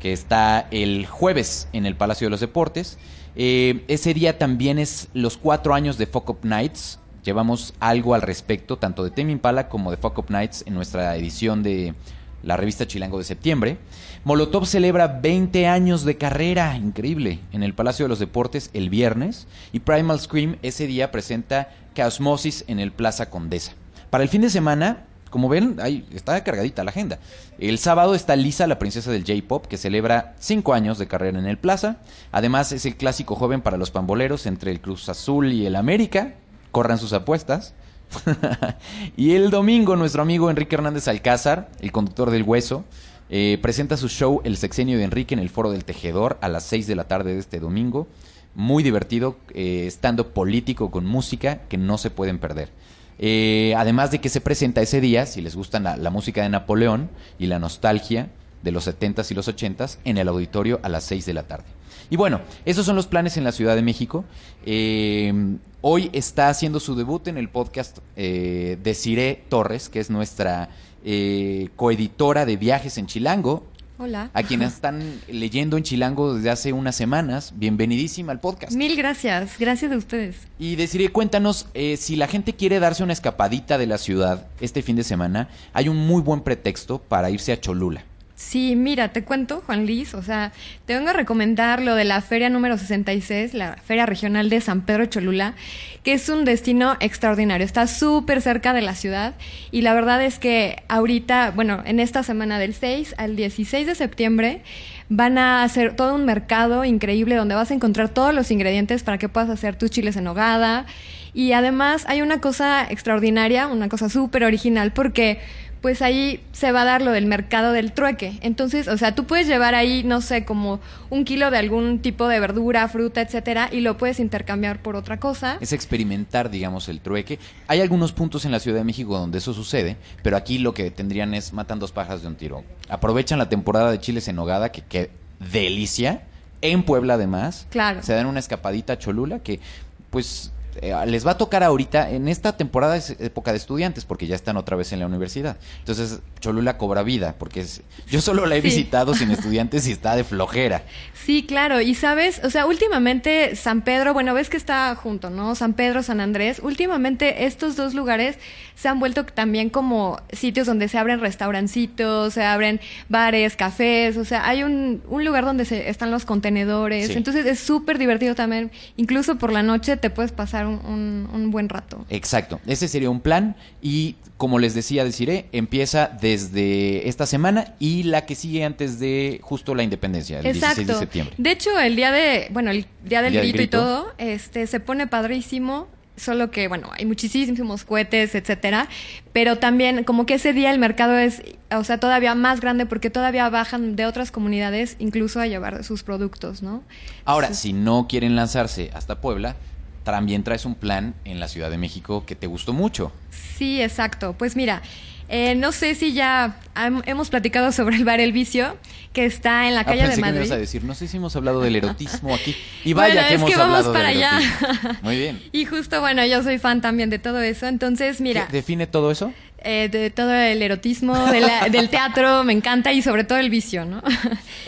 que 0.00 0.12
está 0.12 0.66
el 0.72 1.06
jueves 1.06 1.68
en 1.72 1.86
el 1.86 1.94
Palacio 1.96 2.26
de 2.26 2.30
los 2.30 2.40
Deportes. 2.40 2.98
Eh, 3.36 3.84
ese 3.86 4.12
día 4.12 4.38
también 4.38 4.80
es 4.80 5.08
los 5.14 5.36
cuatro 5.36 5.74
años 5.74 5.98
de 5.98 6.06
Fuck 6.06 6.30
Up 6.30 6.38
Nights. 6.42 6.98
Llevamos 7.22 7.74
algo 7.78 8.14
al 8.14 8.22
respecto, 8.22 8.76
tanto 8.76 9.04
de 9.04 9.10
Tame 9.10 9.30
Impala 9.30 9.68
como 9.68 9.92
de 9.92 9.98
Fuck 9.98 10.18
Up 10.18 10.30
Nights 10.30 10.64
en 10.66 10.74
nuestra 10.74 11.14
edición 11.16 11.62
de 11.62 11.94
la 12.44 12.56
revista 12.56 12.86
Chilango 12.86 13.18
de 13.18 13.24
septiembre. 13.24 13.78
Molotov 14.24 14.66
celebra 14.66 15.08
20 15.08 15.66
años 15.66 16.04
de 16.04 16.16
carrera, 16.16 16.76
increíble, 16.76 17.40
en 17.52 17.62
el 17.62 17.74
Palacio 17.74 18.04
de 18.04 18.10
los 18.10 18.18
Deportes 18.18 18.70
el 18.72 18.90
viernes. 18.90 19.46
Y 19.72 19.80
Primal 19.80 20.20
Scream 20.20 20.56
ese 20.62 20.86
día 20.86 21.10
presenta 21.10 21.70
Chaosmosis 21.94 22.64
en 22.68 22.78
el 22.80 22.92
Plaza 22.92 23.30
Condesa. 23.30 23.72
Para 24.10 24.22
el 24.22 24.30
fin 24.30 24.42
de 24.42 24.50
semana, 24.50 25.04
como 25.30 25.48
ven, 25.48 25.78
ahí 25.80 26.06
está 26.14 26.44
cargadita 26.44 26.84
la 26.84 26.90
agenda. 26.90 27.18
El 27.58 27.78
sábado 27.78 28.14
está 28.14 28.36
Lisa, 28.36 28.68
la 28.68 28.78
princesa 28.78 29.10
del 29.10 29.24
J-Pop, 29.24 29.66
que 29.66 29.76
celebra 29.76 30.36
5 30.38 30.72
años 30.74 30.96
de 30.98 31.08
carrera 31.08 31.38
en 31.38 31.46
el 31.46 31.58
Plaza. 31.58 31.96
Además, 32.30 32.70
es 32.70 32.86
el 32.86 32.96
clásico 32.96 33.34
joven 33.34 33.60
para 33.60 33.76
los 33.76 33.90
pamboleros 33.90 34.46
entre 34.46 34.70
el 34.70 34.80
Cruz 34.80 35.08
Azul 35.08 35.52
y 35.52 35.66
el 35.66 35.74
América. 35.74 36.34
Corran 36.70 36.98
sus 36.98 37.12
apuestas. 37.12 37.74
y 39.16 39.32
el 39.32 39.50
domingo, 39.50 39.96
nuestro 39.96 40.22
amigo 40.22 40.50
Enrique 40.50 40.76
Hernández 40.76 41.08
Alcázar, 41.08 41.68
el 41.80 41.92
conductor 41.92 42.30
del 42.30 42.42
Hueso, 42.42 42.84
eh, 43.30 43.58
presenta 43.62 43.96
su 43.96 44.08
show 44.08 44.40
El 44.44 44.56
Sexenio 44.56 44.98
de 44.98 45.04
Enrique 45.04 45.34
en 45.34 45.40
el 45.40 45.50
Foro 45.50 45.70
del 45.70 45.84
Tejedor 45.84 46.38
a 46.40 46.48
las 46.48 46.64
6 46.64 46.86
de 46.86 46.94
la 46.94 47.04
tarde 47.04 47.34
de 47.34 47.40
este 47.40 47.60
domingo. 47.60 48.06
Muy 48.54 48.82
divertido, 48.82 49.36
eh, 49.54 49.84
estando 49.86 50.32
político 50.32 50.90
con 50.90 51.06
música 51.06 51.62
que 51.68 51.76
no 51.76 51.98
se 51.98 52.10
pueden 52.10 52.38
perder. 52.38 52.70
Eh, 53.18 53.74
además 53.76 54.10
de 54.10 54.20
que 54.20 54.28
se 54.28 54.40
presenta 54.40 54.82
ese 54.82 55.00
día, 55.00 55.26
si 55.26 55.40
les 55.40 55.56
gusta 55.56 55.80
la, 55.80 55.96
la 55.96 56.10
música 56.10 56.42
de 56.42 56.48
Napoleón 56.48 57.10
y 57.38 57.46
la 57.46 57.58
nostalgia, 57.58 58.28
de 58.64 58.72
los 58.72 58.88
70s 58.88 59.30
y 59.30 59.34
los 59.34 59.46
80s 59.46 59.98
en 60.04 60.18
el 60.18 60.26
auditorio 60.26 60.80
a 60.82 60.88
las 60.88 61.04
6 61.04 61.26
de 61.26 61.34
la 61.34 61.42
tarde. 61.44 61.66
Y 62.10 62.16
bueno, 62.16 62.40
esos 62.64 62.86
son 62.86 62.96
los 62.96 63.06
planes 63.06 63.36
en 63.36 63.44
la 63.44 63.52
Ciudad 63.52 63.76
de 63.76 63.82
México. 63.82 64.24
Eh, 64.66 65.32
hoy 65.80 66.10
está 66.12 66.48
haciendo 66.48 66.80
su 66.80 66.94
debut 66.94 67.28
en 67.28 67.38
el 67.38 67.48
podcast 67.48 67.98
eh, 68.16 68.78
Desiree 68.82 69.44
Torres, 69.48 69.88
que 69.88 70.00
es 70.00 70.10
nuestra 70.10 70.68
eh, 71.04 71.68
coeditora 71.76 72.46
de 72.46 72.56
viajes 72.56 72.98
en 72.98 73.06
Chilango. 73.06 73.64
Hola. 73.96 74.30
A 74.34 74.42
quienes 74.42 74.72
están 74.72 75.20
leyendo 75.28 75.76
en 75.76 75.84
Chilango 75.84 76.34
desde 76.34 76.50
hace 76.50 76.72
unas 76.72 76.96
semanas, 76.96 77.52
bienvenidísima 77.56 78.32
al 78.32 78.40
podcast. 78.40 78.72
Mil 78.72 78.96
gracias, 78.96 79.56
gracias 79.56 79.92
a 79.92 79.96
ustedes. 79.96 80.48
Y 80.58 80.74
Desiree, 80.74 81.10
cuéntanos, 81.10 81.68
eh, 81.74 81.96
si 81.96 82.16
la 82.16 82.26
gente 82.26 82.54
quiere 82.54 82.80
darse 82.80 83.04
una 83.04 83.12
escapadita 83.12 83.78
de 83.78 83.86
la 83.86 83.98
ciudad 83.98 84.48
este 84.60 84.82
fin 84.82 84.96
de 84.96 85.04
semana, 85.04 85.48
hay 85.72 85.88
un 85.88 85.96
muy 85.96 86.22
buen 86.22 86.40
pretexto 86.40 86.98
para 86.98 87.30
irse 87.30 87.52
a 87.52 87.60
Cholula. 87.60 88.04
Sí, 88.36 88.74
mira, 88.74 89.10
te 89.10 89.22
cuento, 89.22 89.62
Juan 89.64 89.86
Luis, 89.86 90.12
o 90.12 90.22
sea, 90.22 90.50
te 90.86 90.94
vengo 90.94 91.10
a 91.10 91.12
recomendar 91.12 91.80
lo 91.80 91.94
de 91.94 92.02
la 92.02 92.20
feria 92.20 92.50
número 92.50 92.76
66, 92.76 93.54
la 93.54 93.76
Feria 93.84 94.06
Regional 94.06 94.50
de 94.50 94.60
San 94.60 94.80
Pedro 94.82 95.06
Cholula, 95.06 95.54
que 96.02 96.14
es 96.14 96.28
un 96.28 96.44
destino 96.44 96.96
extraordinario, 96.98 97.64
está 97.64 97.86
súper 97.86 98.42
cerca 98.42 98.72
de 98.72 98.82
la 98.82 98.96
ciudad 98.96 99.34
y 99.70 99.82
la 99.82 99.94
verdad 99.94 100.20
es 100.24 100.40
que 100.40 100.82
ahorita, 100.88 101.52
bueno, 101.52 101.82
en 101.86 102.00
esta 102.00 102.24
semana 102.24 102.58
del 102.58 102.74
6 102.74 103.14
al 103.18 103.36
16 103.36 103.86
de 103.86 103.94
septiembre 103.94 104.62
van 105.08 105.38
a 105.38 105.62
hacer 105.62 105.94
todo 105.94 106.16
un 106.16 106.24
mercado 106.24 106.84
increíble 106.84 107.36
donde 107.36 107.54
vas 107.54 107.70
a 107.70 107.74
encontrar 107.74 108.08
todos 108.08 108.34
los 108.34 108.50
ingredientes 108.50 109.04
para 109.04 109.16
que 109.16 109.28
puedas 109.28 109.48
hacer 109.48 109.76
tus 109.76 109.92
chiles 109.92 110.16
en 110.16 110.26
hogada 110.26 110.86
y 111.34 111.52
además 111.52 112.04
hay 112.08 112.22
una 112.22 112.40
cosa 112.40 112.86
extraordinaria, 112.88 113.66
una 113.66 113.88
cosa 113.88 114.08
súper 114.08 114.44
original 114.44 114.92
porque 114.92 115.40
pues 115.84 116.00
ahí 116.00 116.42
se 116.52 116.72
va 116.72 116.80
a 116.80 116.84
dar 116.86 117.02
lo 117.02 117.12
del 117.12 117.26
mercado 117.26 117.72
del 117.72 117.92
trueque. 117.92 118.38
Entonces, 118.40 118.88
o 118.88 118.96
sea, 118.96 119.14
tú 119.14 119.26
puedes 119.26 119.46
llevar 119.46 119.74
ahí, 119.74 120.02
no 120.02 120.22
sé, 120.22 120.46
como 120.46 120.80
un 121.10 121.26
kilo 121.26 121.50
de 121.50 121.58
algún 121.58 121.98
tipo 121.98 122.26
de 122.26 122.40
verdura, 122.40 122.88
fruta, 122.88 123.20
etcétera, 123.20 123.68
y 123.70 123.80
lo 123.80 123.98
puedes 123.98 124.18
intercambiar 124.18 124.80
por 124.80 124.96
otra 124.96 125.20
cosa. 125.20 125.58
Es 125.60 125.74
experimentar, 125.74 126.48
digamos, 126.48 126.88
el 126.88 127.02
trueque. 127.02 127.38
Hay 127.66 127.82
algunos 127.82 128.12
puntos 128.12 128.46
en 128.46 128.52
la 128.52 128.60
Ciudad 128.60 128.78
de 128.78 128.84
México 128.84 129.18
donde 129.18 129.36
eso 129.36 129.52
sucede, 129.52 129.98
pero 130.22 130.38
aquí 130.38 130.56
lo 130.56 130.72
que 130.72 130.90
tendrían 130.90 131.34
es 131.34 131.52
matan 131.52 131.80
dos 131.80 131.92
pajas 131.92 132.22
de 132.22 132.28
un 132.28 132.36
tiro. 132.36 132.64
Aprovechan 132.88 133.38
la 133.38 133.50
temporada 133.50 133.90
de 133.90 134.00
chiles 134.00 134.26
en 134.28 134.36
nogada, 134.36 134.72
que 134.72 134.80
qué 134.88 135.10
delicia. 135.52 136.22
En 136.62 136.84
Puebla, 136.84 137.12
además. 137.12 137.66
Claro. 137.68 138.02
Se 138.02 138.14
dan 138.14 138.24
una 138.24 138.38
escapadita 138.38 138.94
a 138.94 138.98
Cholula 138.98 139.40
que, 139.40 139.60
pues, 140.08 140.50
eh, 140.82 140.94
les 141.06 141.26
va 141.26 141.32
a 141.32 141.38
tocar 141.38 141.62
ahorita, 141.62 142.10
en 142.10 142.28
esta 142.28 142.56
temporada 142.56 142.96
es 142.96 143.10
época 143.20 143.50
de 143.52 143.58
estudiantes, 143.58 144.04
porque 144.04 144.26
ya 144.26 144.34
están 144.34 144.56
otra 144.56 144.76
vez 144.76 144.92
en 144.92 145.00
la 145.00 145.06
universidad. 145.06 145.56
Entonces, 145.80 146.20
Cholula 146.40 146.76
cobra 146.78 147.02
vida, 147.02 147.34
porque 147.38 147.60
es, 147.60 147.82
yo 148.08 148.20
solo 148.20 148.46
la 148.46 148.56
he 148.56 148.60
Sí. 148.62 148.68
visitado 148.68 149.14
sin 149.14 149.30
estudiantes 149.32 149.86
y 149.86 149.92
está 149.92 150.16
de 150.16 150.24
flojera. 150.24 150.82
Sí, 151.24 151.44
claro. 151.46 151.80
Y 151.80 151.94
sabes, 151.94 152.40
o 152.44 152.50
sea, 152.50 152.66
últimamente 152.66 153.56
San 153.56 153.82
Pedro, 153.82 154.12
bueno, 154.12 154.34
ves 154.34 154.50
que 154.50 154.56
está 154.56 154.94
junto, 154.94 155.30
¿no? 155.30 155.54
San 155.54 155.74
Pedro, 155.74 156.02
San 156.02 156.20
Andrés. 156.20 156.60
Últimamente 156.62 157.46
estos 157.46 157.76
dos 157.76 157.94
lugares 157.94 158.36
se 158.74 158.88
han 158.88 158.98
vuelto 159.00 159.24
también 159.24 159.70
como 159.70 160.20
sitios 160.32 160.66
donde 160.66 160.88
se 160.88 160.98
abren 160.98 161.20
restaurancitos, 161.20 162.34
se 162.34 162.42
abren 162.44 162.80
bares, 163.08 163.56
cafés. 163.56 164.16
O 164.16 164.24
sea, 164.24 164.46
hay 164.46 164.62
un, 164.64 165.02
un 165.08 165.24
lugar 165.24 165.44
donde 165.44 165.64
se, 165.64 165.88
están 165.88 166.10
los 166.10 166.24
contenedores. 166.24 167.08
Sí. 167.08 167.12
Entonces 167.14 167.46
es 167.46 167.60
súper 167.60 167.98
divertido 167.98 168.34
también. 168.34 168.70
Incluso 168.96 169.36
por 169.38 169.52
la 169.52 169.62
noche 169.62 169.96
te 169.96 170.10
puedes 170.10 170.32
pasar 170.32 170.63
un, 170.66 170.80
un- 170.86 171.28
un 171.32 171.50
buen 171.50 171.68
rato. 171.68 172.04
Exacto, 172.10 172.60
ese 172.66 172.88
sería 172.88 173.10
un 173.10 173.20
plan 173.20 173.56
y 173.82 174.16
como 174.36 174.58
les 174.58 174.74
decía, 174.74 175.04
deciré, 175.04 175.46
empieza 175.52 176.10
desde 176.20 177.08
esta 177.08 177.24
semana 177.26 177.74
y 177.78 178.02
la 178.02 178.26
que 178.26 178.34
sigue 178.34 178.64
antes 178.64 178.98
de 178.98 179.38
justo 179.42 179.74
la 179.74 179.82
independencia, 179.84 180.38
el 180.40 180.44
16 180.52 180.86
de 180.86 180.94
septiembre. 180.94 181.34
De 181.38 181.50
hecho, 181.52 181.78
el 181.78 181.94
día 181.96 182.10
de, 182.10 182.48
bueno, 182.50 182.70
el 182.70 182.86
día 183.04 183.22
del 183.22 183.32
día 183.32 183.40
del 183.42 183.52
grito, 183.52 183.56
grito. 183.58 183.62
y 183.62 183.80
todo, 183.80 184.14
este, 184.18 184.66
se 184.66 184.80
pone 184.80 185.06
padrísimo. 185.06 185.88
Solo 186.16 186.52
que, 186.52 186.68
bueno, 186.68 186.90
hay 186.96 187.06
muchísimos 187.06 187.84
cohetes, 187.84 188.36
etcétera. 188.36 188.88
Pero 189.32 189.58
también, 189.58 190.04
como 190.04 190.26
que 190.26 190.34
ese 190.34 190.52
día 190.52 190.70
el 190.70 190.78
mercado 190.78 191.18
es, 191.18 191.42
o 191.72 191.82
sea, 191.82 191.98
todavía 191.98 192.36
más 192.36 192.60
grande 192.60 192.86
porque 192.86 193.10
todavía 193.10 193.48
bajan 193.50 193.96
de 193.96 194.06
otras 194.06 194.30
comunidades 194.30 194.94
incluso 195.00 195.40
a 195.40 195.48
llevar 195.48 195.82
sus 195.82 196.04
productos, 196.04 196.62
¿no? 196.62 196.84
Ahora, 197.24 197.52
si 197.52 197.72
no 197.72 198.06
quieren 198.08 198.36
lanzarse 198.36 198.92
hasta 198.94 199.20
Puebla, 199.20 199.56
también 200.04 200.44
traes 200.44 200.64
un 200.64 200.74
plan 200.74 201.14
en 201.24 201.40
la 201.40 201.48
Ciudad 201.48 201.70
de 201.70 201.78
México 201.78 202.24
que 202.26 202.34
te 202.36 202.46
gustó 202.46 202.72
mucho. 202.72 203.10
Sí, 203.58 203.80
exacto. 203.82 204.34
Pues 204.38 204.54
mira, 204.56 204.82
eh, 205.28 205.54
no 205.54 205.72
sé 205.72 205.94
si 205.94 206.12
ya 206.12 206.60
hemos 207.06 207.30
platicado 207.30 207.72
sobre 207.72 207.96
el 207.96 208.04
bar 208.04 208.20
El 208.20 208.32
Vicio, 208.32 208.76
que 209.14 209.24
está 209.24 209.66
en 209.68 209.74
la 209.74 209.80
Ah, 209.80 209.84
calle 209.84 210.02
pensé 210.02 210.10
de 210.10 210.16
que 210.16 210.20
me 210.22 210.26
Madrid. 210.28 210.46
ibas 210.46 210.50
a 210.56 210.58
decir, 210.58 210.84
no 210.84 210.94
sé 210.94 211.08
si 211.08 211.16
hemos 211.16 211.34
hablado 211.36 211.60
del 211.62 211.76
erotismo 211.76 212.34
aquí. 212.34 212.54
Y 212.84 212.92
Bueno, 212.94 213.08
vaya 213.14 213.28
que 213.28 213.34
es 213.34 213.40
hemos 213.40 213.50
que 213.50 213.56
vamos 213.56 213.76
hablado 213.86 213.92
para 213.94 214.08
del 214.08 214.18
allá. 214.18 214.38
erotismo. 214.40 214.90
Muy 215.02 215.16
bien. 215.18 215.42
Y 215.52 215.64
justo, 215.64 216.00
bueno, 216.00 216.26
yo 216.26 216.42
soy 216.42 216.58
fan 216.58 216.80
también 216.82 217.08
de 217.10 217.18
todo 217.18 217.40
eso. 217.40 217.66
Entonces, 217.66 218.20
mira, 218.20 218.46
¿Qué 218.48 218.52
¿Define 218.52 218.86
todo 218.86 219.10
eso? 219.10 219.32
eh, 219.66 219.88
de 219.90 220.10
todo 220.10 220.32
el 220.34 220.60
erotismo, 220.60 221.16
de 221.30 221.40
la- 221.40 221.68
del 221.70 221.88
teatro, 221.88 222.44
me 222.44 222.52
encanta 222.52 222.92
y 222.92 223.00
sobre 223.00 223.24
todo 223.24 223.38
el 223.38 223.48
vicio, 223.48 223.86
¿no? 223.86 224.02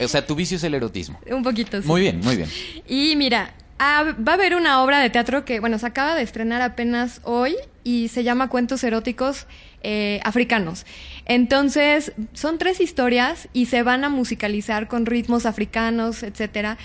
O 0.03 0.09
sea, 0.09 0.25
tu 0.27 0.35
vicio 0.35 0.57
es 0.57 0.64
el 0.64 0.72
erotismo. 0.72 1.20
Un 1.31 1.42
poquito, 1.42 1.83
sí. 1.83 1.87
Muy 1.88 2.01
bien, 2.01 2.20
muy 2.20 2.37
bien. 2.37 2.49
Y 2.88 3.14
mira, 3.16 3.51
ah, 3.78 4.14
va 4.26 4.32
a 4.32 4.34
haber 4.34 4.54
una 4.54 4.82
obra 4.82 5.00
de 5.00 5.10
teatro 5.10 5.44
que, 5.44 5.60
bueno, 5.60 5.78
se 5.78 5.86
acaba 5.86 6.14
de 6.14 6.22
estrenar 6.22 6.62
apenas 6.62 7.20
hoy 7.24 7.56
y 7.84 8.08
se 8.08 8.24
llama 8.24 8.48
Cuentos 8.48 8.82
Eróticos 8.84 9.46
eh, 9.82 10.20
Africanos. 10.24 10.86
Entonces, 11.26 12.12
son 12.32 12.58
tres 12.58 12.80
historias 12.80 13.48
y 13.52 13.66
se 13.66 13.82
van 13.82 14.04
a 14.04 14.08
musicalizar 14.08 14.88
con 14.88 15.06
ritmos 15.06 15.46
africanos, 15.46 16.22
etcétera. 16.22 16.78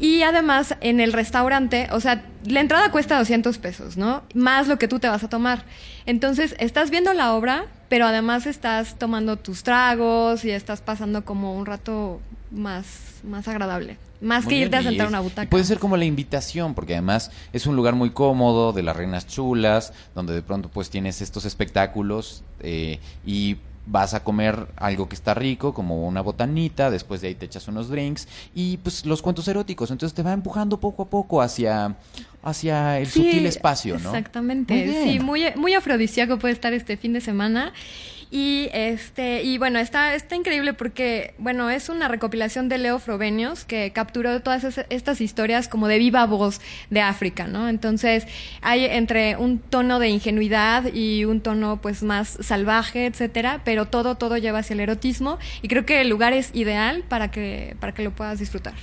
Y 0.00 0.22
además, 0.22 0.76
en 0.80 0.98
el 0.98 1.12
restaurante, 1.12 1.88
o 1.92 2.00
sea, 2.00 2.24
la 2.46 2.60
entrada 2.60 2.90
cuesta 2.90 3.18
200 3.18 3.58
pesos, 3.58 3.98
¿no? 3.98 4.22
Más 4.34 4.66
lo 4.66 4.78
que 4.78 4.88
tú 4.88 4.98
te 4.98 5.08
vas 5.08 5.22
a 5.22 5.28
tomar. 5.28 5.64
Entonces, 6.06 6.56
estás 6.58 6.90
viendo 6.90 7.12
la 7.12 7.34
obra, 7.34 7.66
pero 7.90 8.06
además 8.06 8.46
estás 8.46 8.98
tomando 8.98 9.36
tus 9.36 9.62
tragos 9.62 10.44
y 10.46 10.50
estás 10.50 10.80
pasando 10.80 11.24
como 11.24 11.54
un 11.54 11.66
rato 11.66 12.20
más, 12.50 13.20
más 13.24 13.46
agradable. 13.46 13.98
Más 14.20 14.44
Muy 14.44 14.54
que 14.54 14.60
irte 14.60 14.76
a 14.76 14.82
sentar 14.82 15.08
una 15.08 15.20
butaca. 15.20 15.48
puede 15.48 15.64
ser 15.64 15.78
como 15.78 15.96
la 15.96 16.04
invitación, 16.04 16.74
porque 16.74 16.92
además 16.94 17.30
es 17.52 17.66
un 17.66 17.76
lugar 17.76 17.94
muy 17.94 18.10
cómodo, 18.10 18.72
de 18.72 18.82
las 18.82 18.96
reinas 18.96 19.26
chulas, 19.26 19.92
donde 20.14 20.34
de 20.34 20.42
pronto 20.42 20.68
pues 20.68 20.90
tienes 20.90 21.22
estos 21.22 21.44
espectáculos 21.46 22.42
eh, 22.60 22.98
y 23.24 23.56
vas 23.86 24.12
a 24.14 24.22
comer 24.22 24.68
algo 24.76 25.08
que 25.08 25.14
está 25.14 25.34
rico, 25.34 25.72
como 25.74 26.06
una 26.06 26.20
botanita, 26.20 26.90
después 26.90 27.22
de 27.22 27.28
ahí 27.28 27.34
te 27.34 27.46
echas 27.46 27.66
unos 27.66 27.88
drinks 27.88 28.28
y 28.54 28.76
pues 28.76 29.04
los 29.06 29.22
cuentos 29.22 29.48
eróticos, 29.48 29.90
entonces 29.90 30.14
te 30.14 30.22
va 30.22 30.32
empujando 30.32 30.78
poco 30.78 31.04
a 31.04 31.06
poco 31.08 31.40
hacia, 31.42 31.96
hacia 32.42 32.98
el 33.00 33.06
Sí, 33.06 33.24
sutil 33.24 33.46
espacio, 33.46 33.98
¿no? 33.98 34.10
Exactamente. 34.10 34.74
Muy. 34.86 34.94
Sí, 35.12 35.18
muy, 35.18 35.44
muy 35.56 35.74
afrodisíaco 35.74 36.38
puede 36.38 36.52
estar 36.54 36.72
este 36.72 36.96
fin 36.98 37.14
de 37.14 37.20
semana. 37.20 37.72
Y 38.32 38.68
este, 38.72 39.42
y 39.42 39.58
bueno, 39.58 39.80
está, 39.80 40.14
está 40.14 40.36
increíble 40.36 40.72
porque, 40.72 41.34
bueno, 41.38 41.68
es 41.68 41.88
una 41.88 42.06
recopilación 42.06 42.68
de 42.68 42.78
Leo 42.78 43.00
Frobenius 43.00 43.64
que 43.64 43.90
capturó 43.92 44.40
todas 44.40 44.62
es- 44.62 44.86
estas 44.88 45.20
historias 45.20 45.66
como 45.66 45.88
de 45.88 45.98
viva 45.98 46.24
voz 46.26 46.60
de 46.90 47.00
África, 47.00 47.48
¿no? 47.48 47.68
Entonces, 47.68 48.28
hay 48.62 48.84
entre 48.84 49.36
un 49.36 49.58
tono 49.58 49.98
de 49.98 50.10
ingenuidad 50.10 50.94
y 50.94 51.24
un 51.24 51.40
tono 51.40 51.80
pues 51.80 52.04
más 52.04 52.38
salvaje, 52.40 53.06
etcétera, 53.06 53.62
pero 53.64 53.86
todo, 53.86 54.14
todo 54.14 54.36
lleva 54.38 54.60
hacia 54.60 54.74
el 54.74 54.80
erotismo, 54.80 55.38
y 55.60 55.66
creo 55.66 55.84
que 55.84 56.00
el 56.00 56.08
lugar 56.08 56.32
es 56.32 56.50
ideal 56.54 57.02
para 57.08 57.32
que, 57.32 57.74
para 57.80 57.94
que 57.94 58.04
lo 58.04 58.12
puedas 58.12 58.38
disfrutar. 58.38 58.74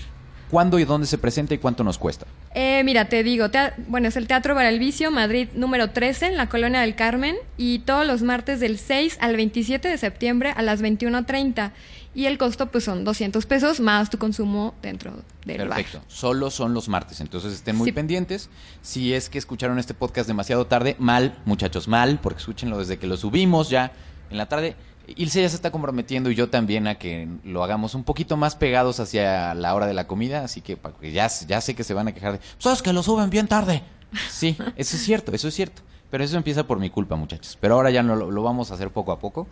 ¿Cuándo 0.50 0.80
y 0.80 0.86
dónde 0.86 1.08
se 1.08 1.18
presenta 1.18 1.54
y 1.54 1.58
cuánto 1.58 1.84
nos 1.84 1.98
cuesta? 1.98 2.26
Eh, 2.56 2.82
mira, 2.86 3.10
te 3.10 3.22
digo, 3.24 3.50
tea- 3.52 3.76
bueno, 3.88 4.08
es 4.08 4.16
el 4.16 4.28
Teatro 4.28 4.56
Bar 4.56 4.66
El 4.66 4.80
Vicio, 4.80 5.12
Madrid 5.12 5.50
número 5.54 5.90
13, 5.92 6.28
en 6.28 6.38
la 6.38 6.48
Colonia 6.48 6.82
del 6.82 6.96
Carmen, 6.96 7.36
y 7.58 7.80
todos 7.80 8.08
los 8.08 8.22
martes 8.24 8.60
del 8.60 8.78
6 8.80 9.18
al 9.20 9.36
27 9.36 9.88
de 9.90 9.98
septiembre 9.98 10.54
a 10.56 10.62
las 10.62 10.82
21.30. 10.82 11.72
Y 12.16 12.26
el 12.26 12.38
costo, 12.40 12.68
pues, 12.72 12.84
son 12.86 13.04
200 13.04 13.46
pesos 13.46 13.80
más 13.80 14.10
tu 14.10 14.18
consumo 14.18 14.74
dentro 14.82 15.12
del 15.46 15.58
Perfecto. 15.58 16.00
bar. 16.00 16.08
Solo 16.08 16.50
son 16.50 16.74
los 16.74 16.88
martes, 16.90 17.20
entonces 17.22 17.54
estén 17.54 17.76
muy 17.76 17.90
Sí. 17.90 17.92
pendientes. 17.92 18.50
Si 18.82 19.14
es 19.14 19.30
que 19.30 19.38
escucharon 19.38 19.78
este 19.78 19.94
podcast 19.94 20.28
demasiado 20.28 20.66
tarde, 20.66 20.96
mal, 20.98 21.36
muchachos, 21.46 21.88
mal, 21.88 22.20
porque 22.24 22.40
escúchenlo 22.40 22.80
desde 22.80 22.98
que 22.98 23.06
lo 23.06 23.18
subimos 23.18 23.70
ya 23.70 23.92
en 24.32 24.38
la 24.38 24.48
tarde. 24.48 24.76
Ilse 25.16 25.42
ya 25.42 25.50
se 25.50 25.56
está 25.56 25.72
comprometiendo 25.72 26.30
y 26.30 26.36
yo 26.36 26.50
también 26.50 26.88
a 26.88 26.96
que 26.96 27.28
lo 27.44 27.64
hagamos 27.64 27.96
un 27.96 28.04
poquito 28.04 28.36
más 28.36 28.56
pegados 28.56 29.00
hacia 29.00 29.54
la 29.54 29.74
hora 29.74 29.88
de 29.88 29.94
la 29.94 30.08
comida, 30.08 30.44
así 30.44 30.62
que 30.62 30.78
ya, 31.12 31.30
sé 31.30 31.76
que 31.76 31.84
se 31.84 31.94
van 31.94 32.08
a 32.08 32.14
quejar 32.14 32.34
de, 32.34 32.40
¿sabes 32.58 32.82
que 32.82 32.92
lo 32.94 33.04
suben 33.04 33.30
bien 33.30 33.48
tarde? 33.48 33.84
Sí, 34.30 34.58
eso 34.76 34.96
es 34.96 35.04
cierto, 35.04 35.34
eso 35.34 35.48
es 35.48 35.54
cierto. 35.54 35.82
Pero 36.10 36.24
eso 36.24 36.38
empieza 36.38 36.66
por 36.66 36.80
mi 36.80 36.90
culpa, 36.90 37.18
muchachos. 37.18 37.58
Pero 37.60 37.76
ahora 37.76 37.90
ya 37.90 38.02
no 38.02 38.16
lo 38.16 38.42
vamos 38.42 38.72
a 38.72 38.76
hacer 38.76 38.92
poco 38.92 39.12
a 39.12 39.20
poco, 39.20 39.48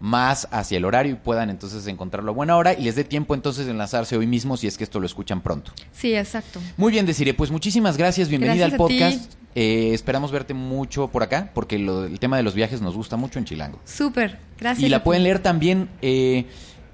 más 0.00 0.48
hacia 0.50 0.78
el 0.78 0.84
horario 0.84 1.12
y 1.12 1.16
puedan 1.16 1.48
entonces 1.50 1.86
encontrarlo 1.86 2.32
a 2.32 2.34
buena 2.34 2.56
hora 2.56 2.74
y 2.74 2.82
les 2.82 2.96
dé 2.96 3.04
tiempo 3.04 3.34
entonces 3.34 3.64
de 3.66 3.72
enlazarse 3.72 4.16
hoy 4.16 4.26
mismo 4.26 4.56
si 4.56 4.66
es 4.66 4.76
que 4.76 4.84
esto 4.84 4.98
lo 5.00 5.06
escuchan 5.06 5.40
pronto. 5.40 5.72
Sí, 5.92 6.14
exacto. 6.14 6.60
Muy 6.76 6.92
bien, 6.92 7.06
Desiree, 7.06 7.32
pues 7.34 7.50
muchísimas 7.50 7.96
gracias, 7.96 8.28
bienvenida 8.28 8.56
Gracias 8.68 8.72
al 8.72 8.76
podcast. 8.78 9.32
Eh, 9.54 9.92
esperamos 9.94 10.30
verte 10.32 10.52
mucho 10.52 11.08
por 11.08 11.22
acá, 11.22 11.50
porque 11.54 11.78
lo- 11.78 12.04
el 12.04 12.20
tema 12.20 12.36
de 12.36 12.42
los 12.42 12.54
viajes 12.54 12.82
nos 12.82 12.94
gusta 12.94 13.16
mucho 13.16 13.38
en 13.38 13.46
Chilango. 13.46 13.80
Súper. 13.86 14.38
Gracias. 14.58 14.86
y 14.86 14.90
la 14.90 15.02
pueden 15.02 15.22
leer 15.22 15.38
también 15.38 15.88
eh, 16.02 16.44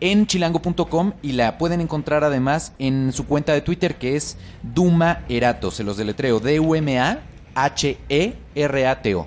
en 0.00 0.26
chilango.com 0.28 1.12
y 1.22 1.32
la 1.32 1.58
pueden 1.58 1.80
encontrar 1.80 2.22
además 2.24 2.72
en 2.78 3.12
su 3.12 3.26
cuenta 3.26 3.52
de 3.52 3.60
Twitter 3.62 3.96
que 3.96 4.14
es 4.16 4.36
Duma 4.62 5.22
Erato, 5.28 5.70
se 5.72 5.82
los 5.84 5.96
deletreo 5.96 6.38
D-U-M-A-H-E-R-A-T-O 6.40 9.26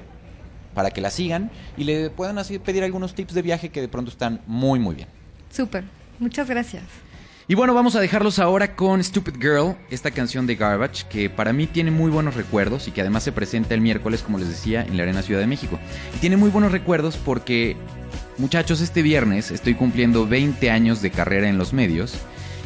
para 0.75 0.91
que 0.91 1.01
la 1.01 1.09
sigan 1.09 1.49
y 1.77 1.85
le 1.85 2.11
puedan 2.11 2.37
así 2.37 2.59
pedir 2.59 2.83
algunos 2.83 3.15
tips 3.15 3.33
de 3.33 3.41
viaje 3.41 3.69
que 3.69 3.81
de 3.81 3.87
pronto 3.87 4.11
están 4.11 4.41
muy 4.45 4.77
muy 4.77 4.93
bien. 4.93 5.07
Súper, 5.49 5.85
muchas 6.19 6.47
gracias. 6.47 6.83
Y 7.47 7.53
bueno, 7.53 7.75
vamos 7.75 7.95
a 7.95 7.99
dejarlos 7.99 8.39
ahora 8.39 8.75
con 8.75 9.03
Stupid 9.03 9.35
Girl, 9.39 9.75
esta 9.91 10.09
canción 10.09 10.47
de 10.47 10.55
Garbage, 10.55 11.05
que 11.07 11.29
para 11.29 11.53
mí 11.53 11.67
tiene 11.67 11.91
muy 11.91 12.09
buenos 12.09 12.33
recuerdos 12.33 12.87
y 12.87 12.91
que 12.91 13.01
además 13.01 13.21
se 13.21 13.31
presenta 13.31 13.75
el 13.75 13.81
miércoles, 13.81 14.23
como 14.23 14.39
les 14.39 14.49
decía, 14.49 14.81
en 14.83 14.97
la 14.97 15.03
Arena 15.03 15.21
Ciudad 15.21 15.41
de 15.41 15.45
México. 15.45 15.77
Y 16.15 16.17
tiene 16.17 16.37
muy 16.37 16.49
buenos 16.49 16.71
recuerdos 16.71 17.17
porque, 17.17 17.77
muchachos, 18.39 18.81
este 18.81 19.03
viernes 19.03 19.51
estoy 19.51 19.75
cumpliendo 19.75 20.25
20 20.25 20.71
años 20.71 21.03
de 21.03 21.11
carrera 21.11 21.47
en 21.47 21.59
los 21.59 21.71
medios. 21.71 22.15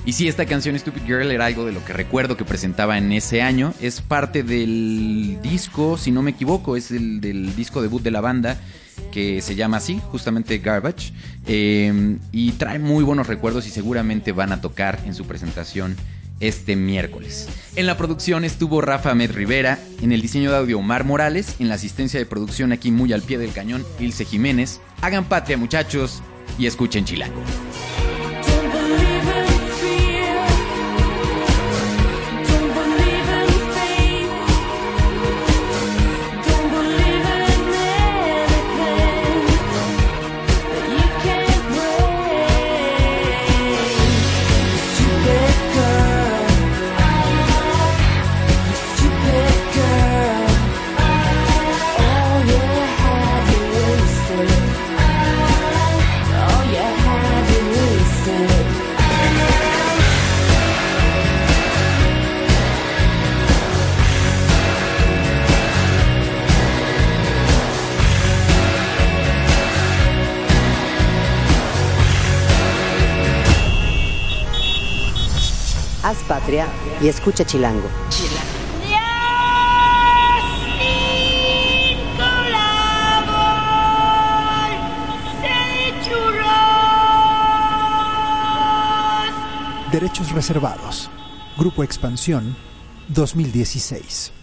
Y 0.09 0.13
sí, 0.13 0.27
esta 0.27 0.47
canción 0.47 0.75
Stupid 0.79 1.03
Girl 1.03 1.29
era 1.29 1.45
algo 1.45 1.67
de 1.67 1.71
lo 1.71 1.85
que 1.85 1.93
recuerdo 1.93 2.35
que 2.35 2.43
presentaba 2.43 2.97
en 2.97 3.11
ese 3.11 3.43
año. 3.43 3.75
Es 3.79 4.01
parte 4.01 4.41
del 4.41 5.37
disco, 5.43 5.99
si 5.99 6.09
no 6.09 6.23
me 6.23 6.31
equivoco, 6.31 6.75
es 6.75 6.89
el 6.89 7.21
del 7.21 7.55
disco 7.55 7.79
debut 7.79 8.01
de 8.01 8.09
la 8.09 8.19
banda 8.19 8.59
que 9.11 9.39
se 9.43 9.53
llama 9.53 9.77
así, 9.77 10.01
justamente 10.11 10.57
Garbage, 10.57 11.13
eh, 11.45 12.17
y 12.31 12.53
trae 12.53 12.79
muy 12.79 13.03
buenos 13.03 13.27
recuerdos 13.27 13.67
y 13.67 13.69
seguramente 13.69 14.31
van 14.31 14.51
a 14.51 14.61
tocar 14.61 14.99
en 15.05 15.13
su 15.13 15.27
presentación 15.27 15.95
este 16.39 16.75
miércoles. 16.75 17.47
En 17.75 17.85
la 17.85 17.95
producción 17.95 18.45
estuvo 18.45 18.81
Rafa 18.81 19.13
Med 19.13 19.29
Rivera, 19.31 19.77
en 20.01 20.11
el 20.11 20.23
diseño 20.23 20.49
de 20.49 20.57
audio 20.57 20.79
Omar 20.79 21.03
Morales, 21.03 21.57
en 21.59 21.69
la 21.69 21.75
asistencia 21.75 22.19
de 22.19 22.25
producción 22.25 22.71
aquí 22.71 22.89
muy 22.89 23.13
al 23.13 23.21
pie 23.21 23.37
del 23.37 23.53
cañón 23.53 23.85
Ilse 23.99 24.25
Jiménez. 24.25 24.81
Hagan 25.01 25.25
patria 25.25 25.55
muchachos 25.55 26.23
y 26.57 26.65
escuchen 26.65 27.05
Chilango. 27.05 27.43
Patria 76.49 76.67
y 77.01 77.07
escucha 77.07 77.45
Chilango. 77.45 77.87
Derechos 89.91 90.31
reservados. 90.31 91.09
Grupo 91.57 91.83
Expansión 91.83 92.55
2016. 93.09 94.38